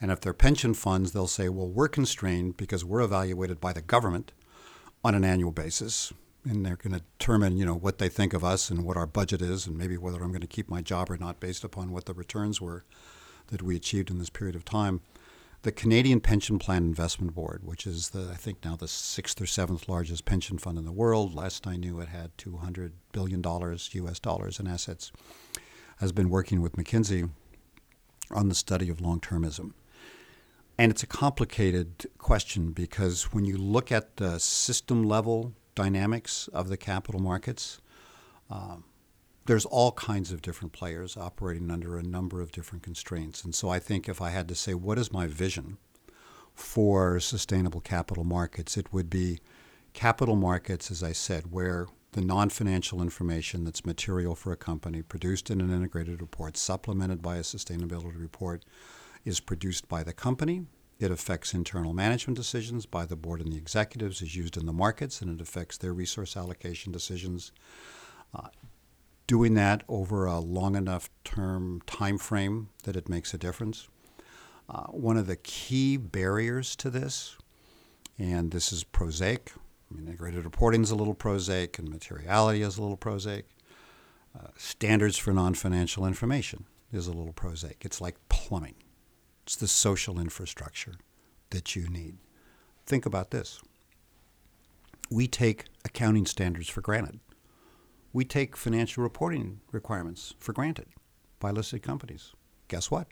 and 0.00 0.10
if 0.10 0.20
they're 0.20 0.32
pension 0.32 0.74
funds, 0.74 1.12
they'll 1.12 1.26
say, 1.26 1.48
well, 1.48 1.68
we're 1.68 1.88
constrained 1.88 2.56
because 2.56 2.84
we're 2.84 3.00
evaluated 3.00 3.60
by 3.60 3.72
the 3.72 3.82
government 3.82 4.32
on 5.04 5.14
an 5.14 5.24
annual 5.24 5.52
basis. 5.52 6.12
And 6.42 6.64
they're 6.64 6.76
going 6.76 6.94
to 6.94 7.02
determine, 7.18 7.58
you 7.58 7.66
know, 7.66 7.74
what 7.74 7.98
they 7.98 8.08
think 8.08 8.32
of 8.32 8.42
us 8.42 8.70
and 8.70 8.82
what 8.82 8.96
our 8.96 9.06
budget 9.06 9.42
is, 9.42 9.66
and 9.66 9.76
maybe 9.76 9.98
whether 9.98 10.22
I'm 10.22 10.30
going 10.30 10.40
to 10.40 10.46
keep 10.46 10.70
my 10.70 10.80
job 10.80 11.10
or 11.10 11.18
not 11.18 11.38
based 11.38 11.64
upon 11.64 11.92
what 11.92 12.06
the 12.06 12.14
returns 12.14 12.62
were 12.62 12.84
that 13.48 13.60
we 13.62 13.76
achieved 13.76 14.10
in 14.10 14.18
this 14.18 14.30
period 14.30 14.56
of 14.56 14.64
time. 14.64 15.02
The 15.62 15.72
Canadian 15.72 16.20
Pension 16.20 16.58
Plan 16.58 16.84
Investment 16.84 17.34
Board, 17.34 17.62
which 17.64 17.86
is 17.86 18.10
the 18.10 18.30
I 18.32 18.36
think 18.36 18.64
now 18.64 18.76
the 18.76 18.88
sixth 18.88 19.40
or 19.40 19.46
seventh 19.46 19.88
largest 19.88 20.24
pension 20.24 20.58
fund 20.58 20.78
in 20.78 20.84
the 20.84 20.92
world. 20.92 21.34
Last 21.34 21.66
I 21.66 21.76
knew, 21.76 22.00
it 22.00 22.08
had 22.08 22.36
200 22.38 22.92
billion 23.12 23.42
dollars 23.42 23.90
U.S. 23.92 24.18
dollars 24.18 24.58
in 24.58 24.66
assets. 24.66 25.12
Has 25.98 26.12
been 26.12 26.30
working 26.30 26.62
with 26.62 26.76
McKinsey 26.76 27.28
on 28.30 28.48
the 28.48 28.54
study 28.54 28.88
of 28.88 29.02
long-termism. 29.02 29.74
And 30.78 30.90
it's 30.90 31.02
a 31.02 31.06
complicated 31.06 32.06
question 32.16 32.72
because 32.72 33.34
when 33.34 33.44
you 33.44 33.58
look 33.58 33.92
at 33.92 34.16
the 34.16 34.38
system 34.38 35.02
level 35.04 35.52
dynamics 35.74 36.48
of 36.54 36.70
the 36.70 36.78
capital 36.78 37.20
markets, 37.20 37.82
um, 38.48 38.84
there's 39.50 39.66
all 39.66 39.90
kinds 39.90 40.30
of 40.30 40.42
different 40.42 40.72
players 40.72 41.16
operating 41.16 41.72
under 41.72 41.98
a 41.98 42.04
number 42.04 42.40
of 42.40 42.52
different 42.52 42.84
constraints. 42.84 43.42
And 43.42 43.52
so 43.52 43.68
I 43.68 43.80
think 43.80 44.08
if 44.08 44.22
I 44.22 44.30
had 44.30 44.46
to 44.46 44.54
say, 44.54 44.74
what 44.74 44.96
is 44.96 45.12
my 45.12 45.26
vision 45.26 45.78
for 46.54 47.18
sustainable 47.18 47.80
capital 47.80 48.22
markets, 48.22 48.76
it 48.76 48.92
would 48.92 49.10
be 49.10 49.40
capital 49.92 50.36
markets, 50.36 50.92
as 50.92 51.02
I 51.02 51.10
said, 51.10 51.50
where 51.50 51.88
the 52.12 52.20
non 52.20 52.48
financial 52.48 53.02
information 53.02 53.64
that's 53.64 53.84
material 53.84 54.36
for 54.36 54.52
a 54.52 54.56
company, 54.56 55.02
produced 55.02 55.50
in 55.50 55.60
an 55.60 55.72
integrated 55.72 56.20
report, 56.20 56.56
supplemented 56.56 57.20
by 57.20 57.34
a 57.34 57.40
sustainability 57.42 58.20
report, 58.20 58.64
is 59.24 59.40
produced 59.40 59.88
by 59.88 60.04
the 60.04 60.12
company. 60.12 60.66
It 61.00 61.10
affects 61.10 61.54
internal 61.54 61.92
management 61.92 62.36
decisions 62.36 62.86
by 62.86 63.04
the 63.04 63.16
board 63.16 63.40
and 63.40 63.52
the 63.52 63.58
executives, 63.58 64.22
is 64.22 64.36
used 64.36 64.56
in 64.56 64.66
the 64.66 64.72
markets, 64.72 65.20
and 65.20 65.28
it 65.28 65.42
affects 65.42 65.76
their 65.76 65.92
resource 65.92 66.36
allocation 66.36 66.92
decisions. 66.92 67.50
Uh, 68.32 68.46
doing 69.30 69.54
that 69.54 69.84
over 69.86 70.24
a 70.24 70.40
long 70.40 70.74
enough 70.74 71.08
term 71.22 71.80
time 71.86 72.18
frame 72.18 72.68
that 72.82 72.96
it 72.96 73.08
makes 73.08 73.32
a 73.32 73.38
difference. 73.38 73.86
Uh, 74.68 74.86
one 74.86 75.16
of 75.16 75.28
the 75.28 75.36
key 75.36 75.96
barriers 75.96 76.74
to 76.74 76.90
this, 76.90 77.36
and 78.18 78.50
this 78.50 78.72
is 78.72 78.82
prosaic, 78.82 79.52
I 79.88 79.94
mean, 79.94 80.08
integrated 80.08 80.44
reporting 80.44 80.82
is 80.82 80.90
a 80.90 80.96
little 80.96 81.14
prosaic, 81.14 81.78
and 81.78 81.88
materiality 81.88 82.62
is 82.62 82.76
a 82.76 82.82
little 82.82 82.96
prosaic. 82.96 83.46
Uh, 84.36 84.48
standards 84.56 85.16
for 85.16 85.32
non 85.32 85.54
financial 85.54 86.06
information 86.06 86.64
is 86.92 87.06
a 87.06 87.12
little 87.12 87.32
prosaic. 87.32 87.84
It's 87.84 88.00
like 88.00 88.16
plumbing, 88.28 88.74
it's 89.44 89.54
the 89.54 89.68
social 89.68 90.18
infrastructure 90.18 90.94
that 91.50 91.76
you 91.76 91.88
need. 91.88 92.16
Think 92.84 93.06
about 93.06 93.30
this 93.30 93.60
we 95.08 95.28
take 95.28 95.66
accounting 95.84 96.26
standards 96.26 96.68
for 96.68 96.80
granted 96.80 97.20
we 98.12 98.24
take 98.24 98.56
financial 98.56 99.02
reporting 99.02 99.60
requirements 99.72 100.34
for 100.38 100.52
granted 100.52 100.88
by 101.38 101.50
listed 101.50 101.82
companies. 101.82 102.32
Guess 102.68 102.90
what? 102.90 103.06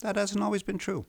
That 0.00 0.16
hasn't 0.16 0.42
always 0.42 0.62
been 0.62 0.78
true. 0.78 1.06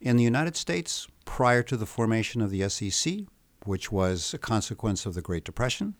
In 0.00 0.16
the 0.16 0.24
United 0.24 0.56
States, 0.56 1.06
prior 1.24 1.62
to 1.62 1.76
the 1.76 1.86
formation 1.86 2.40
of 2.40 2.50
the 2.50 2.68
SEC, 2.68 3.20
which 3.64 3.90
was 3.90 4.32
a 4.34 4.38
consequence 4.38 5.06
of 5.06 5.14
the 5.14 5.22
Great 5.22 5.44
Depression, 5.44 5.94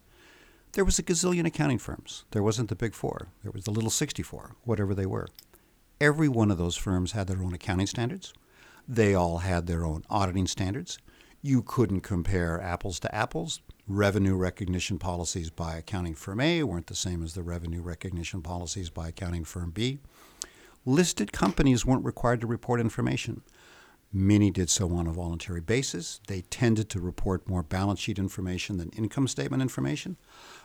there 0.73 0.85
was 0.85 0.99
a 0.99 1.03
gazillion 1.03 1.47
accounting 1.47 1.79
firms. 1.79 2.25
There 2.33 2.43
wasn't 2.43 2.69
the 2.69 2.77
big 2.77 2.95
four. 2.95 3.29
There 3.43 3.53
was 3.53 3.65
the 3.65 3.71
little 3.71 3.91
64, 3.91 4.57
whatever 4.65 4.95
they 4.95 5.07
were. 5.07 5.29
Every 6.01 6.29
one 6.29 6.51
of 6.51 6.59
those 6.59 6.77
firms 6.77 7.13
had 7.13 7.27
their 7.27 7.43
own 7.43 7.55
accounting 7.55 7.87
standards. 7.87 8.35
They 8.87 9.15
all 9.15 9.39
had 9.39 9.67
their 9.67 9.85
own 9.85 10.05
auditing 10.11 10.47
standards. 10.47 10.99
You 11.47 11.63
couldn't 11.63 12.01
compare 12.01 12.61
apples 12.61 12.99
to 12.99 13.15
apples 13.15 13.61
revenue 13.87 14.35
recognition 14.35 14.99
policies 14.99 15.49
by 15.49 15.77
accounting 15.77 16.17
firm 16.17 16.41
A 16.41 16.65
weren't 16.65 16.89
the 16.89 16.97
same 16.97 17.23
as 17.23 17.35
the 17.35 17.45
revenue 17.45 17.83
recognition 17.83 18.43
policies 18.43 18.91
by 18.91 19.07
accounting 19.07 19.45
firm 19.45 19.71
B. 19.71 20.01
Listed 20.85 21.31
companies 21.31 21.87
weren't 21.87 22.05
required 22.05 22.41
to 22.41 22.49
report 22.49 22.81
information. 22.81 23.43
Many 24.13 24.51
did 24.51 24.69
so 24.69 24.91
on 24.97 25.07
a 25.07 25.13
voluntary 25.13 25.61
basis. 25.61 26.21
They 26.27 26.41
tended 26.41 26.91
to 26.91 27.01
report 27.01 27.49
more 27.49 27.63
balance 27.63 28.01
sheet 28.01 28.19
information 28.19 28.79
than 28.79 28.89
income 28.89 29.29
statement 29.29 29.63
information. 29.63 30.17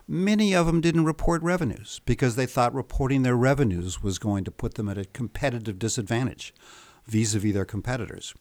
Many 0.07 0.55
of 0.55 0.65
them 0.65 0.81
didn't 0.81 1.05
report 1.05 1.43
revenues 1.43 2.01
because 2.07 2.35
they 2.35 2.47
thought 2.47 2.73
reporting 2.73 3.21
their 3.21 3.37
revenues 3.37 4.01
was 4.01 4.17
going 4.17 4.45
to 4.45 4.51
put 4.51 4.73
them 4.73 4.89
at 4.89 4.97
a 4.97 5.05
competitive 5.05 5.77
disadvantage 5.77 6.55
vis 7.05 7.35
a 7.35 7.39
vis 7.39 7.53
their 7.53 7.65
competitors. 7.65 8.33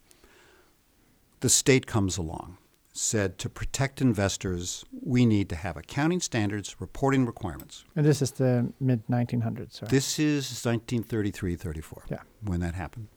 The 1.41 1.49
state 1.49 1.87
comes 1.87 2.17
along 2.17 2.59
said 2.93 3.39
to 3.39 3.49
protect 3.49 4.01
investors, 4.01 4.85
we 5.03 5.25
need 5.25 5.49
to 5.49 5.57
have 5.57 5.77
accounting 5.77 6.21
standards, 6.21 6.77
reporting 6.81 7.25
requirements. 7.25 7.85
And 7.97 8.05
this 8.05 8.21
is 8.21 8.33
the 8.33 8.73
mid 8.81 9.07
1900s, 9.07 9.83
right? 9.83 9.91
This 9.91 10.19
is 10.19 10.45
1933 10.65 11.57
34 11.57 12.05
yeah. 12.11 12.19
when 12.43 12.61
that 12.61 12.75
happened. 12.75 13.09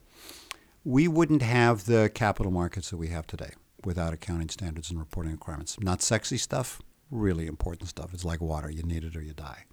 We 0.86 1.08
wouldn't 1.08 1.42
have 1.42 1.86
the 1.86 2.10
capital 2.14 2.52
markets 2.52 2.90
that 2.90 2.98
we 2.98 3.08
have 3.10 3.26
today 3.26 3.52
without 3.84 4.14
accounting 4.14 4.50
standards 4.50 4.90
and 4.90 5.00
reporting 5.00 5.32
requirements. 5.32 5.78
Not 5.80 6.02
sexy 6.02 6.38
stuff, 6.38 6.82
really 7.10 7.48
important 7.48 7.90
stuff. 7.90 8.14
It's 8.14 8.26
like 8.26 8.42
water, 8.42 8.70
you 8.70 8.84
need 8.84 9.04
it 9.04 9.16
or 9.16 9.22
you 9.22 9.34
die. 9.34 9.66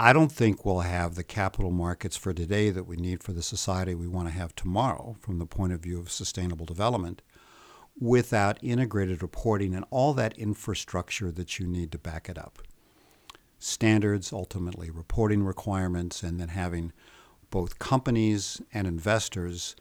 I 0.00 0.12
don't 0.12 0.30
think 0.30 0.64
we'll 0.64 0.80
have 0.80 1.16
the 1.16 1.24
capital 1.24 1.72
markets 1.72 2.16
for 2.16 2.32
today 2.32 2.70
that 2.70 2.84
we 2.84 2.96
need 2.96 3.20
for 3.24 3.32
the 3.32 3.42
society 3.42 3.96
we 3.96 4.06
want 4.06 4.28
to 4.28 4.34
have 4.34 4.54
tomorrow 4.54 5.16
from 5.20 5.38
the 5.38 5.46
point 5.46 5.72
of 5.72 5.80
view 5.80 5.98
of 5.98 6.08
sustainable 6.08 6.66
development 6.66 7.20
without 8.00 8.58
integrated 8.62 9.22
reporting 9.22 9.74
and 9.74 9.84
all 9.90 10.14
that 10.14 10.38
infrastructure 10.38 11.30
that 11.32 11.58
you 11.58 11.66
need 11.66 11.90
to 11.92 11.98
back 11.98 12.28
it 12.28 12.38
up. 12.38 12.58
Standards, 13.58 14.32
ultimately 14.32 14.90
reporting 14.90 15.42
requirements, 15.42 16.22
and 16.22 16.38
then 16.38 16.48
having 16.48 16.92
both 17.50 17.78
companies 17.78 18.60
and 18.72 18.86
investors 18.86 19.74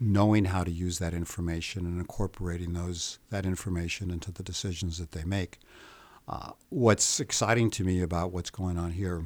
knowing 0.00 0.44
how 0.46 0.62
to 0.62 0.70
use 0.70 0.98
that 1.00 1.12
information 1.12 1.84
and 1.84 1.98
incorporating 1.98 2.72
those 2.72 3.18
that 3.30 3.44
information 3.44 4.10
into 4.10 4.30
the 4.30 4.42
decisions 4.42 4.98
that 4.98 5.12
they 5.12 5.24
make. 5.24 5.58
Uh, 6.28 6.52
what's 6.68 7.18
exciting 7.18 7.70
to 7.70 7.82
me 7.82 8.00
about 8.00 8.30
what's 8.30 8.50
going 8.50 8.78
on 8.78 8.92
here 8.92 9.24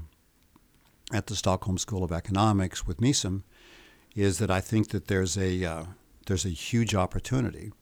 at 1.12 1.26
the 1.26 1.36
Stockholm 1.36 1.76
School 1.76 2.02
of 2.02 2.12
Economics 2.12 2.86
with 2.86 3.00
MISUM 3.00 3.42
is 4.14 4.38
that 4.38 4.50
I 4.50 4.60
think 4.60 4.88
that 4.90 5.08
there's 5.08 5.36
a 5.36 5.64
uh, 5.64 5.84
there's 6.26 6.46
a 6.46 6.50
huge 6.50 6.94
opportunity 6.94 7.72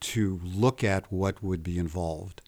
to 0.00 0.40
look 0.44 0.84
at 0.84 1.10
what 1.12 1.42
would 1.42 1.62
be 1.62 1.78
involved 1.78 2.42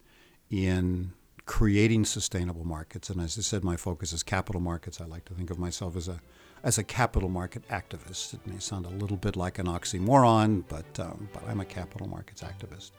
in 0.50 1.12
creating 1.46 2.04
sustainable 2.04 2.64
markets. 2.64 3.08
And 3.08 3.20
as 3.20 3.38
I 3.38 3.42
said, 3.42 3.64
my 3.64 3.76
focus 3.76 4.12
is 4.12 4.22
capital 4.22 4.60
markets. 4.60 5.00
I 5.00 5.06
like 5.06 5.24
to 5.26 5.34
think 5.34 5.50
of 5.50 5.58
myself 5.58 5.96
as 5.96 6.08
a 6.08 6.20
as 6.64 6.76
a 6.76 6.84
capital 6.84 7.28
market 7.28 7.66
activist. 7.68 8.34
It 8.34 8.46
may 8.46 8.58
sound 8.58 8.84
a 8.84 8.90
little 8.90 9.16
bit 9.16 9.36
like 9.36 9.58
an 9.58 9.66
oxymoron, 9.66 10.64
but 10.68 11.00
um, 11.00 11.28
but 11.32 11.42
I'm 11.48 11.60
a 11.60 11.64
capital 11.64 12.08
markets 12.08 12.42
activist. 12.42 12.90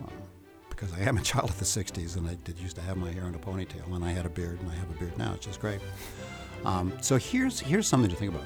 Um, 0.00 0.12
because 0.68 0.92
I 0.94 1.00
am 1.00 1.16
a 1.16 1.22
child 1.22 1.50
of 1.50 1.58
the 1.58 1.64
60s 1.64 2.16
and 2.16 2.28
I 2.28 2.34
did 2.44 2.58
used 2.58 2.76
to 2.76 2.82
have 2.82 2.96
my 2.96 3.12
hair 3.12 3.26
in 3.26 3.34
a 3.34 3.38
ponytail 3.38 3.94
and 3.94 4.04
I 4.04 4.10
had 4.10 4.26
a 4.26 4.30
beard 4.30 4.58
and 4.60 4.70
I 4.70 4.74
have 4.74 4.90
a 4.90 4.94
beard 4.94 5.16
now, 5.16 5.32
which 5.32 5.46
is 5.46 5.56
great. 5.56 5.80
Um, 6.64 6.92
so 7.00 7.16
here's 7.16 7.60
here's 7.60 7.86
something 7.86 8.10
to 8.10 8.16
think 8.16 8.34
about. 8.34 8.44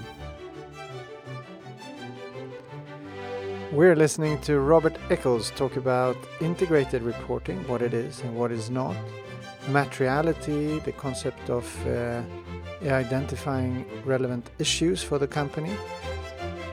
We're 3.72 3.96
listening 3.96 4.40
to 4.42 4.60
Robert 4.60 4.96
Eccles 5.10 5.50
talk 5.50 5.76
about 5.76 6.16
integrated 6.40 7.02
reporting, 7.02 7.66
what 7.66 7.82
it 7.82 7.92
is 7.92 8.20
and 8.20 8.36
what 8.36 8.52
is 8.52 8.70
not, 8.70 8.96
materiality, 9.68 10.78
the 10.78 10.92
concept 10.92 11.50
of 11.50 11.66
uh, 11.86 12.22
identifying 12.86 13.84
relevant 14.04 14.48
issues 14.60 15.02
for 15.02 15.18
the 15.18 15.26
company, 15.26 15.72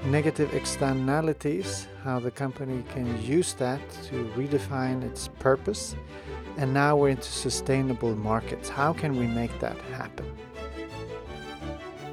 negative 0.06 0.54
externalities, 0.54 1.88
how 2.04 2.20
the 2.20 2.30
company 2.30 2.84
can 2.94 3.20
use 3.24 3.54
that 3.54 3.82
to 4.04 4.26
redefine 4.36 5.04
its 5.04 5.30
purpose, 5.40 5.96
and 6.58 6.72
now 6.74 6.96
we're 6.96 7.10
into 7.10 7.24
sustainable 7.24 8.16
markets. 8.16 8.70
How 8.70 8.94
can 8.94 9.18
we 9.18 9.26
make 9.26 9.60
that 9.60 9.78
happen? 9.98 10.32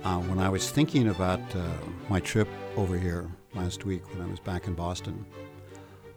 Uh, 0.05 0.21
when 0.21 0.39
I 0.39 0.49
was 0.49 0.71
thinking 0.71 1.09
about 1.09 1.41
uh, 1.55 1.69
my 2.09 2.19
trip 2.19 2.49
over 2.77 2.97
here 2.97 3.29
last 3.55 3.85
week 3.85 4.03
when 4.13 4.27
I 4.27 4.31
was 4.31 4.41
back 4.41 4.67
in 4.67 4.75
Boston. 4.75 5.25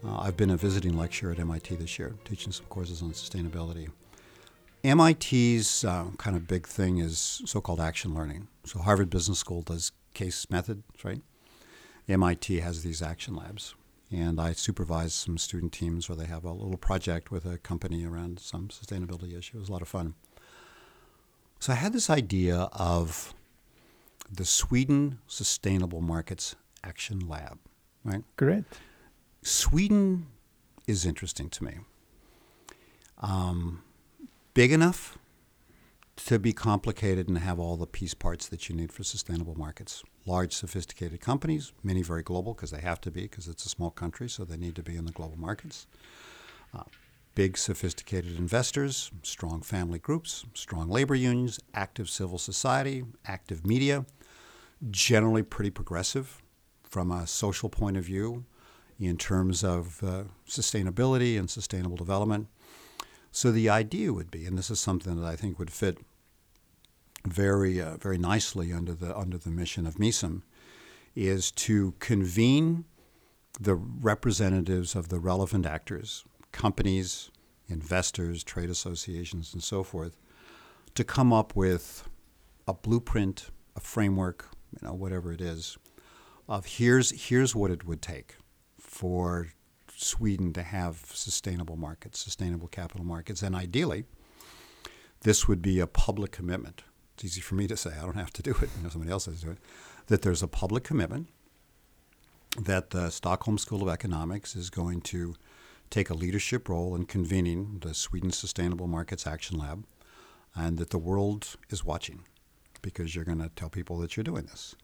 Uh, 0.05 0.17
I've 0.19 0.37
been 0.37 0.49
a 0.49 0.57
visiting 0.57 0.97
lecturer 0.97 1.31
at 1.31 1.39
MIT 1.39 1.75
this 1.75 1.97
year, 1.97 2.15
teaching 2.25 2.51
some 2.51 2.65
courses 2.67 3.01
on 3.01 3.11
sustainability. 3.11 3.89
MIT's 4.83 5.85
uh, 5.85 6.07
kind 6.17 6.35
of 6.35 6.47
big 6.47 6.67
thing 6.67 6.97
is 6.97 7.41
so 7.45 7.61
called 7.61 7.79
action 7.79 8.13
learning. 8.13 8.47
So, 8.65 8.79
Harvard 8.79 9.09
Business 9.09 9.39
School 9.39 9.61
does 9.61 9.93
case 10.13 10.49
methods, 10.49 10.83
right? 11.03 11.21
MIT 12.07 12.59
has 12.59 12.83
these 12.83 13.01
action 13.01 13.35
labs. 13.35 13.75
And 14.11 14.39
I 14.39 14.51
supervise 14.51 15.13
some 15.13 15.39
student 15.39 15.71
teams 15.71 16.07
where 16.07 16.15
they 16.15 16.25
have 16.25 16.43
a 16.43 16.51
little 16.51 16.77
project 16.77 17.31
with 17.31 17.45
a 17.45 17.57
company 17.57 18.05
around 18.05 18.39
some 18.39 18.67
sustainability 18.67 19.35
issue. 19.35 19.57
It 19.57 19.61
was 19.61 19.69
a 19.69 19.71
lot 19.71 19.81
of 19.81 19.87
fun. 19.87 20.15
So, 21.59 21.71
I 21.71 21.77
had 21.77 21.93
this 21.93 22.09
idea 22.09 22.67
of 22.73 23.33
the 24.29 24.45
Sweden 24.45 25.19
Sustainable 25.27 26.01
Markets 26.01 26.55
Action 26.83 27.27
Lab, 27.27 27.59
right? 28.03 28.23
Great. 28.37 28.65
Sweden 29.41 30.27
is 30.87 31.05
interesting 31.05 31.49
to 31.49 31.63
me. 31.63 31.77
Um, 33.19 33.83
big 34.53 34.71
enough 34.71 35.17
to 36.15 36.37
be 36.37 36.53
complicated 36.53 37.27
and 37.27 37.37
have 37.39 37.59
all 37.59 37.75
the 37.75 37.87
piece 37.87 38.13
parts 38.13 38.47
that 38.49 38.69
you 38.69 38.75
need 38.75 38.91
for 38.91 39.03
sustainable 39.03 39.55
markets. 39.55 40.03
Large, 40.25 40.53
sophisticated 40.53 41.19
companies, 41.21 41.71
many 41.83 42.01
very 42.01 42.21
global 42.21 42.53
because 42.53 42.71
they 42.71 42.81
have 42.81 43.01
to 43.01 43.11
be 43.11 43.23
because 43.23 43.47
it's 43.47 43.65
a 43.65 43.69
small 43.69 43.89
country, 43.89 44.29
so 44.29 44.45
they 44.45 44.57
need 44.57 44.75
to 44.75 44.83
be 44.83 44.95
in 44.95 45.05
the 45.05 45.11
global 45.11 45.37
markets. 45.37 45.87
Uh, 46.73 46.83
big, 47.33 47.57
sophisticated 47.57 48.37
investors, 48.37 49.11
strong 49.23 49.61
family 49.61 49.99
groups, 49.99 50.45
strong 50.53 50.89
labor 50.89 51.15
unions, 51.15 51.59
active 51.73 52.09
civil 52.09 52.37
society, 52.37 53.03
active 53.25 53.65
media, 53.65 54.05
generally 54.91 55.43
pretty 55.43 55.71
progressive 55.71 56.42
from 56.93 57.11
a 57.11 57.25
social 57.25 57.69
point 57.69 57.97
of 57.97 58.05
view 58.05 58.45
in 58.99 59.17
terms 59.17 59.63
of 59.63 60.03
uh, 60.03 60.23
sustainability 60.47 61.39
and 61.39 61.49
sustainable 61.49 61.97
development. 61.97 62.47
So 63.31 63.51
the 63.51 63.67
idea 63.67 64.13
would 64.13 64.29
be, 64.29 64.45
and 64.45 64.55
this 64.55 64.69
is 64.69 64.79
something 64.79 65.19
that 65.19 65.25
I 65.25 65.35
think 65.35 65.57
would 65.57 65.71
fit 65.71 65.97
very, 67.25 67.81
uh, 67.81 67.97
very 67.97 68.19
nicely 68.19 68.71
under 68.71 68.93
the 68.93 69.17
under 69.17 69.39
the 69.39 69.49
mission 69.49 69.87
of 69.87 69.95
MISUM, 69.95 70.43
is 71.15 71.51
to 71.65 71.95
convene 71.97 72.85
the 73.59 73.75
representatives 73.75 74.95
of 74.95 75.09
the 75.09 75.19
relevant 75.19 75.65
actors, 75.65 76.25
companies, 76.51 77.31
investors, 77.67 78.43
trade 78.43 78.69
associations, 78.69 79.51
and 79.51 79.63
so 79.63 79.81
forth, 79.81 80.15
to 80.93 81.03
come 81.03 81.33
up 81.33 81.55
with 81.55 82.07
a 82.67 82.73
blueprint, 82.73 83.49
a 83.75 83.79
framework, 83.79 84.45
you 84.73 84.87
know, 84.87 84.93
whatever 84.93 85.33
it 85.33 85.41
is, 85.41 85.77
of 86.47 86.65
here's 86.65 87.27
here's 87.29 87.55
what 87.55 87.71
it 87.71 87.85
would 87.85 88.01
take 88.01 88.35
for 88.79 89.47
Sweden 89.95 90.53
to 90.53 90.63
have 90.63 91.05
sustainable 91.13 91.75
markets, 91.75 92.19
sustainable 92.19 92.67
capital 92.67 93.05
markets, 93.05 93.41
and 93.41 93.55
ideally, 93.55 94.05
this 95.21 95.47
would 95.47 95.61
be 95.61 95.79
a 95.79 95.87
public 95.87 96.31
commitment. 96.31 96.83
It's 97.15 97.25
easy 97.25 97.41
for 97.41 97.55
me 97.55 97.67
to 97.67 97.77
say; 97.77 97.91
I 97.91 98.01
don't 98.01 98.15
have 98.15 98.33
to 98.33 98.41
do 98.41 98.51
it. 98.51 98.69
You 98.77 98.83
know, 98.83 98.89
somebody 98.89 99.11
else 99.11 99.25
has 99.25 99.39
to 99.39 99.45
do 99.45 99.51
it. 99.51 99.59
That 100.07 100.21
there's 100.21 100.43
a 100.43 100.47
public 100.47 100.83
commitment 100.83 101.29
that 102.59 102.91
the 102.91 103.09
Stockholm 103.09 103.57
School 103.57 103.81
of 103.81 103.89
Economics 103.89 104.55
is 104.55 104.69
going 104.69 105.01
to 105.01 105.35
take 105.89 106.09
a 106.09 106.13
leadership 106.13 106.69
role 106.69 106.95
in 106.95 107.05
convening 107.05 107.79
the 107.81 107.93
Sweden 107.93 108.31
Sustainable 108.31 108.87
Markets 108.87 109.25
Action 109.25 109.57
Lab, 109.57 109.85
and 110.55 110.77
that 110.77 110.89
the 110.89 110.97
world 110.97 111.55
is 111.69 111.83
watching 111.83 112.25
because 112.81 113.15
you're 113.15 113.25
going 113.25 113.39
to 113.39 113.49
tell 113.55 113.69
people 113.69 113.97
that 113.99 114.17
you're 114.17 114.23
doing 114.23 114.45
this. 114.45 114.75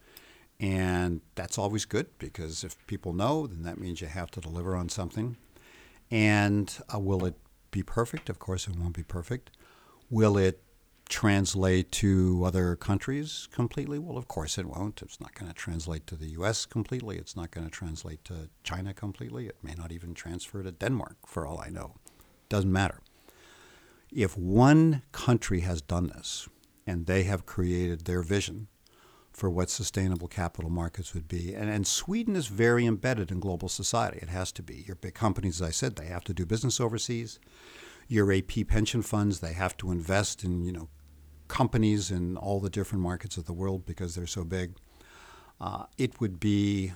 And 0.60 1.22
that's 1.36 1.58
always 1.58 1.86
good 1.86 2.08
because 2.20 2.64
if 2.64 2.76
people 2.86 3.14
know, 3.14 3.48
then 3.48 3.64
that 3.64 3.80
means 3.80 4.02
you 4.02 4.08
have 4.08 4.32
to 4.32 4.42
deliver 4.42 4.76
on 4.76 4.90
something. 4.90 5.38
And 6.12 6.76
uh, 6.94 7.00
will 7.00 7.26
it 7.26 7.36
be 7.72 7.84
perfect? 7.84 8.30
Of 8.30 8.40
course, 8.40 8.68
it 8.68 8.76
won't 8.76 8.96
be 8.96 9.04
perfect. 9.04 9.52
Will 10.10 10.38
it 10.38 10.62
translate 11.08 11.92
to 11.92 12.44
other 12.46 12.76
countries 12.76 13.48
completely? 13.52 14.00
Well, 14.00 14.18
of 14.18 14.28
course 14.28 14.58
it 14.58 14.66
won't. 14.66 15.02
It's 15.02 15.20
not 15.20 15.34
going 15.34 15.50
to 15.50 15.56
translate 15.58 16.06
to 16.08 16.16
the 16.16 16.30
US 16.32 16.66
completely. 16.66 17.18
It's 17.18 17.36
not 17.36 17.52
going 17.52 17.66
to 17.66 17.72
translate 17.72 18.24
to 18.26 18.50
China 18.64 18.94
completely. 18.94 19.48
It 19.48 19.58
may 19.64 19.74
not 19.74 19.92
even 19.92 20.14
transfer 20.14 20.62
to 20.62 20.72
Denmark, 20.72 21.18
for 21.26 21.48
all 21.48 21.60
I 21.60 21.70
know. 21.70 21.96
Doesn't 22.50 22.72
matter. 22.72 23.00
If 24.12 24.38
one 24.38 25.04
country 25.12 25.62
has 25.62 25.82
done 25.82 26.08
this 26.08 26.50
and 26.86 27.06
they 27.06 27.24
have 27.24 27.46
created 27.46 28.06
their 28.06 28.22
vision 28.24 28.68
for 29.40 29.50
what 29.50 29.70
sustainable 29.70 30.28
capital 30.28 30.70
markets 30.70 31.14
would 31.14 31.28
be. 31.28 31.54
And, 31.56 31.70
and 31.70 31.88
Sweden 31.88 32.36
is 32.36 32.48
very 32.48 32.86
embedded 32.86 33.32
in 33.32 33.40
global 33.40 33.70
society. 33.70 34.20
It 34.22 34.28
has 34.28 34.52
to 34.52 34.62
be. 34.62 34.84
Your 34.86 34.98
big 34.98 35.14
companies, 35.14 35.62
as 35.62 35.68
I 35.70 35.72
said, 35.72 35.96
they 35.96 36.08
have 36.08 36.26
to 36.26 36.34
do 36.34 36.46
business 36.46 36.82
overseas. 36.82 37.40
Your 38.10 38.34
AP 38.34 38.68
pension 38.68 39.02
funds, 39.02 39.40
they 39.40 39.54
have 39.54 39.78
to 39.78 39.92
invest 39.92 40.44
in, 40.44 40.66
you 40.66 40.74
know, 40.74 40.90
companies 41.48 42.12
in 42.12 42.36
all 42.36 42.60
the 42.60 42.70
different 42.70 43.02
markets 43.02 43.38
of 43.38 43.46
the 43.46 43.54
world 43.54 43.86
because 43.86 44.14
they're 44.14 44.28
so 44.28 44.44
big. 44.44 44.76
Uh, 45.62 45.86
it 45.98 46.20
would 46.20 46.40
be 46.40 46.92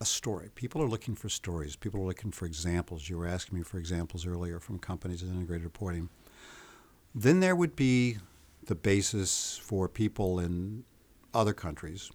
a 0.00 0.04
story. 0.04 0.50
People 0.54 0.80
are 0.80 0.88
looking 0.88 1.16
for 1.16 1.28
stories. 1.28 1.74
People 1.74 2.00
are 2.00 2.06
looking 2.06 2.30
for 2.30 2.46
examples. 2.46 3.08
You 3.08 3.18
were 3.18 3.26
asking 3.26 3.58
me 3.58 3.64
for 3.64 3.78
examples 3.78 4.26
earlier 4.26 4.60
from 4.60 4.78
companies 4.78 5.22
in 5.22 5.30
integrated 5.30 5.64
reporting. 5.64 6.08
Then 7.14 7.40
there 7.40 7.56
would 7.56 7.74
be 7.74 8.18
the 8.66 8.76
basis 8.76 9.58
for 9.60 9.88
people 9.88 10.38
in 10.38 10.84
other 11.34 11.52
countries 11.52 12.10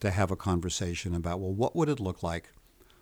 to 0.00 0.10
have 0.10 0.30
a 0.30 0.36
conversation 0.36 1.14
about 1.14 1.40
well, 1.40 1.52
what 1.52 1.74
would 1.74 1.88
it 1.88 2.00
look 2.00 2.22
like 2.22 2.52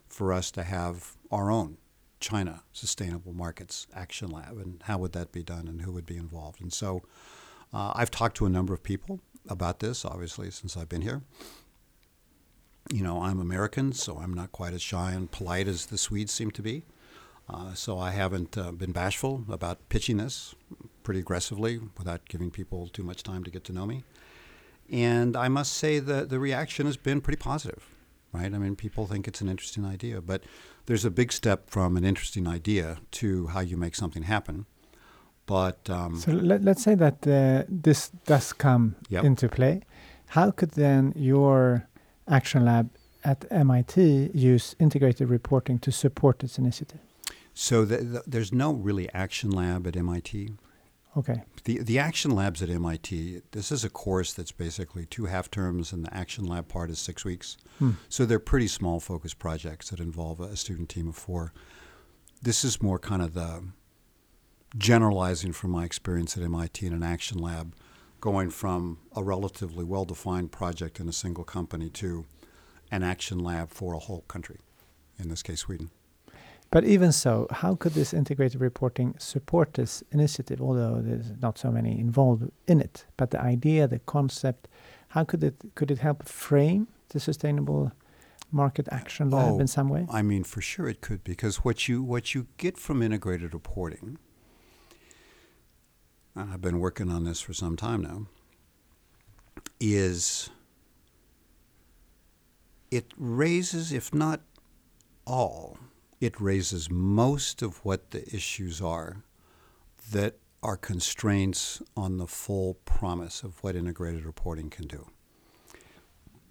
for 0.08 0.32
us 0.32 0.50
to 0.52 0.62
have 0.62 1.16
our 1.30 1.50
own 1.50 1.76
China 2.20 2.62
Sustainable 2.72 3.32
Markets 3.32 3.86
Action 3.94 4.30
Lab, 4.30 4.56
and 4.58 4.82
how 4.84 4.98
would 4.98 5.12
that 5.12 5.32
be 5.32 5.42
done, 5.42 5.68
and 5.68 5.82
who 5.82 5.92
would 5.92 6.06
be 6.06 6.16
involved? 6.16 6.60
And 6.60 6.72
so, 6.72 7.02
uh, 7.72 7.92
I've 7.94 8.10
talked 8.10 8.36
to 8.38 8.46
a 8.46 8.50
number 8.50 8.72
of 8.72 8.82
people 8.82 9.20
about 9.48 9.80
this, 9.80 10.04
obviously, 10.04 10.50
since 10.50 10.76
I've 10.76 10.88
been 10.88 11.02
here. 11.02 11.22
You 12.92 13.02
know, 13.02 13.22
I'm 13.22 13.40
American, 13.40 13.92
so 13.92 14.18
I'm 14.18 14.32
not 14.32 14.52
quite 14.52 14.72
as 14.72 14.82
shy 14.82 15.12
and 15.12 15.30
polite 15.30 15.68
as 15.68 15.86
the 15.86 15.98
Swedes 15.98 16.32
seem 16.32 16.50
to 16.52 16.62
be. 16.62 16.84
Uh, 17.48 17.74
so 17.74 17.98
I 17.98 18.10
haven't 18.10 18.56
uh, 18.58 18.72
been 18.72 18.92
bashful 18.92 19.44
about 19.48 19.88
pitching 19.88 20.16
this 20.16 20.54
pretty 21.02 21.20
aggressively 21.20 21.78
without 21.96 22.28
giving 22.28 22.50
people 22.50 22.88
too 22.88 23.04
much 23.04 23.22
time 23.22 23.44
to 23.44 23.50
get 23.50 23.64
to 23.64 23.72
know 23.72 23.86
me. 23.86 24.02
And 24.90 25.36
I 25.36 25.48
must 25.48 25.72
say 25.72 25.98
that 25.98 26.28
the 26.28 26.38
reaction 26.38 26.86
has 26.86 26.96
been 26.96 27.20
pretty 27.20 27.38
positive, 27.38 27.88
right? 28.32 28.52
I 28.52 28.58
mean, 28.58 28.76
people 28.76 29.06
think 29.06 29.26
it's 29.26 29.40
an 29.40 29.48
interesting 29.48 29.84
idea, 29.84 30.20
but 30.20 30.44
there's 30.86 31.04
a 31.04 31.10
big 31.10 31.32
step 31.32 31.68
from 31.68 31.96
an 31.96 32.04
interesting 32.04 32.46
idea 32.46 32.98
to 33.12 33.48
how 33.48 33.60
you 33.60 33.76
make 33.76 33.94
something 33.94 34.24
happen. 34.24 34.66
But 35.46 35.88
um, 35.90 36.16
so 36.16 36.32
let, 36.32 36.66
us 36.66 36.82
say 36.82 36.94
that 36.96 37.26
uh, 37.26 37.64
this 37.68 38.08
does 38.26 38.52
come 38.52 38.96
yep. 39.08 39.24
into 39.24 39.48
play. 39.48 39.82
How 40.28 40.50
could 40.50 40.72
then 40.72 41.12
your 41.14 41.86
action 42.28 42.64
lab 42.64 42.90
at 43.24 43.44
MIT 43.50 44.30
use 44.34 44.74
integrated 44.78 45.28
reporting 45.30 45.78
to 45.80 45.92
support 45.92 46.40
this 46.40 46.58
initiative? 46.58 46.98
So 47.54 47.84
the, 47.84 47.96
the, 47.98 48.22
there's 48.26 48.52
no 48.52 48.72
really 48.72 49.08
action 49.12 49.50
lab 49.50 49.86
at 49.86 49.96
MIT. 49.96 50.50
Okay. 51.16 51.42
The 51.64 51.78
the 51.78 51.98
action 51.98 52.30
labs 52.30 52.62
at 52.62 52.68
MIT. 52.68 53.42
This 53.52 53.72
is 53.72 53.84
a 53.84 53.88
course 53.88 54.34
that's 54.34 54.52
basically 54.52 55.06
two 55.06 55.26
half 55.26 55.50
terms, 55.50 55.92
and 55.92 56.04
the 56.04 56.14
action 56.14 56.44
lab 56.44 56.68
part 56.68 56.90
is 56.90 56.98
six 56.98 57.24
weeks. 57.24 57.56
Hmm. 57.78 57.92
So 58.08 58.26
they're 58.26 58.38
pretty 58.38 58.68
small 58.68 59.00
focused 59.00 59.38
projects 59.38 59.88
that 59.90 60.00
involve 60.00 60.40
a 60.40 60.56
student 60.56 60.90
team 60.90 61.08
of 61.08 61.16
four. 61.16 61.52
This 62.42 62.64
is 62.64 62.82
more 62.82 62.98
kind 62.98 63.22
of 63.22 63.32
the 63.32 63.64
generalizing 64.76 65.52
from 65.52 65.70
my 65.70 65.84
experience 65.84 66.36
at 66.36 66.42
MIT 66.42 66.86
in 66.86 66.92
an 66.92 67.02
action 67.02 67.38
lab, 67.38 67.74
going 68.20 68.50
from 68.50 68.98
a 69.14 69.24
relatively 69.24 69.84
well 69.84 70.04
defined 70.04 70.52
project 70.52 71.00
in 71.00 71.08
a 71.08 71.12
single 71.12 71.44
company 71.44 71.88
to 71.90 72.26
an 72.90 73.02
action 73.02 73.38
lab 73.38 73.70
for 73.70 73.94
a 73.94 73.98
whole 73.98 74.22
country, 74.28 74.60
in 75.18 75.30
this 75.30 75.42
case 75.42 75.60
Sweden. 75.60 75.90
But 76.70 76.84
even 76.84 77.12
so, 77.12 77.46
how 77.50 77.76
could 77.76 77.94
this 77.94 78.12
integrated 78.12 78.60
reporting 78.60 79.14
support 79.18 79.74
this 79.74 80.02
initiative, 80.10 80.60
although 80.60 81.00
there's 81.00 81.32
not 81.40 81.58
so 81.58 81.70
many 81.70 81.98
involved 81.98 82.50
in 82.66 82.80
it? 82.80 83.06
But 83.16 83.30
the 83.30 83.40
idea, 83.40 83.86
the 83.86 84.00
concept, 84.00 84.68
how 85.08 85.24
could 85.24 85.44
it 85.44 85.54
could 85.74 85.90
it 85.90 85.98
help 85.98 86.28
frame 86.28 86.88
the 87.10 87.20
sustainable 87.20 87.92
market 88.50 88.88
action 88.90 89.30
lab 89.30 89.52
oh, 89.52 89.60
in 89.60 89.66
some 89.66 89.88
way? 89.88 90.06
I 90.10 90.22
mean, 90.22 90.44
for 90.44 90.60
sure 90.60 90.88
it 90.88 91.00
could, 91.00 91.22
because 91.22 91.58
what 91.64 91.88
you 91.88 92.02
what 92.02 92.34
you 92.34 92.46
get 92.56 92.78
from 92.78 93.00
integrated 93.02 93.54
reporting, 93.54 94.18
and 96.34 96.52
I've 96.52 96.60
been 96.60 96.80
working 96.80 97.10
on 97.10 97.24
this 97.24 97.40
for 97.40 97.54
some 97.54 97.76
time 97.76 98.02
now, 98.02 98.26
is 99.80 100.50
it 102.90 103.12
raises, 103.16 103.92
if 103.92 104.12
not 104.12 104.40
all, 105.26 105.78
it 106.20 106.40
raises 106.40 106.90
most 106.90 107.62
of 107.62 107.84
what 107.84 108.10
the 108.10 108.22
issues 108.34 108.80
are 108.80 109.22
that 110.12 110.38
are 110.62 110.76
constraints 110.76 111.82
on 111.96 112.16
the 112.16 112.26
full 112.26 112.74
promise 112.84 113.42
of 113.42 113.62
what 113.62 113.76
integrated 113.76 114.24
reporting 114.24 114.70
can 114.70 114.86
do. 114.86 115.06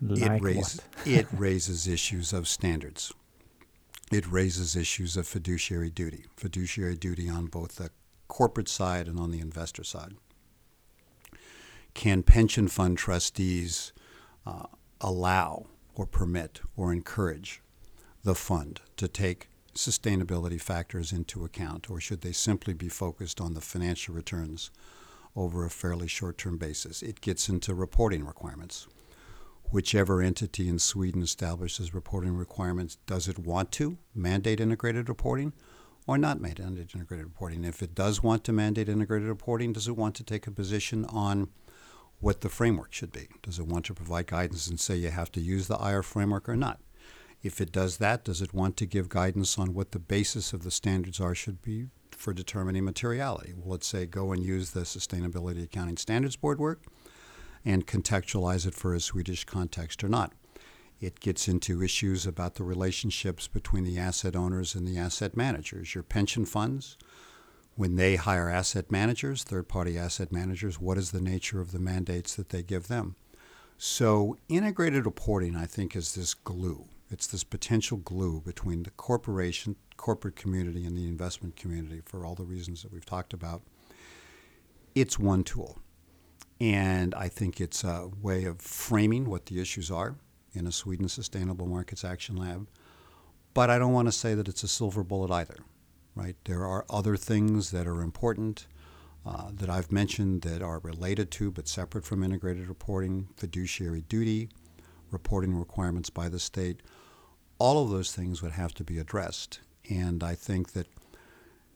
Like 0.01 0.39
it, 0.39 0.41
raise, 0.41 0.81
it 1.05 1.27
raises 1.31 1.87
issues 1.87 2.33
of 2.33 2.47
standards. 2.47 3.11
It 4.11 4.29
raises 4.31 4.75
issues 4.75 5.17
of 5.17 5.27
fiduciary 5.27 5.89
duty, 5.89 6.25
fiduciary 6.35 6.95
duty 6.95 7.27
on 7.27 7.47
both 7.47 7.75
the 7.75 7.89
corporate 8.27 8.69
side 8.69 9.07
and 9.07 9.19
on 9.19 9.31
the 9.31 9.39
investor 9.39 9.83
side. 9.83 10.13
Can 11.93 12.23
pension 12.23 12.67
fund 12.67 12.97
trustees 12.97 13.93
uh, 14.45 14.67
allow 15.01 15.65
or 15.95 16.05
permit 16.05 16.61
or 16.75 16.93
encourage 16.93 17.61
the 18.23 18.35
fund 18.35 18.81
to 18.97 19.07
take 19.07 19.49
sustainability 19.75 20.59
factors 20.59 21.11
into 21.11 21.45
account, 21.45 21.89
or 21.89 21.99
should 21.99 22.21
they 22.21 22.31
simply 22.31 22.73
be 22.73 22.89
focused 22.89 23.39
on 23.39 23.53
the 23.53 23.61
financial 23.61 24.15
returns 24.15 24.71
over 25.35 25.65
a 25.65 25.69
fairly 25.69 26.07
short 26.07 26.37
term 26.37 26.57
basis? 26.57 27.01
It 27.01 27.21
gets 27.21 27.49
into 27.49 27.73
reporting 27.73 28.25
requirements. 28.25 28.87
Whichever 29.71 30.21
entity 30.21 30.69
in 30.69 30.79
Sweden 30.79 31.21
establishes 31.21 31.93
reporting 31.93 32.35
requirements, 32.35 32.97
does 33.07 33.27
it 33.27 33.39
want 33.39 33.71
to 33.73 33.97
mandate 34.13 34.59
integrated 34.59 35.09
reporting, 35.09 35.53
or 36.07 36.17
not 36.17 36.39
mandate 36.39 36.65
integrated 36.65 37.25
reporting? 37.25 37.65
If 37.65 37.81
it 37.81 37.95
does 37.95 38.21
want 38.21 38.43
to 38.45 38.53
mandate 38.53 38.89
integrated 38.89 39.27
reporting, 39.27 39.73
does 39.73 39.87
it 39.87 39.97
want 39.97 40.15
to 40.15 40.23
take 40.23 40.47
a 40.47 40.51
position 40.51 41.03
on 41.05 41.49
what 42.19 42.41
the 42.41 42.49
framework 42.49 42.93
should 42.93 43.11
be? 43.11 43.27
Does 43.41 43.59
it 43.59 43.67
want 43.67 43.85
to 43.85 43.93
provide 43.93 44.27
guidance 44.27 44.67
and 44.67 44.79
say 44.79 44.95
you 44.95 45.09
have 45.09 45.31
to 45.33 45.41
use 45.41 45.67
the 45.67 45.77
IR 45.77 46.03
framework 46.03 46.47
or 46.47 46.55
not? 46.55 46.79
If 47.45 47.61
it 47.61 47.71
does 47.71 47.97
that, 47.97 48.23
does 48.23 48.41
it 48.41 48.55
want 48.55 48.75
to 48.77 48.87
give 48.87 49.07
guidance 49.07 49.59
on 49.59 49.75
what 49.75 49.91
the 49.91 49.99
basis 49.99 50.51
of 50.51 50.63
the 50.63 50.71
standards 50.71 51.21
are 51.21 51.35
should 51.35 51.61
be 51.61 51.89
for 52.09 52.33
determining 52.33 52.85
materiality? 52.85 53.53
Will 53.55 53.75
it 53.75 53.83
say 53.83 54.07
go 54.07 54.31
and 54.31 54.43
use 54.43 54.71
the 54.71 54.79
Sustainability 54.79 55.63
Accounting 55.63 55.97
Standards 55.97 56.35
Board 56.35 56.59
work 56.59 56.81
and 57.63 57.85
contextualize 57.85 58.65
it 58.65 58.73
for 58.73 58.95
a 58.95 58.99
Swedish 58.99 59.43
context 59.43 60.03
or 60.03 60.09
not? 60.09 60.33
It 60.99 61.19
gets 61.19 61.47
into 61.47 61.83
issues 61.83 62.25
about 62.25 62.55
the 62.55 62.63
relationships 62.63 63.47
between 63.47 63.83
the 63.83 63.99
asset 63.99 64.35
owners 64.35 64.73
and 64.73 64.87
the 64.87 64.97
asset 64.97 65.37
managers. 65.37 65.93
Your 65.93 66.03
pension 66.03 66.45
funds, 66.45 66.97
when 67.75 67.95
they 67.95 68.15
hire 68.15 68.49
asset 68.49 68.91
managers, 68.91 69.43
third 69.43 69.67
party 69.67 69.99
asset 69.99 70.31
managers, 70.31 70.81
what 70.81 70.97
is 70.97 71.11
the 71.11 71.21
nature 71.21 71.61
of 71.61 71.73
the 71.73 71.79
mandates 71.79 72.33
that 72.37 72.49
they 72.49 72.63
give 72.63 72.87
them? 72.87 73.17
So, 73.77 74.35
integrated 74.49 75.05
reporting, 75.05 75.55
I 75.55 75.67
think, 75.67 75.95
is 75.95 76.15
this 76.15 76.33
glue. 76.33 76.87
It's 77.09 77.27
this 77.27 77.43
potential 77.43 77.97
glue 77.97 78.41
between 78.41 78.83
the 78.83 78.89
corporation, 78.91 79.75
corporate 79.95 80.35
community, 80.35 80.85
and 80.85 80.97
the 80.97 81.07
investment 81.07 81.55
community 81.55 82.01
for 82.05 82.25
all 82.25 82.35
the 82.35 82.43
reasons 82.43 82.81
that 82.81 82.91
we've 82.91 83.05
talked 83.05 83.33
about. 83.33 83.61
It's 84.95 85.19
one 85.19 85.43
tool. 85.43 85.77
And 86.59 87.13
I 87.13 87.27
think 87.27 87.59
it's 87.59 87.83
a 87.83 88.09
way 88.21 88.45
of 88.45 88.61
framing 88.61 89.29
what 89.29 89.45
the 89.47 89.59
issues 89.59 89.91
are 89.91 90.15
in 90.53 90.65
a 90.65 90.71
Sweden 90.71 91.09
Sustainable 91.09 91.67
Markets 91.67 92.03
Action 92.03 92.37
Lab. 92.37 92.67
But 93.53 93.69
I 93.69 93.77
don't 93.77 93.93
want 93.93 94.07
to 94.07 94.11
say 94.11 94.33
that 94.35 94.47
it's 94.47 94.63
a 94.63 94.67
silver 94.67 95.03
bullet 95.03 95.31
either, 95.31 95.57
right? 96.15 96.35
There 96.45 96.65
are 96.65 96.85
other 96.89 97.17
things 97.17 97.71
that 97.71 97.87
are 97.87 98.01
important 98.01 98.67
uh, 99.25 99.49
that 99.53 99.69
I've 99.69 99.91
mentioned 99.91 100.41
that 100.43 100.61
are 100.61 100.79
related 100.79 101.31
to 101.31 101.51
but 101.51 101.67
separate 101.67 102.05
from 102.05 102.23
integrated 102.23 102.67
reporting, 102.67 103.27
fiduciary 103.35 104.01
duty, 104.01 104.49
reporting 105.11 105.55
requirements 105.55 106.09
by 106.09 106.29
the 106.29 106.39
state. 106.39 106.81
All 107.57 107.83
of 107.83 107.89
those 107.89 108.11
things 108.11 108.41
would 108.41 108.53
have 108.53 108.73
to 108.75 108.83
be 108.83 108.97
addressed. 108.97 109.59
And 109.89 110.23
I 110.23 110.35
think 110.35 110.73
that 110.73 110.87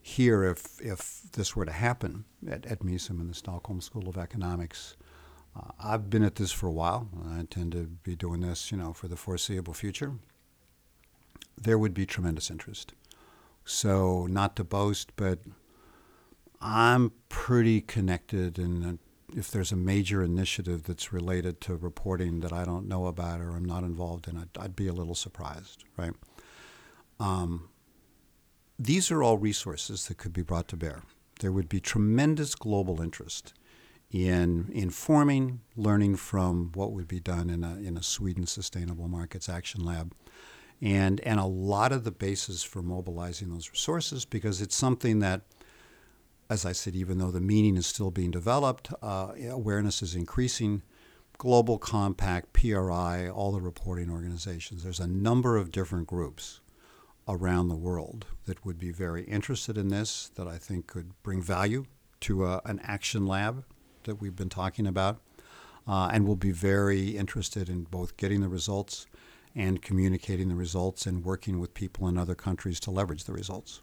here, 0.01 0.43
if, 0.43 0.81
if 0.81 1.21
this 1.33 1.55
were 1.55 1.65
to 1.65 1.71
happen 1.71 2.25
at, 2.49 2.65
at 2.65 2.83
MISUM 2.83 3.19
in 3.21 3.27
the 3.27 3.33
Stockholm 3.33 3.81
School 3.81 4.09
of 4.09 4.17
Economics, 4.17 4.95
uh, 5.55 5.71
I've 5.79 6.09
been 6.09 6.23
at 6.23 6.35
this 6.35 6.51
for 6.51 6.67
a 6.67 6.71
while. 6.71 7.09
I 7.29 7.39
intend 7.39 7.73
to 7.73 7.85
be 7.85 8.15
doing 8.15 8.41
this, 8.41 8.71
you 8.71 8.77
know, 8.77 8.93
for 8.93 9.07
the 9.07 9.15
foreseeable 9.15 9.73
future. 9.73 10.13
There 11.61 11.77
would 11.77 11.93
be 11.93 12.05
tremendous 12.05 12.49
interest. 12.49 12.93
So, 13.65 14.25
not 14.25 14.55
to 14.55 14.63
boast, 14.63 15.11
but 15.15 15.39
I'm 16.61 17.11
pretty 17.29 17.81
connected, 17.81 18.57
and 18.57 18.99
if 19.35 19.51
there's 19.51 19.71
a 19.71 19.75
major 19.75 20.23
initiative 20.23 20.83
that's 20.83 21.13
related 21.13 21.61
to 21.61 21.75
reporting 21.75 22.39
that 22.41 22.53
I 22.53 22.65
don't 22.65 22.87
know 22.87 23.07
about 23.07 23.41
or 23.41 23.51
I'm 23.51 23.65
not 23.65 23.83
involved 23.83 24.27
in, 24.27 24.37
I'd, 24.37 24.57
I'd 24.59 24.75
be 24.75 24.87
a 24.87 24.93
little 24.93 25.15
surprised, 25.15 25.83
right? 25.97 26.13
Um, 27.19 27.69
these 28.77 29.11
are 29.11 29.21
all 29.23 29.37
resources 29.37 30.07
that 30.07 30.17
could 30.17 30.33
be 30.33 30.41
brought 30.41 30.67
to 30.69 30.77
bear. 30.77 31.03
There 31.39 31.51
would 31.51 31.69
be 31.69 31.79
tremendous 31.79 32.55
global 32.55 33.01
interest 33.01 33.53
in 34.11 34.69
informing, 34.73 35.61
learning 35.75 36.15
from 36.15 36.71
what 36.73 36.91
would 36.91 37.07
be 37.07 37.19
done 37.19 37.49
in 37.49 37.63
a, 37.63 37.75
in 37.75 37.97
a 37.97 38.03
Sweden 38.03 38.47
Sustainable 38.47 39.07
Markets 39.07 39.47
Action 39.49 39.83
Lab. 39.83 40.13
And, 40.81 41.19
and 41.21 41.39
a 41.39 41.45
lot 41.45 41.91
of 41.91 42.05
the 42.05 42.11
basis 42.11 42.63
for 42.63 42.81
mobilizing 42.81 43.49
those 43.49 43.69
resources 43.69 44.25
because 44.25 44.61
it's 44.61 44.75
something 44.75 45.19
that– 45.19 45.41
as 46.49 46.65
I 46.65 46.71
said, 46.71 46.95
even 46.95 47.19
though 47.19 47.31
the 47.31 47.39
meaning 47.39 47.77
is 47.77 47.85
still 47.85 48.09
being 48.09 48.31
developed, 48.31 48.91
uh, 49.01 49.33
awareness 49.49 50.01
is 50.01 50.15
increasing. 50.15 50.81
Global 51.37 51.77
Compact, 51.77 52.51
PRI, 52.51 53.29
all 53.29 53.51
the 53.51 53.61
reporting 53.61 54.09
organizations, 54.09 54.83
there's 54.83 54.99
a 54.99 55.07
number 55.07 55.55
of 55.55 55.71
different 55.71 56.07
groups 56.07 56.59
around 57.27 57.69
the 57.69 57.75
world 57.75 58.25
that 58.45 58.65
would 58.65 58.79
be 58.79 58.91
very 58.91 59.23
interested 59.23 59.77
in 59.77 59.89
this, 59.89 60.31
that 60.35 60.47
I 60.47 60.57
think 60.57 60.87
could 60.87 61.11
bring 61.23 61.41
value 61.41 61.85
to 62.21 62.43
uh, 62.43 62.59
an 62.65 62.81
action 62.83 63.25
lab 63.25 63.63
that 64.03 64.19
we've 64.19 64.35
been 64.35 64.49
talking 64.49 64.87
about, 64.87 65.21
uh, 65.87 66.09
and 66.11 66.27
will 66.27 66.35
be 66.35 66.51
very 66.51 67.09
interested 67.09 67.69
in 67.69 67.83
both 67.83 68.17
getting 68.17 68.41
the 68.41 68.49
results 68.49 69.05
and 69.55 69.81
communicating 69.81 70.49
the 70.49 70.55
results 70.55 71.05
and 71.05 71.23
working 71.23 71.59
with 71.59 71.73
people 71.73 72.07
in 72.07 72.17
other 72.17 72.35
countries 72.35 72.79
to 72.81 72.91
leverage 72.91 73.25
the 73.25 73.33
results. 73.33 73.79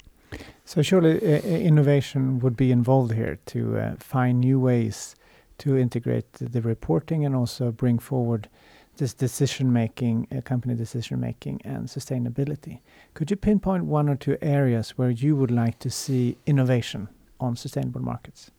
So 0.64 0.82
surely 0.82 1.16
uh, 1.16 1.40
innovation 1.46 2.40
would 2.40 2.56
be 2.56 2.72
involved 2.72 3.12
here 3.12 3.38
to 3.46 3.78
uh, 3.78 3.94
find 3.98 4.40
new 4.40 4.58
ways 4.58 5.14
to 5.58 5.76
integrate 5.76 6.32
the 6.32 6.60
reporting 6.60 7.24
and 7.24 7.34
also 7.34 7.70
bring 7.70 7.98
forward 7.98 8.48
this 8.96 9.14
decision 9.14 9.72
making, 9.72 10.26
uh, 10.34 10.40
company 10.40 10.74
decision 10.74 11.20
making, 11.20 11.60
and 11.64 11.86
sustainability. 11.86 12.80
Could 13.14 13.30
you 13.30 13.36
pinpoint 13.36 13.84
one 13.84 14.08
or 14.08 14.16
two 14.16 14.36
areas 14.42 14.90
where 14.96 15.10
you 15.10 15.36
would 15.36 15.50
like 15.50 15.78
to 15.80 15.90
see 15.90 16.36
innovation 16.46 17.08
on 17.38 17.56
sustainable 17.56 18.02
markets? 18.02 18.50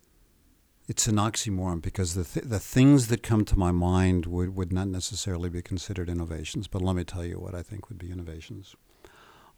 It's 0.88 1.08
an 1.08 1.16
oxymoron 1.16 1.82
because 1.82 2.14
the 2.14 2.24
th- 2.24 2.46
the 2.46 2.60
things 2.60 3.08
that 3.08 3.22
come 3.22 3.44
to 3.46 3.60
my 3.60 3.72
mind 3.72 4.26
would, 4.26 4.56
would 4.56 4.72
not 4.72 4.88
necessarily 4.88 5.50
be 5.50 5.62
considered 5.62 6.10
innovations. 6.10 6.68
But 6.70 6.82
let 6.82 6.96
me 6.96 7.04
tell 7.04 7.26
you 7.26 7.40
what 7.40 7.54
I 7.54 7.62
think 7.62 7.90
would 7.90 7.98
be 7.98 8.10
innovations. 8.10 8.76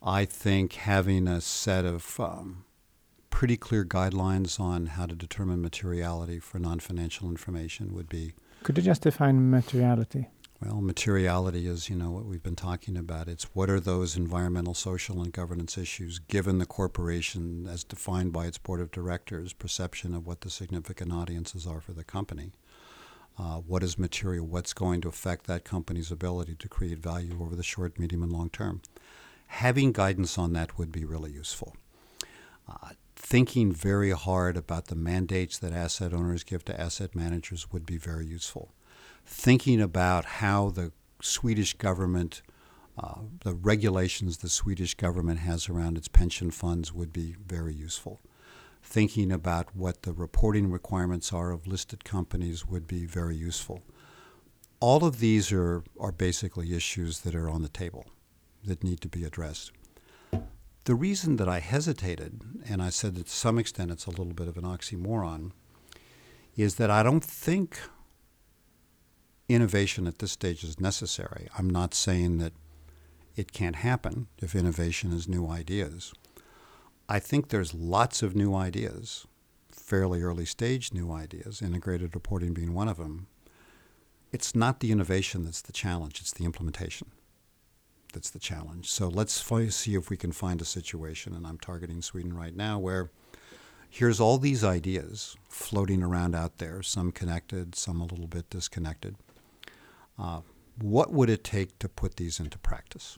I 0.01 0.25
think 0.25 0.73
having 0.73 1.27
a 1.27 1.41
set 1.41 1.83
of 1.83 2.19
um, 2.19 2.63
pretty 3.29 3.57
clear 3.57 3.83
guidelines 3.83 4.59
on 4.59 4.87
how 4.87 5.05
to 5.05 5.15
determine 5.15 5.61
materiality 5.61 6.39
for 6.39 6.59
non 6.59 6.79
financial 6.79 7.29
information 7.29 7.93
would 7.93 8.07
be. 8.07 8.33
Could 8.63 8.77
you 8.77 8.83
just 8.83 9.01
define 9.01 9.49
materiality? 9.49 10.27
Well, 10.61 10.81
materiality 10.81 11.67
is, 11.67 11.89
you 11.89 11.95
know, 11.95 12.11
what 12.11 12.25
we've 12.25 12.43
been 12.43 12.55
talking 12.57 12.97
about. 12.97 13.29
It's 13.29 13.55
what 13.55 13.69
are 13.69 13.79
those 13.79 14.17
environmental, 14.17 14.73
social, 14.73 15.21
and 15.21 15.31
governance 15.31 15.77
issues 15.77 16.19
given 16.19 16.57
the 16.57 16.65
corporation, 16.65 17.65
as 17.65 17.85
defined 17.85 18.33
by 18.33 18.45
its 18.45 18.57
board 18.57 18.81
of 18.81 18.91
directors, 18.91 19.53
perception 19.53 20.13
of 20.13 20.27
what 20.27 20.41
the 20.41 20.49
significant 20.49 21.13
audiences 21.13 21.65
are 21.65 21.79
for 21.79 21.93
the 21.93 22.03
company. 22.03 22.51
Uh, 23.37 23.59
what 23.59 23.83
is 23.83 23.97
material? 23.97 24.45
What's 24.45 24.73
going 24.73 24.99
to 25.01 25.07
affect 25.07 25.47
that 25.47 25.63
company's 25.63 26.11
ability 26.11 26.55
to 26.55 26.67
create 26.67 26.99
value 26.99 27.41
over 27.41 27.55
the 27.55 27.63
short, 27.63 27.97
medium, 27.97 28.21
and 28.21 28.33
long 28.33 28.49
term? 28.49 28.81
Having 29.49 29.91
guidance 29.91 30.37
on 30.37 30.53
that 30.53 30.77
would 30.77 30.91
be 30.91 31.03
really 31.03 31.31
useful. 31.31 31.75
Uh, 32.69 32.89
thinking 33.15 33.71
very 33.71 34.11
hard 34.11 34.55
about 34.55 34.85
the 34.85 34.95
mandates 34.95 35.57
that 35.57 35.73
asset 35.73 36.13
owners 36.13 36.43
give 36.43 36.63
to 36.63 36.79
asset 36.79 37.15
managers 37.15 37.71
would 37.71 37.85
be 37.85 37.97
very 37.97 38.25
useful. 38.25 38.73
Thinking 39.25 39.81
about 39.81 40.23
how 40.25 40.69
the 40.69 40.91
Swedish 41.21 41.73
government, 41.73 42.43
uh, 42.97 43.21
the 43.43 43.55
regulations 43.55 44.37
the 44.37 44.49
Swedish 44.49 44.93
government 44.93 45.39
has 45.39 45.67
around 45.67 45.97
its 45.97 46.07
pension 46.07 46.51
funds 46.51 46.93
would 46.93 47.11
be 47.11 47.35
very 47.45 47.73
useful. 47.73 48.21
Thinking 48.83 49.31
about 49.31 49.75
what 49.75 50.03
the 50.03 50.13
reporting 50.13 50.69
requirements 50.69 51.33
are 51.33 51.51
of 51.51 51.67
listed 51.67 52.05
companies 52.05 52.67
would 52.67 52.87
be 52.87 53.05
very 53.05 53.35
useful. 53.35 53.81
All 54.79 55.03
of 55.03 55.19
these 55.19 55.51
are, 55.51 55.83
are 55.99 56.11
basically 56.11 56.73
issues 56.73 57.21
that 57.21 57.35
are 57.35 57.49
on 57.49 57.63
the 57.63 57.67
table 57.67 58.05
that 58.65 58.83
need 58.83 59.01
to 59.01 59.07
be 59.07 59.23
addressed. 59.23 59.71
The 60.85 60.95
reason 60.95 61.35
that 61.35 61.47
I 61.47 61.59
hesitated, 61.59 62.41
and 62.67 62.81
I 62.81 62.89
said 62.89 63.15
that 63.15 63.27
to 63.27 63.31
some 63.31 63.59
extent 63.59 63.91
it's 63.91 64.05
a 64.05 64.09
little 64.09 64.33
bit 64.33 64.47
of 64.47 64.57
an 64.57 64.63
oxymoron, 64.63 65.51
is 66.55 66.75
that 66.75 66.89
I 66.89 67.03
don't 67.03 67.23
think 67.23 67.79
innovation 69.47 70.07
at 70.07 70.19
this 70.19 70.31
stage 70.31 70.63
is 70.63 70.79
necessary. 70.79 71.47
I'm 71.57 71.69
not 71.69 71.93
saying 71.93 72.37
that 72.39 72.53
it 73.35 73.51
can't 73.51 73.77
happen 73.77 74.27
if 74.39 74.55
innovation 74.55 75.11
is 75.13 75.27
new 75.27 75.47
ideas. 75.47 76.13
I 77.07 77.19
think 77.19 77.49
there's 77.49 77.73
lots 77.73 78.21
of 78.21 78.35
new 78.35 78.55
ideas, 78.55 79.27
fairly 79.71 80.21
early 80.21 80.45
stage 80.45 80.93
new 80.93 81.11
ideas, 81.11 81.61
integrated 81.61 82.15
reporting 82.15 82.53
being 82.53 82.73
one 82.73 82.87
of 82.87 82.97
them. 82.97 83.27
It's 84.31 84.55
not 84.55 84.79
the 84.79 84.91
innovation 84.91 85.45
that's 85.45 85.61
the 85.61 85.71
challenge, 85.71 86.19
it's 86.19 86.33
the 86.33 86.45
implementation 86.45 87.11
that's 88.13 88.29
the 88.29 88.39
challenge. 88.39 88.89
So 88.89 89.07
let's 89.07 89.51
f- 89.51 89.71
see 89.71 89.95
if 89.95 90.09
we 90.09 90.17
can 90.17 90.31
find 90.31 90.61
a 90.61 90.65
situation, 90.65 91.33
and 91.33 91.45
I'm 91.45 91.57
targeting 91.57 92.01
Sweden 92.01 92.33
right 92.33 92.55
now, 92.55 92.79
where 92.79 93.11
here's 93.89 94.19
all 94.19 94.37
these 94.37 94.63
ideas 94.63 95.35
floating 95.47 96.03
around 96.03 96.35
out 96.35 96.57
there, 96.57 96.81
some 96.83 97.11
connected, 97.11 97.75
some 97.75 98.01
a 98.01 98.05
little 98.05 98.27
bit 98.27 98.49
disconnected. 98.49 99.15
Uh, 100.17 100.41
what 100.77 101.11
would 101.11 101.29
it 101.29 101.43
take 101.43 101.77
to 101.79 101.89
put 101.89 102.17
these 102.17 102.39
into 102.39 102.57
practice? 102.57 103.17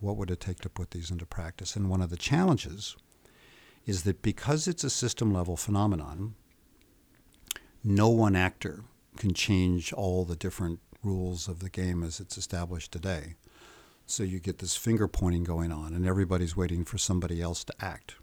What 0.00 0.16
would 0.16 0.30
it 0.30 0.40
take 0.40 0.60
to 0.60 0.68
put 0.68 0.90
these 0.90 1.10
into 1.10 1.26
practice? 1.26 1.76
And 1.76 1.88
one 1.88 2.02
of 2.02 2.10
the 2.10 2.16
challenges 2.16 2.96
is 3.86 4.02
that 4.02 4.22
because 4.22 4.68
it's 4.68 4.84
a 4.84 4.90
system 4.90 5.32
level 5.32 5.56
phenomenon, 5.56 6.34
no 7.84 8.08
one 8.08 8.36
actor 8.36 8.84
can 9.16 9.34
change 9.34 9.92
all 9.92 10.24
the 10.24 10.36
different 10.36 10.80
rules 11.02 11.48
of 11.48 11.58
the 11.58 11.68
game 11.68 12.02
as 12.02 12.20
it's 12.20 12.38
established 12.38 12.92
today. 12.92 13.34
So 14.06 14.22
you 14.24 14.40
get 14.40 14.58
this 14.58 14.76
finger 14.76 15.08
pointing 15.08 15.44
going 15.44 15.72
on, 15.72 15.94
and 15.94 16.06
everybody's 16.06 16.56
waiting 16.56 16.84
for 16.84 16.98
somebody 16.98 17.40
else 17.40 17.64
to 17.64 17.74
act. 17.80 18.16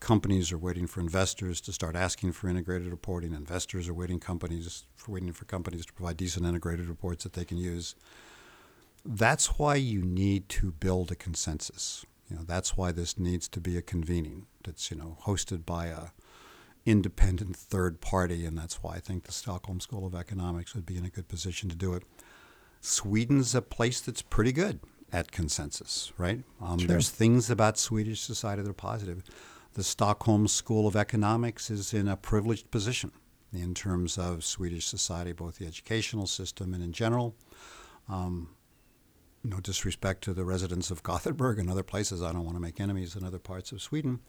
companies 0.00 0.50
are 0.50 0.58
waiting 0.58 0.86
for 0.88 1.00
investors 1.00 1.60
to 1.60 1.72
start 1.72 1.94
asking 1.94 2.32
for 2.32 2.48
integrated 2.48 2.88
reporting. 2.88 3.32
Investors 3.32 3.88
are 3.88 3.94
waiting 3.94 4.18
companies 4.18 4.84
for 4.96 5.12
waiting 5.12 5.32
for 5.32 5.44
companies 5.44 5.86
to 5.86 5.92
provide 5.92 6.16
decent 6.16 6.44
integrated 6.44 6.88
reports 6.88 7.22
that 7.22 7.34
they 7.34 7.44
can 7.44 7.56
use. 7.56 7.94
That's 9.04 9.58
why 9.58 9.76
you 9.76 10.02
need 10.02 10.48
to 10.50 10.72
build 10.72 11.12
a 11.12 11.14
consensus. 11.14 12.04
You 12.28 12.36
know, 12.36 12.42
that's 12.44 12.76
why 12.76 12.90
this 12.92 13.18
needs 13.18 13.46
to 13.48 13.60
be 13.60 13.76
a 13.76 13.82
convening 13.82 14.46
that's 14.64 14.90
you 14.90 14.96
know 14.96 15.18
hosted 15.24 15.64
by 15.64 15.86
a 15.86 16.06
independent 16.84 17.54
third 17.56 18.00
party, 18.00 18.44
and 18.44 18.58
that's 18.58 18.82
why 18.82 18.94
I 18.96 19.00
think 19.00 19.24
the 19.24 19.32
Stockholm 19.32 19.78
School 19.80 20.04
of 20.04 20.14
Economics 20.16 20.74
would 20.74 20.86
be 20.86 20.96
in 20.96 21.04
a 21.04 21.10
good 21.10 21.28
position 21.28 21.68
to 21.68 21.76
do 21.76 21.94
it. 21.94 22.02
Sweden's 22.82 23.54
a 23.54 23.62
place 23.62 24.00
that's 24.00 24.22
pretty 24.22 24.52
good 24.52 24.80
at 25.12 25.30
consensus, 25.30 26.12
right? 26.18 26.42
Um, 26.60 26.80
sure. 26.80 26.88
There's 26.88 27.10
things 27.10 27.48
about 27.48 27.78
Swedish 27.78 28.20
society 28.20 28.60
that 28.60 28.68
are 28.68 28.74
positive. 28.74 29.22
The 29.74 29.84
Stockholm 29.84 30.48
School 30.48 30.86
of 30.88 30.96
Economics 30.96 31.70
is 31.70 31.94
in 31.94 32.08
a 32.08 32.16
privileged 32.16 32.70
position 32.70 33.12
in 33.52 33.72
terms 33.72 34.18
of 34.18 34.44
Swedish 34.44 34.86
society, 34.86 35.32
both 35.32 35.58
the 35.58 35.66
educational 35.66 36.26
system 36.26 36.74
and 36.74 36.82
in 36.82 36.92
general. 36.92 37.36
Um, 38.08 38.48
no 39.44 39.60
disrespect 39.60 40.24
to 40.24 40.34
the 40.34 40.44
residents 40.44 40.90
of 40.90 41.02
Gothenburg 41.04 41.60
and 41.60 41.70
other 41.70 41.84
places. 41.84 42.20
I 42.20 42.32
don't 42.32 42.44
want 42.44 42.56
to 42.56 42.62
make 42.62 42.80
enemies 42.80 43.14
in 43.14 43.24
other 43.24 43.38
parts 43.38 43.70
of 43.70 43.80
Sweden. 43.80 44.20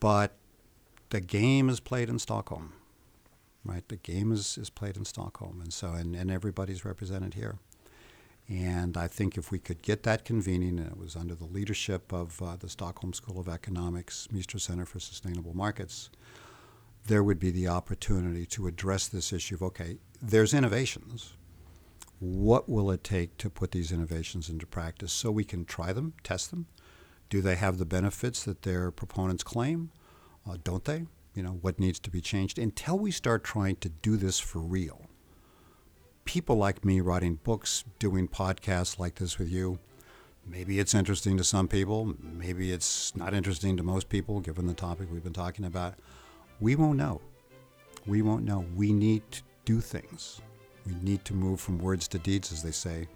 But 0.00 0.36
the 1.10 1.20
game 1.20 1.68
is 1.68 1.78
played 1.78 2.08
in 2.08 2.18
Stockholm, 2.18 2.72
right? 3.64 3.86
The 3.88 3.96
game 3.96 4.32
is, 4.32 4.58
is 4.58 4.70
played 4.70 4.96
in 4.96 5.04
Stockholm. 5.04 5.60
And 5.60 5.72
so, 5.72 5.92
and, 5.92 6.14
and 6.14 6.30
everybody's 6.30 6.84
represented 6.84 7.34
here. 7.34 7.58
And 8.48 8.96
I 8.96 9.08
think 9.08 9.36
if 9.36 9.50
we 9.50 9.58
could 9.58 9.82
get 9.82 10.04
that 10.04 10.24
convening, 10.24 10.78
and 10.78 10.88
it 10.88 10.96
was 10.96 11.16
under 11.16 11.34
the 11.34 11.44
leadership 11.44 12.12
of 12.12 12.40
uh, 12.40 12.56
the 12.56 12.68
Stockholm 12.68 13.12
School 13.12 13.38
of 13.38 13.48
Economics, 13.48 14.26
Mistra 14.32 14.58
Center 14.58 14.86
for 14.86 15.00
Sustainable 15.00 15.54
Markets, 15.54 16.08
there 17.06 17.22
would 17.22 17.38
be 17.38 17.50
the 17.50 17.68
opportunity 17.68 18.46
to 18.46 18.66
address 18.66 19.06
this 19.06 19.32
issue 19.32 19.56
of 19.56 19.62
okay, 19.62 19.98
there's 20.22 20.54
innovations, 20.54 21.34
what 22.20 22.68
will 22.68 22.90
it 22.90 23.04
take 23.04 23.36
to 23.38 23.50
put 23.50 23.72
these 23.72 23.92
innovations 23.92 24.48
into 24.48 24.66
practice 24.66 25.12
so 25.12 25.30
we 25.30 25.44
can 25.44 25.64
try 25.64 25.92
them, 25.92 26.14
test 26.22 26.50
them? 26.50 26.66
Do 27.30 27.40
they 27.40 27.56
have 27.56 27.78
the 27.78 27.84
benefits 27.84 28.42
that 28.44 28.62
their 28.62 28.90
proponents 28.90 29.44
claim? 29.44 29.90
Uh, 30.48 30.56
don't 30.64 30.84
they? 30.84 31.04
You 31.34 31.42
know, 31.42 31.58
what 31.60 31.78
needs 31.78 32.00
to 32.00 32.10
be 32.10 32.20
changed? 32.20 32.58
Until 32.58 32.98
we 32.98 33.10
start 33.10 33.44
trying 33.44 33.76
to 33.76 33.88
do 33.88 34.16
this 34.16 34.38
for 34.38 34.58
real, 34.58 35.06
people 36.24 36.56
like 36.56 36.84
me 36.84 37.00
writing 37.00 37.36
books, 37.36 37.84
doing 37.98 38.28
podcasts 38.28 38.98
like 38.98 39.16
this 39.16 39.38
with 39.38 39.48
you, 39.48 39.78
maybe 40.46 40.78
it's 40.78 40.94
interesting 40.94 41.36
to 41.36 41.44
some 41.44 41.68
people, 41.68 42.14
maybe 42.20 42.72
it's 42.72 43.14
not 43.14 43.34
interesting 43.34 43.76
to 43.76 43.82
most 43.82 44.08
people 44.08 44.40
given 44.40 44.66
the 44.66 44.74
topic 44.74 45.08
we've 45.12 45.24
been 45.24 45.32
talking 45.32 45.64
about. 45.64 45.94
We 46.60 46.74
won't 46.74 46.98
know. 46.98 47.20
We 48.06 48.22
won't 48.22 48.44
know. 48.44 48.64
We 48.74 48.92
need 48.92 49.22
to 49.32 49.42
do 49.64 49.80
things. 49.80 50.40
We 50.86 50.94
need 51.02 51.24
to 51.26 51.34
move 51.34 51.60
from 51.60 51.78
words 51.78 52.08
to 52.08 52.18
deeds, 52.18 52.52
as 52.52 52.62
they 52.62 52.70
say. 52.72 53.06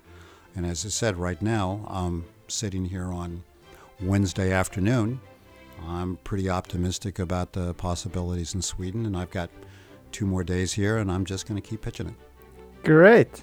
And 0.54 0.66
as 0.66 0.84
I 0.84 0.90
said, 0.90 1.16
right 1.16 1.40
now, 1.40 1.84
I'm 1.88 2.26
sitting 2.48 2.84
here 2.84 3.12
on 3.12 3.42
Wednesday 4.00 4.52
afternoon. 4.52 5.20
I'm 5.88 6.16
pretty 6.24 6.48
optimistic 6.48 7.18
about 7.18 7.52
the 7.52 7.74
possibilities 7.74 8.54
in 8.54 8.62
Sweden, 8.62 9.06
and 9.06 9.16
I've 9.16 9.30
got 9.30 9.50
two 10.10 10.26
more 10.26 10.44
days 10.44 10.72
here, 10.72 10.98
and 10.98 11.10
I'm 11.10 11.24
just 11.24 11.46
going 11.46 11.60
to 11.60 11.66
keep 11.66 11.82
pitching 11.82 12.08
it. 12.08 12.14
Great. 12.84 13.42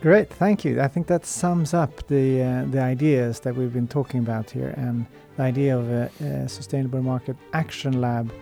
Great, 0.00 0.30
thank 0.30 0.64
you. 0.64 0.80
I 0.80 0.88
think 0.88 1.06
that 1.08 1.26
sums 1.26 1.74
up 1.74 2.06
the 2.06 2.42
uh, 2.42 2.64
the 2.70 2.80
ideas 2.80 3.40
that 3.40 3.54
we've 3.54 3.72
been 3.72 3.88
talking 3.88 4.20
about 4.20 4.50
here, 4.50 4.72
and 4.78 5.04
the 5.36 5.42
idea 5.42 5.76
of 5.76 5.90
a, 5.90 6.10
a 6.20 6.48
sustainable 6.48 7.02
market 7.02 7.36
action 7.52 8.00
lab 8.00 8.32